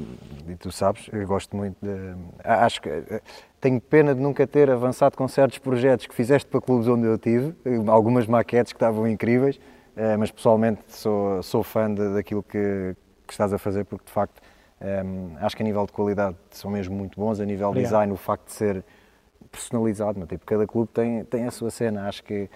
e 0.49 0.55
tu 0.59 0.73
sabes, 0.73 1.11
eu 1.13 1.27
gosto 1.27 1.55
muito 1.55 1.77
de. 1.83 2.15
Acho 2.43 2.81
que 2.81 2.89
eh, 2.89 3.21
tenho 3.61 3.79
pena 3.79 4.15
de 4.15 4.21
nunca 4.23 4.47
ter 4.47 4.71
avançado 4.71 5.15
com 5.15 5.29
certos 5.29 5.59
projetos 5.59 6.07
que 6.07 6.15
fizeste 6.15 6.49
para 6.49 6.59
clubes 6.59 6.89
onde 6.89 7.07
eu 7.07 7.19
tive, 7.19 7.53
eh, 7.67 7.83
algumas 7.89 8.27
maquetes 8.27 8.73
que 8.73 8.77
estavam 8.79 9.07
incríveis, 9.07 9.61
mas 10.19 10.31
pessoalmente 10.31 10.81
sou, 10.89 11.43
sou 11.43 11.63
fã 11.63 11.93
de- 11.93 12.15
daquilo 12.15 12.43
que, 12.43 12.95
que 13.27 13.33
estás 13.33 13.51
a 13.53 13.59
fazer, 13.59 13.85
porque 13.85 14.05
de 14.07 14.13
facto 14.13 14.41
eh, 14.81 15.03
acho 15.41 15.57
que 15.57 15.63
a 15.63 15.65
nível 15.65 15.87
de 15.87 15.93
qualidade 15.93 16.37
são 16.51 16.71
mesmo 16.71 16.95
muito 16.95 17.19
bons, 17.19 17.41
a 17.41 17.45
nível 17.45 17.73
de 17.73 17.83
design, 17.83 18.13
o 18.13 18.17
facto 18.17 18.47
de 18.47 18.53
ser 18.53 18.85
personalizado, 19.51 20.19
não 20.19 20.27
tipo, 20.27 20.45
cada 20.45 20.67
clube 20.67 20.91
tem, 20.93 21.25
tem 21.25 21.47
a 21.47 21.51
sua 21.51 21.71
cena, 21.71 22.09
acho 22.09 22.23
que 22.23 22.49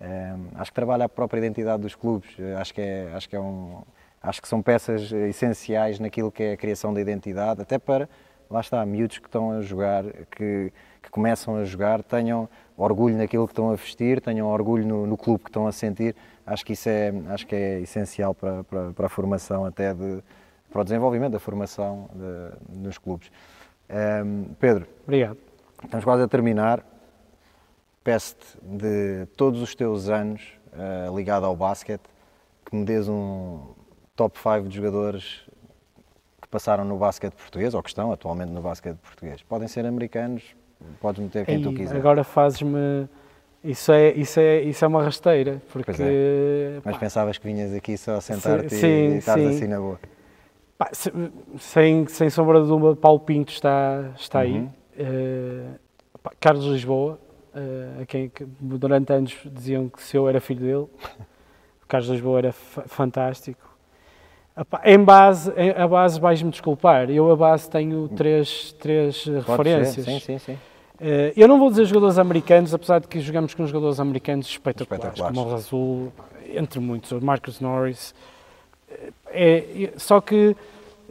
eh, 0.00 0.34
acho 0.56 0.70
que 0.70 0.74
trabalha 0.74 1.04
a 1.04 1.08
própria 1.08 1.38
identidade 1.38 1.82
dos 1.82 1.94
clubes, 1.94 2.30
eh, 2.38 2.54
acho 2.56 2.74
que 2.74 2.80
é, 2.80 3.12
acho 3.14 3.28
que 3.28 3.36
é 3.36 3.40
um, 3.40 3.82
acho 4.22 4.42
que 4.42 4.48
são 4.48 4.60
peças 4.60 5.12
eh, 5.12 5.28
essenciais 5.28 5.98
naquilo 5.98 6.30
que 6.30 6.42
é 6.42 6.52
a 6.52 6.56
criação 6.56 6.92
da 6.92 7.00
identidade, 7.00 7.62
até 7.62 7.78
para, 7.78 8.08
lá 8.50 8.60
está, 8.60 8.84
miúdos 8.84 9.18
que 9.18 9.26
estão 9.26 9.52
a 9.52 9.60
jogar, 9.62 10.04
que, 10.30 10.72
que 11.02 11.10
começam 11.10 11.56
a 11.56 11.64
jogar, 11.64 12.02
tenham 12.02 12.48
orgulho 12.76 13.16
naquilo 13.16 13.46
que 13.46 13.52
estão 13.52 13.70
a 13.70 13.76
vestir, 13.76 14.20
tenham 14.20 14.48
orgulho 14.48 14.86
no, 14.86 15.06
no 15.06 15.16
clube 15.16 15.44
que 15.44 15.50
estão 15.50 15.66
a 15.66 15.72
sentir, 15.72 16.14
acho 16.46 16.64
que 16.66 16.72
isso 16.72 16.88
é, 16.88 17.12
acho 17.28 17.46
que 17.46 17.54
é 17.54 17.80
essencial 17.80 18.34
para, 18.34 18.64
para, 18.64 18.92
para 18.92 19.06
a 19.06 19.08
formação 19.08 19.64
até 19.64 19.94
de, 19.94 20.22
para 20.74 20.80
o 20.80 20.84
desenvolvimento 20.84 21.34
da 21.34 21.38
formação 21.38 22.10
de, 22.12 22.76
nos 22.80 22.98
clubes. 22.98 23.30
Um, 23.88 24.54
Pedro, 24.58 24.88
Obrigado. 25.04 25.38
estamos 25.84 26.04
quase 26.04 26.24
a 26.24 26.26
terminar. 26.26 26.84
Peço-te 28.02 28.58
de 28.60 29.24
todos 29.36 29.62
os 29.62 29.72
teus 29.72 30.08
anos 30.08 30.42
uh, 30.72 31.16
ligado 31.16 31.46
ao 31.46 31.54
basquete 31.54 32.02
que 32.66 32.74
me 32.74 32.84
dês 32.84 33.08
um 33.08 33.60
top 34.16 34.36
5 34.36 34.68
de 34.68 34.74
jogadores 34.74 35.48
que 36.42 36.48
passaram 36.48 36.84
no 36.84 36.98
basquete 36.98 37.34
português 37.34 37.72
ou 37.72 37.80
que 37.80 37.90
estão 37.90 38.10
atualmente 38.10 38.50
no 38.50 38.60
basquete 38.60 38.96
português. 38.96 39.42
Podem 39.42 39.68
ser 39.68 39.86
americanos, 39.86 40.56
podes 41.00 41.22
meter 41.22 41.46
quem 41.46 41.58
Ei, 41.58 41.62
tu 41.62 41.72
quiser. 41.72 41.96
Agora 41.96 42.24
fazes-me. 42.24 43.08
Isso 43.62 43.92
é, 43.92 44.10
isso, 44.12 44.40
é, 44.40 44.60
isso 44.62 44.84
é 44.84 44.88
uma 44.88 45.04
rasteira, 45.04 45.62
porque. 45.72 45.92
É. 46.00 46.80
Mas 46.84 46.96
pá, 46.96 47.00
pensavas 47.00 47.38
que 47.38 47.46
vinhas 47.46 47.72
aqui 47.72 47.96
só 47.96 48.16
a 48.16 48.20
sentar-te 48.20 48.74
e, 48.74 49.18
e 49.18 49.20
sim. 49.22 49.46
assim 49.46 49.68
na 49.68 49.78
boa. 49.78 50.00
Sem, 50.92 52.06
sem 52.06 52.30
sombra 52.30 52.60
de 52.62 52.68
dúvida, 52.68 52.96
Paulo 52.96 53.20
Pinto 53.20 53.52
está, 53.52 54.10
está 54.16 54.40
aí. 54.40 54.58
Uhum. 54.60 54.70
Eh, 54.98 55.64
pá, 56.22 56.32
Carlos 56.40 56.64
Lisboa, 56.66 57.18
eh, 57.54 58.02
a 58.02 58.06
quem 58.06 58.28
que 58.28 58.44
durante 58.60 59.12
anos 59.12 59.36
diziam 59.52 59.88
que 59.88 60.02
se 60.02 60.16
eu 60.16 60.28
era 60.28 60.40
filho 60.40 60.60
dele. 60.60 60.76
O 60.76 60.88
Carlos 61.88 62.08
Lisboa 62.10 62.38
era 62.38 62.52
fa- 62.52 62.82
fantástico. 62.86 63.60
Epá, 64.56 64.80
Em 64.84 64.98
base, 65.02 65.52
em- 65.56 65.70
a 65.70 65.86
base 65.88 66.20
vais-me 66.20 66.50
desculpar, 66.50 67.10
eu 67.10 67.30
a 67.30 67.36
base 67.36 67.68
tenho 67.68 68.08
três, 68.08 68.72
três 68.74 69.24
Pode 69.24 69.34
ser, 69.34 69.50
referências. 69.50 70.04
Sim, 70.06 70.18
sim, 70.20 70.38
sim. 70.38 70.58
Eh, 71.00 71.32
eu 71.36 71.48
não 71.48 71.58
vou 71.58 71.70
dizer 71.70 71.84
jogadores 71.86 72.18
americanos, 72.18 72.72
apesar 72.72 73.00
de 73.00 73.08
que 73.08 73.18
jogamos 73.20 73.52
com 73.52 73.66
jogadores 73.66 73.98
americanos 73.98 74.46
espetaculares, 74.46 75.18
Espetaculares. 75.18 75.36
como 75.38 75.48
o 75.48 75.52
Razul, 75.52 76.12
entre 76.54 76.78
muitos, 76.78 77.10
o 77.10 77.20
Marcus 77.20 77.58
Norris. 77.60 78.14
É, 79.26 79.92
só 79.96 80.20
que 80.20 80.56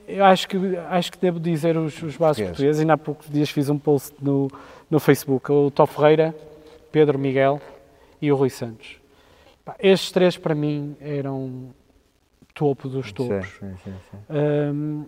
eu 0.08 0.24
acho 0.26 0.48
que, 0.48 0.58
acho 0.90 1.12
que 1.12 1.18
devo 1.18 1.40
dizer 1.40 1.78
os, 1.78 1.94
os 1.96 2.18
bases 2.18 2.18
Portugueses. 2.18 2.48
portugueses. 2.48 2.82
Ainda 2.82 2.94
há 2.94 2.98
poucos 2.98 3.30
dias 3.30 3.50
fiz 3.50 3.70
um 3.70 3.78
post 3.78 4.14
no, 4.22 4.50
no 4.90 5.00
Facebook. 5.00 5.52
O 5.52 5.72
Tó 5.72 5.86
Ferreira, 5.86 6.36
Pedro 6.92 7.18
Miguel 7.18 7.62
e 8.22 8.32
o 8.32 8.36
Rui 8.36 8.50
Santos. 8.50 8.98
Estes 9.80 10.12
três, 10.12 10.38
para 10.38 10.54
mim, 10.54 10.96
eram 11.00 11.70
topo 12.54 12.90
dos 12.90 13.12
topos. 13.12 13.48
Sim, 13.60 13.76
sim, 13.84 13.94
sim, 14.12 15.08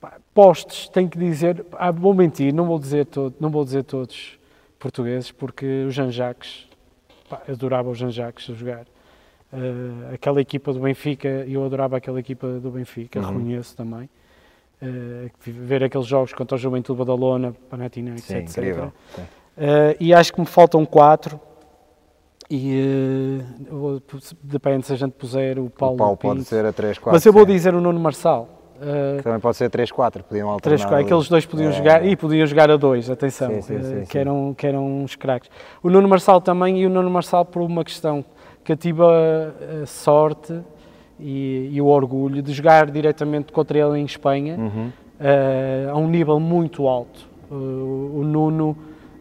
pá, 0.00 0.18
postes, 0.34 0.88
tenho 0.88 1.08
que 1.08 1.18
dizer, 1.18 1.64
ah, 1.72 1.90
vou 1.90 2.14
mentir, 2.14 2.52
não 2.52 2.66
vou 2.66 2.78
dizer, 2.78 3.06
todo, 3.06 3.34
não 3.38 3.50
vou 3.50 3.64
dizer 3.64 3.84
todos 3.84 4.38
portugueses, 4.78 5.30
porque 5.30 5.84
o 5.84 5.90
Jean 5.90 6.10
Jacques, 6.10 6.66
pá, 7.28 7.42
adorava 7.46 7.90
o 7.90 7.94
Jean 7.94 8.10
Jacques 8.10 8.48
a 8.50 8.54
jogar. 8.54 8.86
Uh, 9.52 10.14
aquela 10.14 10.40
equipa 10.40 10.72
do 10.72 10.78
Benfica, 10.80 11.28
eu 11.28 11.64
adorava 11.64 11.96
aquela 11.96 12.20
equipa 12.20 12.46
do 12.60 12.70
Benfica, 12.70 13.18
Uhum. 13.20 13.26
reconheço 13.26 13.76
também. 13.76 14.08
Uh, 14.80 15.28
ver 15.44 15.82
aqueles 15.84 16.06
jogos 16.06 16.32
contra 16.32 16.54
o 16.56 16.58
Juventude 16.58 16.98
Badalona, 16.98 17.52
Panathinaikos, 17.68 18.24
Sim, 18.24 18.36
etc. 18.36 18.58
incrível. 18.58 18.92
Sim. 19.14 19.22
Uh, 19.22 19.96
e 19.98 20.14
acho 20.14 20.32
que 20.32 20.40
me 20.40 20.46
faltam 20.46 20.86
quatro. 20.86 21.38
E 22.48 23.40
uh, 23.70 24.02
depende 24.42 24.86
se 24.86 24.92
a 24.92 24.96
gente 24.96 25.12
puser 25.12 25.58
o 25.58 25.68
Paulo, 25.70 25.94
o 25.94 25.98
Paulo 25.98 26.16
Pinto. 26.16 26.34
pode 26.34 26.44
ser 26.44 26.64
a 26.64 26.72
3, 26.72 26.98
4. 26.98 27.12
Mas 27.12 27.24
eu 27.26 27.32
vou 27.32 27.44
dizer 27.44 27.74
o 27.74 27.80
Nuno 27.80 28.00
Marçal. 28.00 28.48
Uh, 28.76 29.22
Também 29.22 29.38
pode 29.38 29.56
ser 29.56 29.68
3, 29.68 29.92
4, 29.92 30.24
podiam 30.24 30.48
alternar. 30.48 30.62
Três, 30.62 30.80
quatro. 30.80 30.96
ali. 30.96 31.04
aqueles 31.04 31.28
dois 31.28 31.44
podiam 31.46 31.68
É, 31.68 31.72
jogar 31.72 32.04
e 32.06 32.16
podiam 32.16 32.46
jogar 32.46 32.70
a 32.70 32.76
dois, 32.76 33.10
atenção, 33.10 33.50
Sim, 33.56 33.62
sim, 33.62 33.74
eh, 33.76 33.82
sim, 33.82 34.00
que, 34.06 34.12
sim. 34.12 34.18
Eram, 34.18 34.54
que 34.56 34.66
eram 34.66 35.02
uns 35.02 35.14
craques. 35.16 35.50
O 35.82 35.90
Nuno 35.90 36.08
Marçal 36.08 36.40
também, 36.40 36.80
e 36.80 36.86
o 36.86 36.90
Nuno 36.90 37.10
Marçal 37.10 37.44
por 37.44 37.60
uma 37.62 37.84
questão 37.84 38.24
que 38.70 38.72
eu 38.72 38.76
tive 38.76 39.02
a, 39.02 39.82
a 39.82 39.86
sorte 39.86 40.60
e, 41.18 41.70
e 41.72 41.80
o 41.82 41.86
orgulho 41.86 42.40
de 42.40 42.52
jogar 42.52 42.88
diretamente 42.88 43.52
contra 43.52 43.76
ele 43.76 43.98
em 43.98 44.04
Espanha, 44.04 44.56
Uhum. 44.56 44.92
eh, 45.18 45.88
a 45.90 45.96
um 45.96 46.06
nível 46.08 46.38
muito 46.38 46.86
alto. 46.86 47.26
Eh, 47.50 47.54
o 47.54 48.22
Nuno 48.24 48.76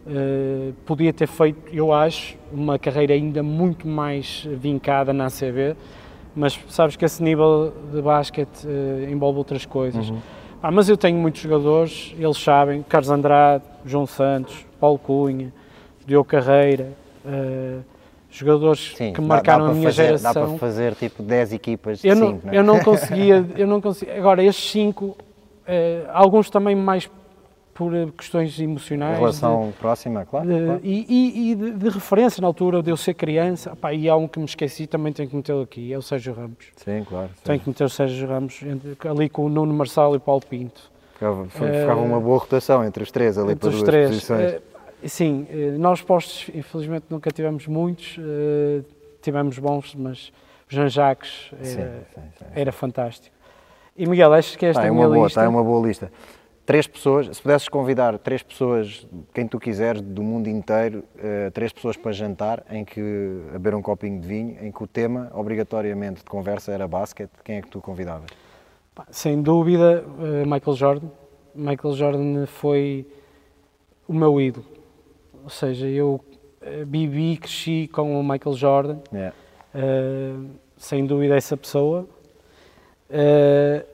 eh, 0.07 0.71
podia 0.85 1.11
ter 1.11 1.27
feito, 1.27 1.57
eu 1.73 1.91
acho, 1.91 2.37
uma 2.53 2.77
carreira 2.77 3.15
ainda 3.15 3.41
muito 3.41 3.87
mais 3.87 4.47
vincada 4.53 5.11
na 5.11 5.25
ACB, 5.25 5.75
mas 6.35 6.59
sabes 6.69 6.95
que 6.95 7.03
esse 7.03 7.23
nível 7.23 7.73
de 7.91 8.01
basquete 8.03 8.67
envolve 9.11 9.39
outras 9.39 9.65
coisas. 9.65 10.11
Uhum. 10.11 10.19
Ah, 10.61 10.69
mas 10.69 10.89
eu 10.89 10.95
tenho 10.97 11.17
muitos 11.17 11.41
jogadores, 11.41 12.13
eles 12.19 12.37
sabem, 12.37 12.83
Carlos 12.87 13.09
Andrade, 13.09 13.63
João 13.83 14.05
Santos, 14.05 14.63
Paulo 14.79 14.99
Cunha, 14.99 15.51
Diogo 16.05 16.29
Carreira, 16.29 16.89
jogadores 18.29 18.93
Sim, 18.95 19.13
que 19.13 19.21
dá- 19.21 19.27
marcaram 19.27 19.65
dá 19.65 19.65
a 19.65 19.69
para 19.71 19.79
minha 19.79 19.89
fazer, 19.91 20.05
geração. 20.17 20.33
Dá 20.33 20.47
para 20.47 20.57
fazer 20.57 20.95
tipo 20.95 21.23
10 21.23 21.53
equipas 21.53 21.99
de 21.99 22.07
Eu 22.07 22.15
não, 22.15 22.27
5, 22.33 22.45
não 22.47 22.53
é? 22.53 22.57
eu 22.57 22.63
não 22.63 22.79
conseguia, 22.83 23.45
eu 23.57 23.67
não 23.67 23.81
conseguia. 23.81 24.17
Agora, 24.17 24.43
estes 24.43 24.71
cinco, 24.71 25.17
eh, 25.67 26.03
alguns 26.13 26.49
também 26.49 26.75
mais 26.75 27.09
por 27.73 27.95
eh, 27.95 28.07
questões 28.17 28.59
Em 28.59 28.65
emocionais. 28.65 29.17
relação 29.17 29.73
próxima, 29.79 30.25
claro. 30.25 30.47
de- 30.47 30.59
de- 30.59 30.65
claro. 30.65 30.79
E, 30.83 31.05
e- 31.09 31.51
e 31.51 31.55
de, 31.55 31.71
de 31.71 31.89
referência 31.89 32.41
na 32.41 32.47
altura 32.47 32.83
de 32.83 32.91
eu 32.91 32.97
ser 32.97 33.13
criança, 33.13 33.73
pá, 33.75 33.93
e 33.93 34.09
há 34.09 34.15
um 34.17 34.27
que 34.27 34.37
me 34.37 34.45
esqueci, 34.45 34.85
também 34.85 35.13
tenho 35.13 35.29
que 35.29 35.35
metê-lo 35.35 35.61
aqui, 35.61 35.93
é 35.93 35.97
o 35.97 36.01
Sérgio 36.01 36.33
Ramos. 36.33 36.57
Sim, 36.75 37.05
claro. 37.07 37.29
sim. 37.35 37.41
Tenho 37.45 37.59
que 37.61 37.69
meter 37.69 37.83
o 37.85 37.89
Sérgio 37.89 38.27
Ramos 38.27 38.59
ali 39.09 39.29
com 39.29 39.45
o 39.45 39.49
Nuno 39.49 39.73
Marçal 39.73 40.13
e 40.13 40.17
o 40.17 40.19
Paulo 40.19 40.41
Pinto. 40.47 40.91
Ficava, 41.13 41.43
Eh, 41.45 41.81
ficava 41.81 42.01
uma 42.01 42.19
boa 42.19 42.37
rotação 42.39 42.83
entre 42.85 43.01
os 43.03 43.11
três 43.11 43.37
ali 43.37 43.51
Entre 43.51 43.59
para 43.59 43.69
os 43.69 43.75
duas 43.75 43.85
três. 43.89 44.09
posições. 44.09 44.41
Eh, 44.41 44.61
sim, 45.05 45.47
eh, 45.49 45.71
nós 45.77 46.01
postos, 46.01 46.49
infelizmente, 46.53 47.05
nunca 47.09 47.31
tivemos 47.31 47.67
muitos, 47.67 48.17
eh, 48.19 48.81
tivemos 49.21 49.57
bons, 49.59 49.95
mas 49.95 50.31
o 50.69 50.73
Jean 50.73 50.89
Jacques 50.89 51.51
era, 51.53 51.65
Sim, 51.65 51.77
sim, 52.13 52.21
sim. 52.39 52.45
era 52.55 52.71
fantástico. 52.71 53.35
E 53.95 54.05
Miguel, 54.07 54.33
acho 54.33 54.57
que 54.57 54.65
esta 54.65 54.81
Tá, 54.81 54.87
é 54.87 54.89
é 54.89 54.91
uma 54.91 55.07
boa, 55.07 55.25
lista. 55.25 55.39
tá, 55.41 55.45
é 55.45 55.49
uma 55.49 55.63
boa 55.63 55.85
lista. 55.87 56.11
Três 56.65 56.85
pessoas, 56.85 57.35
se 57.35 57.41
pudesses 57.41 57.67
convidar 57.67 58.17
três 58.19 58.43
pessoas, 58.43 59.07
quem 59.33 59.47
tu 59.47 59.59
quiseres, 59.59 60.01
do 60.01 60.21
mundo 60.21 60.47
inteiro, 60.47 61.03
eh, 61.17 61.49
três 61.49 61.73
pessoas 61.73 61.97
para 61.97 62.11
jantar, 62.11 62.63
em 62.69 62.85
que, 62.85 63.01
a 63.49 63.53
beber 63.53 63.73
um 63.75 63.81
copinho 63.81 64.21
de 64.21 64.27
vinho, 64.27 64.57
em 64.61 64.71
que 64.71 64.83
o 64.83 64.85
tema, 64.87 65.31
obrigatoriamente, 65.33 66.19
de 66.19 66.25
conversa 66.29 66.71
era 66.71 66.87
basquete, 66.87 67.31
quem 67.43 67.57
é 67.57 67.61
que 67.61 67.67
tu 67.69 67.81
convidavas? 67.81 68.29
Sem 69.09 69.41
dúvida, 69.41 70.03
eh, 70.21 70.45
Michael 70.45 70.75
Jordan. 70.77 71.07
Michael 71.55 71.93
Jordan 71.95 72.45
foi 72.45 73.07
o 74.07 74.13
meu 74.13 74.39
ídolo. 74.39 74.65
Ou 75.43 75.49
seja, 75.49 75.87
eu 75.87 76.23
eh, 76.61 76.83
vivi 76.85 77.33
e 77.33 77.37
cresci 77.37 77.89
com 77.91 78.19
o 78.19 78.23
Michael 78.23 78.55
Jordan. 78.55 78.97
É. 79.13 79.31
Eh, 79.73 80.33
sem 80.77 81.05
dúvida 81.05 81.35
essa 81.35 81.55
pessoa. 81.55 82.07
Eh, 83.09 83.85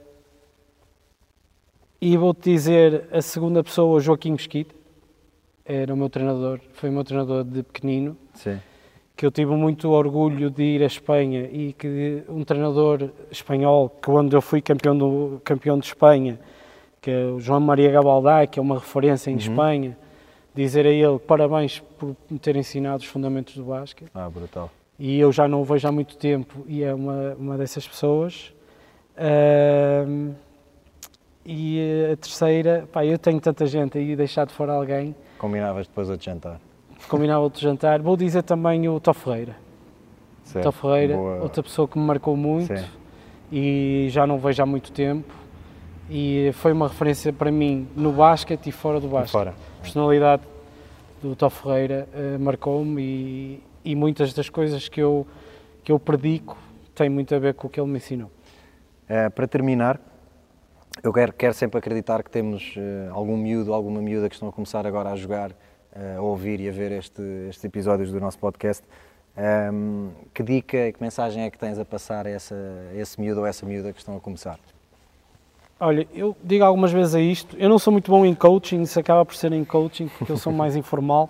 e 2.02 2.18
vou-te 2.18 2.52
dizer 2.52 3.08
a 3.12 3.22
segunda 3.22 3.64
pessoa, 3.64 3.98
o 3.98 4.00
Joaquim 4.00 4.32
Mesquita. 4.32 4.76
Era 5.66 5.94
o 5.94 5.98
meu 5.98 6.10
treinador, 6.10 6.60
foi 6.74 6.90
o 6.90 6.94
meu 6.94 7.04
treinador 7.04 7.44
de 7.44 7.64
pequenino. 7.64 8.16
Sim. 8.34 8.60
que 9.16 9.26
eu 9.26 9.32
tive 9.32 9.54
muito 9.54 9.90
orgulho 9.92 10.50
de 10.50 10.62
ir 10.62 10.84
à 10.84 10.86
Espanha 10.86 11.50
e 11.50 11.72
que 11.72 12.24
um 12.28 12.44
treinador 12.44 13.10
espanhol, 13.32 13.90
que 13.90 14.12
quando 14.12 14.36
eu 14.36 14.42
fui 14.42 14.62
campeão, 14.62 14.98
do, 14.98 15.42
campeão 15.42 15.80
de 15.80 15.86
Espanha, 15.86 16.38
que 17.02 17.10
é 17.10 17.26
o 17.26 17.40
João 17.40 17.62
Maria 17.62 17.90
Gabaldá, 17.92 18.46
que 18.46 18.60
é 18.60 18.62
uma 18.62 18.76
referência 18.76 19.32
em 19.32 19.38
Espanha, 19.38 19.98
dizer 20.56 20.86
a 20.86 20.90
ele 20.90 21.20
parabéns 21.20 21.80
por 22.00 22.16
me 22.30 22.40
ter 22.40 22.56
ensinado 22.56 23.04
os 23.04 23.06
fundamentos 23.06 23.56
do 23.56 23.64
basquete. 23.66 24.10
Ah, 24.14 24.30
brutal. 24.30 24.72
E 24.98 25.20
eu 25.20 25.32
já 25.32 25.48
não 25.48 25.62
o 25.62 25.66
vejo 25.66 25.88
há 25.88 25.92
muito 25.92 26.16
tempo 26.18 26.64
e 26.68 26.82
é 26.84 26.94
uma, 26.94 27.36
uma 27.36 27.58
dessas 27.58 27.86
pessoas. 27.88 28.54
Ahm, 29.18 30.32
e 31.46 32.10
a 32.12 32.16
terceira, 32.18 32.88
pá, 32.92 33.06
eu 33.06 33.20
tenho 33.20 33.40
tanta 33.40 33.66
gente 33.68 33.98
aí, 33.98 34.16
deixar 34.16 34.46
de 34.46 34.54
fora 34.54 34.74
alguém, 34.74 35.14
Combinavas 35.38 35.86
depois 35.88 36.10
a 36.10 36.16
de 36.16 36.26
jantar. 36.26 36.60
combinar 37.10 37.40
outro 37.40 37.62
jantar. 37.62 38.02
Vou 38.02 38.16
dizer 38.18 38.42
também 38.44 38.88
o 38.90 39.00
Tó 39.00 39.14
Ferreira. 39.14 39.56
Certo. 40.44 40.64
Tó 40.64 40.72
Ferreira, 40.72 41.16
Boa. 41.16 41.42
outra 41.44 41.62
pessoa 41.62 41.88
que 41.88 42.00
me 42.00 42.06
marcou 42.06 42.36
muito 42.38 42.76
Sim. 42.76 42.86
e 43.52 44.08
já 44.10 44.26
não 44.26 44.40
vejo 44.40 44.64
há 44.64 44.66
muito 44.66 44.92
tempo. 44.92 45.32
E 46.10 46.52
foi 46.54 46.72
uma 46.72 46.88
referência 46.88 47.34
para 47.34 47.52
mim 47.52 47.88
no 47.96 48.12
basquete 48.12 48.68
e 48.68 48.72
fora 48.72 49.00
do 49.00 49.08
basquete. 49.08 49.32
Fora. 49.32 49.54
A 49.80 49.82
personalidade 49.82 50.44
do 51.22 51.36
Tó 51.36 51.50
Ferreira 51.50 52.08
eh, 52.14 52.38
marcou-me 52.38 53.02
e, 53.02 53.64
e 53.84 53.96
muitas 53.96 54.32
das 54.34 54.48
coisas 54.50 54.88
que 54.88 55.02
eu, 55.02 55.26
que 55.84 55.92
eu 55.92 56.00
predico 56.00 56.56
têm 56.94 57.10
muito 57.10 57.34
a 57.34 57.40
ver 57.40 57.56
com 57.56 57.66
o 57.68 57.70
que 57.70 57.80
ele 57.80 57.90
me 57.90 57.98
ensinou. 57.98 58.30
Eh, 59.10 59.30
para 59.30 59.48
terminar, 59.48 60.00
eu 61.02 61.12
quero, 61.12 61.34
quero 61.34 61.54
sempre 61.56 61.80
acreditar 61.80 62.22
que 62.24 62.30
temos 62.30 62.76
eh, 62.78 63.10
algum 63.12 63.36
miúdo, 63.36 63.74
alguma 63.74 64.00
miúda 64.02 64.30
que 64.30 64.36
estão 64.36 64.48
a 64.50 64.52
começar 64.52 64.86
agora 64.86 65.10
a 65.10 65.16
jogar, 65.16 65.52
a 66.18 66.22
ouvir 66.22 66.60
e 66.60 66.68
a 66.70 66.72
ver 66.72 66.92
este- 66.92 67.22
estes 67.50 67.64
episódios 67.64 68.12
do 68.12 68.20
nosso 68.20 68.38
podcast. 68.38 68.84
Ahm, 69.38 70.10
que 70.34 70.44
dica 70.44 70.78
e 70.88 70.94
que 70.94 71.02
mensagem 71.02 71.44
é 71.44 71.50
que 71.50 71.58
tens 71.58 71.80
a 71.80 71.86
passar 71.86 72.28
a, 72.28 72.30
essa, 72.30 72.56
a 72.92 72.96
esse 72.96 73.20
miúdo 73.20 73.40
ou 73.42 73.46
essa 73.48 73.66
miúda 73.66 73.92
que 73.92 74.00
estão 74.00 74.16
a 74.16 74.20
começar? 74.20 74.60
Olha, 75.80 76.08
eu 76.14 76.36
digo 76.42 76.64
algumas 76.64 76.92
vezes 76.92 77.16
a 77.16 77.20
isto, 77.20 77.58
eu 77.58 77.68
não 77.68 77.78
sou 77.78 77.92
muito 77.92 78.10
bom 78.10 78.26
em 78.26 78.34
coaching, 78.34 78.82
isso 78.82 78.98
acaba 79.00 79.26
por 79.26 79.36
ser 79.36 79.52
em 79.52 79.66
coaching, 79.66 80.08
porque 80.08 80.32
eu 80.32 80.38
sou 80.38 80.54
mais 80.54 80.76
informal, 80.78 81.30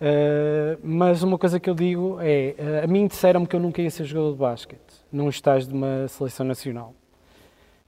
eh, 0.00 0.76
mas 0.82 1.22
uma 1.22 1.38
coisa 1.38 1.60
que 1.60 1.70
eu 1.70 1.74
digo 1.74 2.18
é, 2.20 2.54
eh, 2.58 2.82
a 2.84 2.86
mim 2.88 3.06
disseram-me 3.06 3.46
que 3.46 3.54
eu 3.54 3.60
nunca 3.60 3.80
ia 3.80 3.90
ser 3.90 4.04
jogador 4.04 4.32
de 4.32 4.38
basquete, 4.38 4.80
num 5.12 5.28
estágio 5.28 5.68
de 5.68 5.74
uma 5.74 6.08
seleção 6.08 6.44
nacional. 6.44 6.94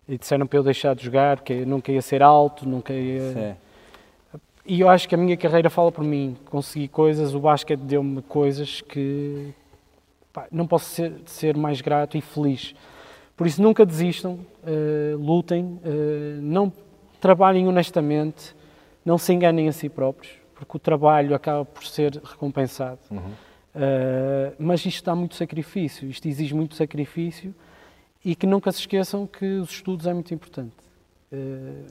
e 0.09 0.16
disseram 0.16 0.47
para 0.47 0.59
eu 0.59 0.62
deixar 0.62 0.95
de 0.95 1.05
jogar, 1.05 1.39
porque 1.39 1.53
eu 1.53 1.66
nunca 1.66 1.91
ia 1.91 2.03
ser 2.03 2.22
alto, 2.22 2.68
nunca 2.68 2.93
ia... 2.93 3.33
Sim. 3.33 3.57
E 4.64 4.80
eu 4.80 4.89
acho 4.89 5.09
que 5.09 5.14
a 5.14 5.18
minha 5.18 5.37
carreira 5.37 5.68
fala 5.68 5.91
por 5.91 6.05
mim. 6.05 6.37
Consegui 6.49 6.87
coisas, 6.87 7.35
o 7.35 7.41
basquete 7.41 7.80
deu-me 7.80 8.22
coisas 8.22 8.80
que 8.80 9.53
pá, 10.33 10.47
não 10.53 10.66
posso 10.66 10.87
ser, 10.87 11.12
ser, 11.26 11.57
mais 11.57 11.80
grato 11.80 12.16
e 12.16 12.20
feliz. 12.20 12.74
Por 13.37 13.47
isso, 13.47 13.62
nunca 13.62 13.85
desistam, 13.85 14.39
uh, 14.62 15.16
lutem, 15.16 15.64
uh, 15.64 16.41
não 16.41 16.72
trabalhem 17.20 17.66
honestamente, 17.66 18.55
não 19.05 19.16
se 19.16 19.33
enganem 19.33 19.68
a 19.68 19.72
si 19.72 19.89
próprios, 19.89 20.33
porque 20.55 20.76
o 20.76 20.80
trabalho 20.80 21.35
acaba 21.35 21.64
por 21.64 21.85
ser 21.85 22.20
recompensado. 22.22 22.99
Uhum. 23.11 23.18
Uh, 23.18 24.55
mas 24.59 24.85
isto 24.85 25.05
dá 25.05 25.14
muito 25.14 25.35
sacrifício, 25.35 26.09
isto 26.09 26.28
exige 26.28 26.55
muito 26.55 26.74
sacrifício 26.74 27.55
e 28.24 28.37
que 28.37 28.47
nunca 28.47 28.70
se 28.70 28.80
esqueçam 28.80 29.26
que 29.26 29.47
os 29.57 29.70
estudos 29.70 30.07
é 30.07 30.12
muito 30.12 30.33
importante. 30.33 30.76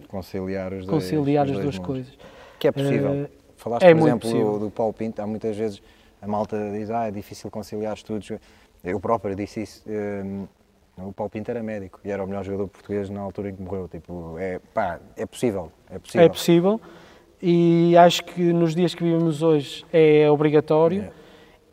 conciliar 0.08 0.72
os 0.74 0.86
conciliar 0.86 1.46
dois, 1.48 1.58
as 1.58 1.64
duas 1.64 1.80
coisas. 1.80 2.18
Que 2.60 2.68
é 2.68 2.72
possível. 2.72 3.30
Falaste, 3.58 3.84
é 3.84 3.94
por 3.94 4.02
exemplo, 4.08 4.30
do, 4.30 4.60
do 4.66 4.72
Paulo 4.72 4.94
Pinto, 4.94 5.22
há 5.22 5.28
muitas 5.28 5.58
vezes 5.58 5.82
a 6.22 6.28
malta 6.28 6.72
diz 6.72 6.92
ah, 6.92 7.08
é 7.08 7.12
difícil 7.12 7.50
conciliar 7.50 7.96
estudos. 7.96 8.32
Eu 8.84 9.00
próprio 9.00 9.36
disse 9.36 9.64
isso. 9.64 9.84
O 10.98 11.12
Paulo 11.12 11.30
Pinto 11.30 11.50
era 11.50 11.64
médico 11.64 12.00
e 12.04 12.12
era 12.12 12.24
o 12.24 12.28
melhor 12.28 12.44
jogador 12.44 12.68
português 12.68 13.10
na 13.10 13.22
altura 13.22 13.50
em 13.50 13.56
que 13.56 13.62
morreu. 13.62 13.88
Tipo, 13.88 14.38
é, 14.38 14.60
pá, 14.74 15.00
é 15.16 15.26
possível, 15.26 15.72
é 15.90 15.98
possível. 15.98 16.26
É 16.26 16.30
possível 16.30 16.82
e 17.42 17.98
acho 17.98 18.24
que 18.24 18.54
nos 18.54 18.76
dias 18.76 18.94
que 18.94 19.04
vivemos 19.04 19.42
hoje 19.42 19.84
é 19.92 20.30
obrigatório, 20.30 21.04
é. 21.04 21.22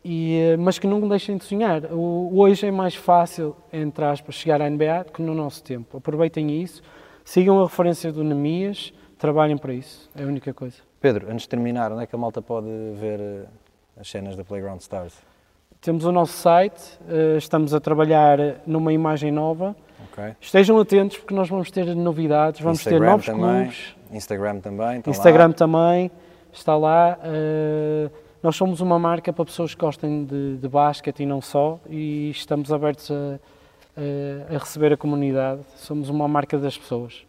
E, 0.03 0.55
mas 0.57 0.79
que 0.79 0.87
não 0.87 1.05
deixem 1.07 1.37
de 1.37 1.43
sonhar. 1.43 1.83
O, 1.91 2.31
hoje 2.39 2.65
é 2.65 2.71
mais 2.71 2.95
fácil, 2.95 3.55
entre 3.71 4.03
aspas, 4.05 4.33
chegar 4.33 4.61
à 4.61 4.69
NBA 4.69 5.03
do 5.05 5.11
que 5.11 5.21
no 5.21 5.35
nosso 5.35 5.61
tempo. 5.61 5.97
Aproveitem 5.97 6.61
isso, 6.61 6.81
sigam 7.23 7.59
a 7.59 7.63
referência 7.63 8.11
do 8.11 8.23
Nemias, 8.23 8.93
trabalhem 9.17 9.57
para 9.57 9.73
isso, 9.73 10.09
é 10.15 10.23
a 10.23 10.25
única 10.25 10.53
coisa. 10.53 10.77
Pedro, 11.01 11.27
antes 11.29 11.43
de 11.43 11.49
terminar, 11.49 11.91
onde 11.91 12.03
é 12.03 12.07
que 12.07 12.15
a 12.15 12.17
malta 12.17 12.41
pode 12.41 12.67
ver 12.95 13.19
eh, 13.19 13.45
as 13.99 14.09
cenas 14.09 14.35
da 14.35 14.43
Playground 14.43 14.79
Stars? 14.79 15.21
Temos 15.81 16.03
o 16.03 16.11
nosso 16.11 16.33
site, 16.33 16.81
eh, 17.07 17.37
estamos 17.37 17.73
a 17.73 17.79
trabalhar 17.79 18.37
numa 18.67 18.91
imagem 18.91 19.31
nova. 19.31 19.75
Okay. 20.11 20.33
Estejam 20.41 20.77
atentos 20.77 21.17
porque 21.17 21.33
nós 21.33 21.47
vamos 21.47 21.71
ter 21.71 21.85
novidades, 21.95 22.59
vamos 22.59 22.79
Instagram 22.79 22.99
ter 22.99 23.11
novos 23.11 23.25
também. 23.25 23.61
clubes. 23.61 23.95
Instagram 24.11 24.59
também. 24.59 25.03
Instagram 25.07 25.47
lá. 25.47 25.53
também 25.53 26.11
está 26.51 26.75
lá. 26.75 27.17
Uh, 27.23 28.11
nós 28.43 28.55
somos 28.57 28.81
uma 28.81 28.99
marca 28.99 29.31
para 29.31 29.45
pessoas 29.45 29.73
que 29.73 29.79
gostem 29.79 30.25
de, 30.25 30.57
de 30.57 30.67
basquete 30.67 31.21
e 31.21 31.25
não 31.25 31.41
só, 31.41 31.79
e 31.89 32.29
estamos 32.31 32.71
abertos 32.73 33.09
a, 33.11 33.39
a, 33.95 34.55
a 34.55 34.57
receber 34.57 34.91
a 34.93 34.97
comunidade. 34.97 35.61
Somos 35.77 36.09
uma 36.09 36.27
marca 36.27 36.57
das 36.57 36.77
pessoas. 36.77 37.25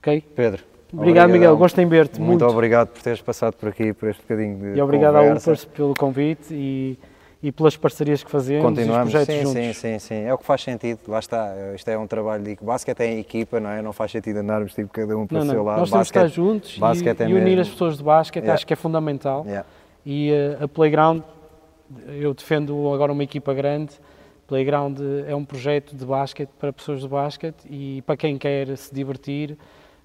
Ok? 0.00 0.22
Pedro, 0.34 0.64
Obrigado, 0.92 1.30
Miguel. 1.30 1.56
Gostei 1.56 1.84
de 1.84 1.90
ver-te 1.90 2.20
muito. 2.20 2.42
Muito 2.42 2.52
obrigado 2.52 2.88
por 2.88 3.00
teres 3.02 3.20
passado 3.22 3.54
por 3.54 3.68
aqui, 3.68 3.92
por 3.92 4.08
este 4.08 4.22
bocadinho 4.22 4.58
de 4.58 4.78
E 4.78 4.82
obrigado 4.82 5.14
conversa. 5.14 5.50
ao 5.50 5.54
Upers 5.54 5.64
pelo 5.66 5.94
convite 5.94 6.52
e, 6.52 6.98
e 7.42 7.50
pelas 7.50 7.74
parcerias 7.76 8.22
que 8.22 8.30
fazemos 8.30 8.62
Continuamos, 8.62 9.14
e 9.14 9.16
os 9.16 9.24
projetos 9.24 9.34
sim, 9.34 9.42
juntos. 9.42 9.76
sim, 9.76 9.92
sim, 9.92 9.98
sim. 9.98 10.24
É 10.24 10.34
o 10.34 10.36
que 10.36 10.44
faz 10.44 10.62
sentido. 10.62 11.00
Lá 11.08 11.18
está. 11.18 11.54
Isto 11.74 11.88
é 11.88 11.98
um 11.98 12.06
trabalho 12.06 12.44
de 12.44 12.56
basquete 12.60 13.00
é 13.00 13.14
em 13.14 13.18
equipa, 13.18 13.58
não 13.58 13.70
é? 13.70 13.80
Não 13.80 13.92
faz 13.94 14.12
sentido 14.12 14.38
andarmos 14.38 14.74
tipo 14.74 14.90
cada 14.92 15.16
um 15.16 15.26
para 15.26 15.38
não, 15.38 15.46
o 15.46 15.50
seu 15.50 15.64
lado. 15.64 15.80
Nós 15.80 15.90
temos 15.90 16.10
que 16.10 16.18
estar 16.18 16.28
juntos 16.28 16.76
e, 16.76 17.08
é 17.08 17.28
e, 17.28 17.34
unir 17.34 17.58
as 17.58 17.68
pessoas 17.68 17.96
de 17.96 18.04
basquete. 18.04 18.42
Yeah. 18.42 18.54
Acho 18.54 18.66
que 18.66 18.72
é 18.74 18.76
fundamental. 18.76 19.44
Yeah. 19.46 19.66
E 20.04 20.30
uh, 20.32 20.64
a 20.64 20.68
Playground, 20.68 21.22
eu 22.08 22.34
defendo 22.34 22.92
agora 22.92 23.10
uma 23.10 23.24
equipa 23.24 23.54
grande. 23.54 23.94
Playground 24.46 24.98
é 25.26 25.34
um 25.34 25.44
projeto 25.44 25.96
de 25.96 26.04
basquete 26.04 26.50
para 26.58 26.72
pessoas 26.72 27.00
de 27.00 27.08
basquete 27.08 27.64
e 27.70 28.02
para 28.02 28.16
quem 28.16 28.36
quer 28.36 28.76
se 28.76 28.92
divertir 28.92 29.56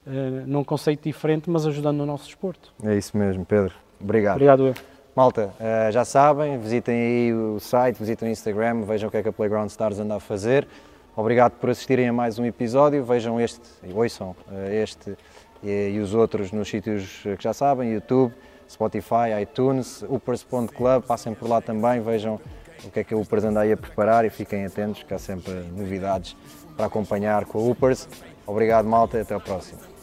uh, 0.07 0.11
num 0.45 0.63
conceito 0.63 1.03
diferente, 1.03 1.49
mas 1.49 1.65
ajudando 1.65 1.97
no 1.97 2.05
nosso 2.05 2.25
desporto. 2.27 2.73
É 2.81 2.95
isso 2.95 3.17
mesmo, 3.17 3.43
Pedro. 3.43 3.73
Obrigado. 3.99 4.35
Obrigado, 4.35 4.67
eu. 4.67 4.94
Malta, 5.15 5.53
uh, 5.61 5.91
já 5.93 6.03
sabem, 6.03 6.57
visitem 6.57 6.93
aí 6.93 7.33
o 7.33 7.57
site, 7.57 7.97
visitem 7.97 8.27
o 8.27 8.31
Instagram, 8.33 8.81
vejam 8.81 9.07
o 9.07 9.11
que 9.11 9.15
é 9.15 9.23
que 9.23 9.29
a 9.29 9.31
Playground 9.31 9.69
Stars 9.69 9.97
anda 9.97 10.15
a 10.15 10.19
fazer. 10.19 10.67
Obrigado 11.15 11.53
por 11.53 11.69
assistirem 11.69 12.09
a 12.09 12.11
mais 12.11 12.37
um 12.37 12.43
episódio. 12.43 13.01
Vejam 13.01 13.39
este, 13.39 13.61
ouçam 13.93 14.35
uh, 14.51 14.69
este 14.73 15.17
e, 15.63 15.93
e, 15.95 15.99
os 16.01 16.13
outros 16.13 16.51
nos 16.51 16.67
sítios 16.67 17.23
que 17.23 17.41
já 17.41 17.53
sabem, 17.53 17.93
YouTube, 17.93 18.33
Spotify, 18.69 19.41
iTunes, 19.41 20.03
Upers.club, 20.03 21.03
passem 21.03 21.33
por 21.33 21.47
lá 21.47 21.61
também, 21.61 22.01
vejam 22.01 22.37
o 22.83 22.91
que 22.91 22.99
é 22.99 23.03
que 23.05 23.13
a 23.13 23.17
Upers 23.17 23.45
anda 23.45 23.61
aí 23.61 23.71
a 23.71 23.77
preparar 23.77 24.25
e 24.25 24.29
fiquem 24.29 24.65
atentos 24.65 25.01
que 25.03 25.13
há 25.13 25.17
sempre 25.17 25.53
novidades 25.77 26.35
para 26.75 26.87
acompanhar 26.87 27.45
com 27.45 27.59
a 27.59 27.71
Upers. 27.71 28.09
Obrigado 28.45 28.85
malta 28.85 29.17
e 29.17 29.21
até 29.21 29.33
o 29.33 29.39
próximo. 29.39 29.94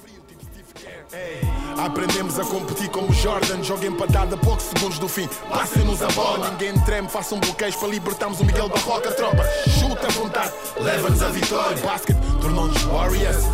Aprendemos 1.77 2.39
a 2.39 2.45
competir 2.45 2.89
como 2.89 3.13
Jordan, 3.13 3.63
joga 3.63 3.87
empatada 3.87 4.35
a 4.35 4.39
poucos 4.39 4.65
segundos 4.65 4.99
do 4.99 5.09
fim. 5.09 5.29
Passem-nos 5.51 6.01
a 6.01 6.09
bola, 6.09 6.51
ninguém 6.51 6.79
treme, 6.85 7.09
façam 7.09 7.39
bloqueios 7.39 7.77
para 7.77 7.89
libertarmos 7.89 8.41
o 8.41 8.45
Miguel 8.45 8.69
Barroca. 8.69 9.13
Tropa, 9.13 9.45
chuta 9.79 10.07
à 10.07 10.11
vontade, 10.11 10.53
leva-nos 10.81 11.23
a 11.23 11.29
vitória. 11.29 11.77
Basket 11.79 12.17
tornou-nos 12.41 12.83
Warriors, 12.85 13.45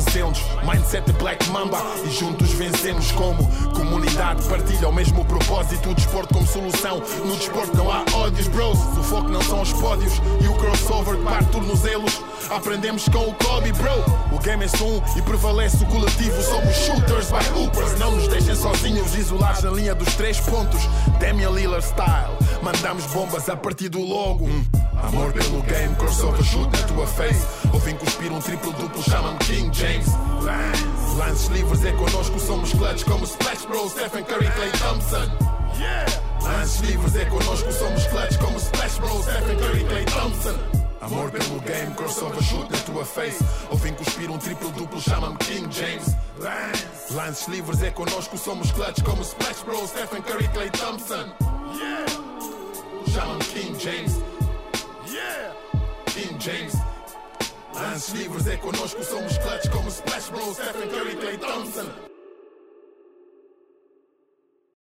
endurecemos, 0.00 0.40
mindset 0.64 1.12
Black 1.12 1.48
Mamba 1.50 1.78
e 2.04 2.10
juntos 2.10 2.50
vencemos 2.52 3.12
como 3.12 3.46
comunidade. 3.72 4.42
Partilha 4.48 4.88
o 4.88 4.92
mesmo 4.92 5.24
propósito, 5.24 5.90
o 5.90 5.94
desporto 5.94 6.34
como 6.34 6.46
solução. 6.46 7.02
No 7.24 7.36
desporto 7.36 7.76
não 7.76 7.90
há 7.90 8.04
ódios, 8.14 8.48
bros. 8.48 8.78
O 8.78 9.02
foco 9.02 9.28
não 9.28 9.42
são 9.42 9.60
os 9.60 9.72
pódios 9.74 10.14
e 10.42 10.48
o 10.48 10.54
crossover 10.54 11.16
que 11.16 11.24
parte 11.24 11.50
tornozelos. 11.50 12.22
Aprendemos 12.50 13.08
com 13.08 13.28
o 13.28 13.34
Kobe, 13.34 13.72
bro. 13.72 13.90
O 14.32 14.38
game 14.38 14.64
é 14.64 14.82
um 14.82 15.18
e 15.18 15.22
prevalece 15.22 15.82
o 15.84 15.86
coletivo. 15.86 16.42
Somos 16.42 16.74
shooters 16.76 17.30
by 17.30 17.58
hoopers. 17.58 17.98
Não 17.98 18.16
nos 18.16 18.28
deixem 18.28 18.54
sozinhos, 18.54 19.14
isolados 19.14 19.62
na 19.62 19.70
linha 19.70 19.94
dos 19.94 20.14
três 20.14 20.40
pontos. 20.40 20.80
Damian 21.20 21.50
Lillard 21.50 21.84
style. 21.84 22.36
Mandamos 22.62 23.04
bombas 23.06 23.48
a 23.48 23.56
partir 23.56 23.88
do 23.88 24.00
logo. 24.00 24.46
Hum. 24.46 24.64
Amor 25.02 25.32
pelo 25.32 25.62
game, 25.62 25.94
crossover 25.96 26.42
shoot 26.42 26.70
na 26.78 26.86
tua 26.86 27.06
face. 27.06 27.59
Ouvem 27.72 27.96
cuspir 27.96 28.32
um 28.32 28.40
triplo 28.40 28.72
duplo, 28.72 29.02
chama-me 29.02 29.38
King 29.40 29.70
James. 29.72 30.06
Lances 31.16 31.48
livres 31.48 31.84
é 31.84 31.92
connosco, 31.92 32.38
somos 32.40 32.72
clutch 32.72 33.04
como 33.04 33.26
Splash 33.26 33.66
Bros, 33.66 33.92
Stephen 33.92 34.24
Curry, 34.24 34.50
Clay 34.50 34.70
Thompson. 34.72 35.30
Yeah. 35.78 36.06
Lances 36.42 36.80
livres 36.80 37.14
é 37.14 37.24
connosco, 37.26 37.72
somos 37.72 38.06
clutch 38.06 38.38
como 38.38 38.58
Splash 38.58 38.98
Bros, 38.98 39.24
Stephen 39.24 39.56
Curry, 39.58 39.84
Clay 39.84 40.04
Thompson. 40.06 40.58
Amor 41.02 41.30
pelo 41.30 41.60
game, 41.60 41.94
crossover 41.94 42.42
shoot 42.42 42.70
na 42.70 42.78
tua 42.78 43.04
face. 43.04 43.42
Ouvem 43.70 43.94
cuspir 43.94 44.30
um 44.30 44.38
triplo 44.38 44.70
duplo, 44.70 45.00
chama-me 45.00 45.36
King 45.38 45.68
James. 45.70 46.16
Lance. 46.38 47.14
Lances 47.14 47.48
livres 47.48 47.82
é 47.82 47.90
connosco, 47.90 48.36
somos 48.36 48.70
clutch 48.72 49.02
como 49.02 49.22
Splash 49.22 49.62
Bros, 49.64 49.90
Stephen 49.90 50.22
Curry, 50.22 50.48
Clay 50.48 50.70
Thompson. 50.70 51.32
Yeah. 51.74 52.06
Chama-me 53.12 53.44
King 53.44 53.76
James. 53.78 54.16
Yeah. 55.06 55.52
King 56.06 56.38
James. 56.38 56.79
Lances 57.90 58.14
livres 58.14 58.46
é 58.46 58.56
connosco, 58.56 59.02
somos 59.02 59.36
clutch 59.38 59.68
como 59.68 59.90
Splash 59.90 60.30
Bros, 60.30 60.56
Stephen 60.56 60.88
Curry, 60.90 61.16
Clay 61.16 61.38
Thompson. 61.38 62.19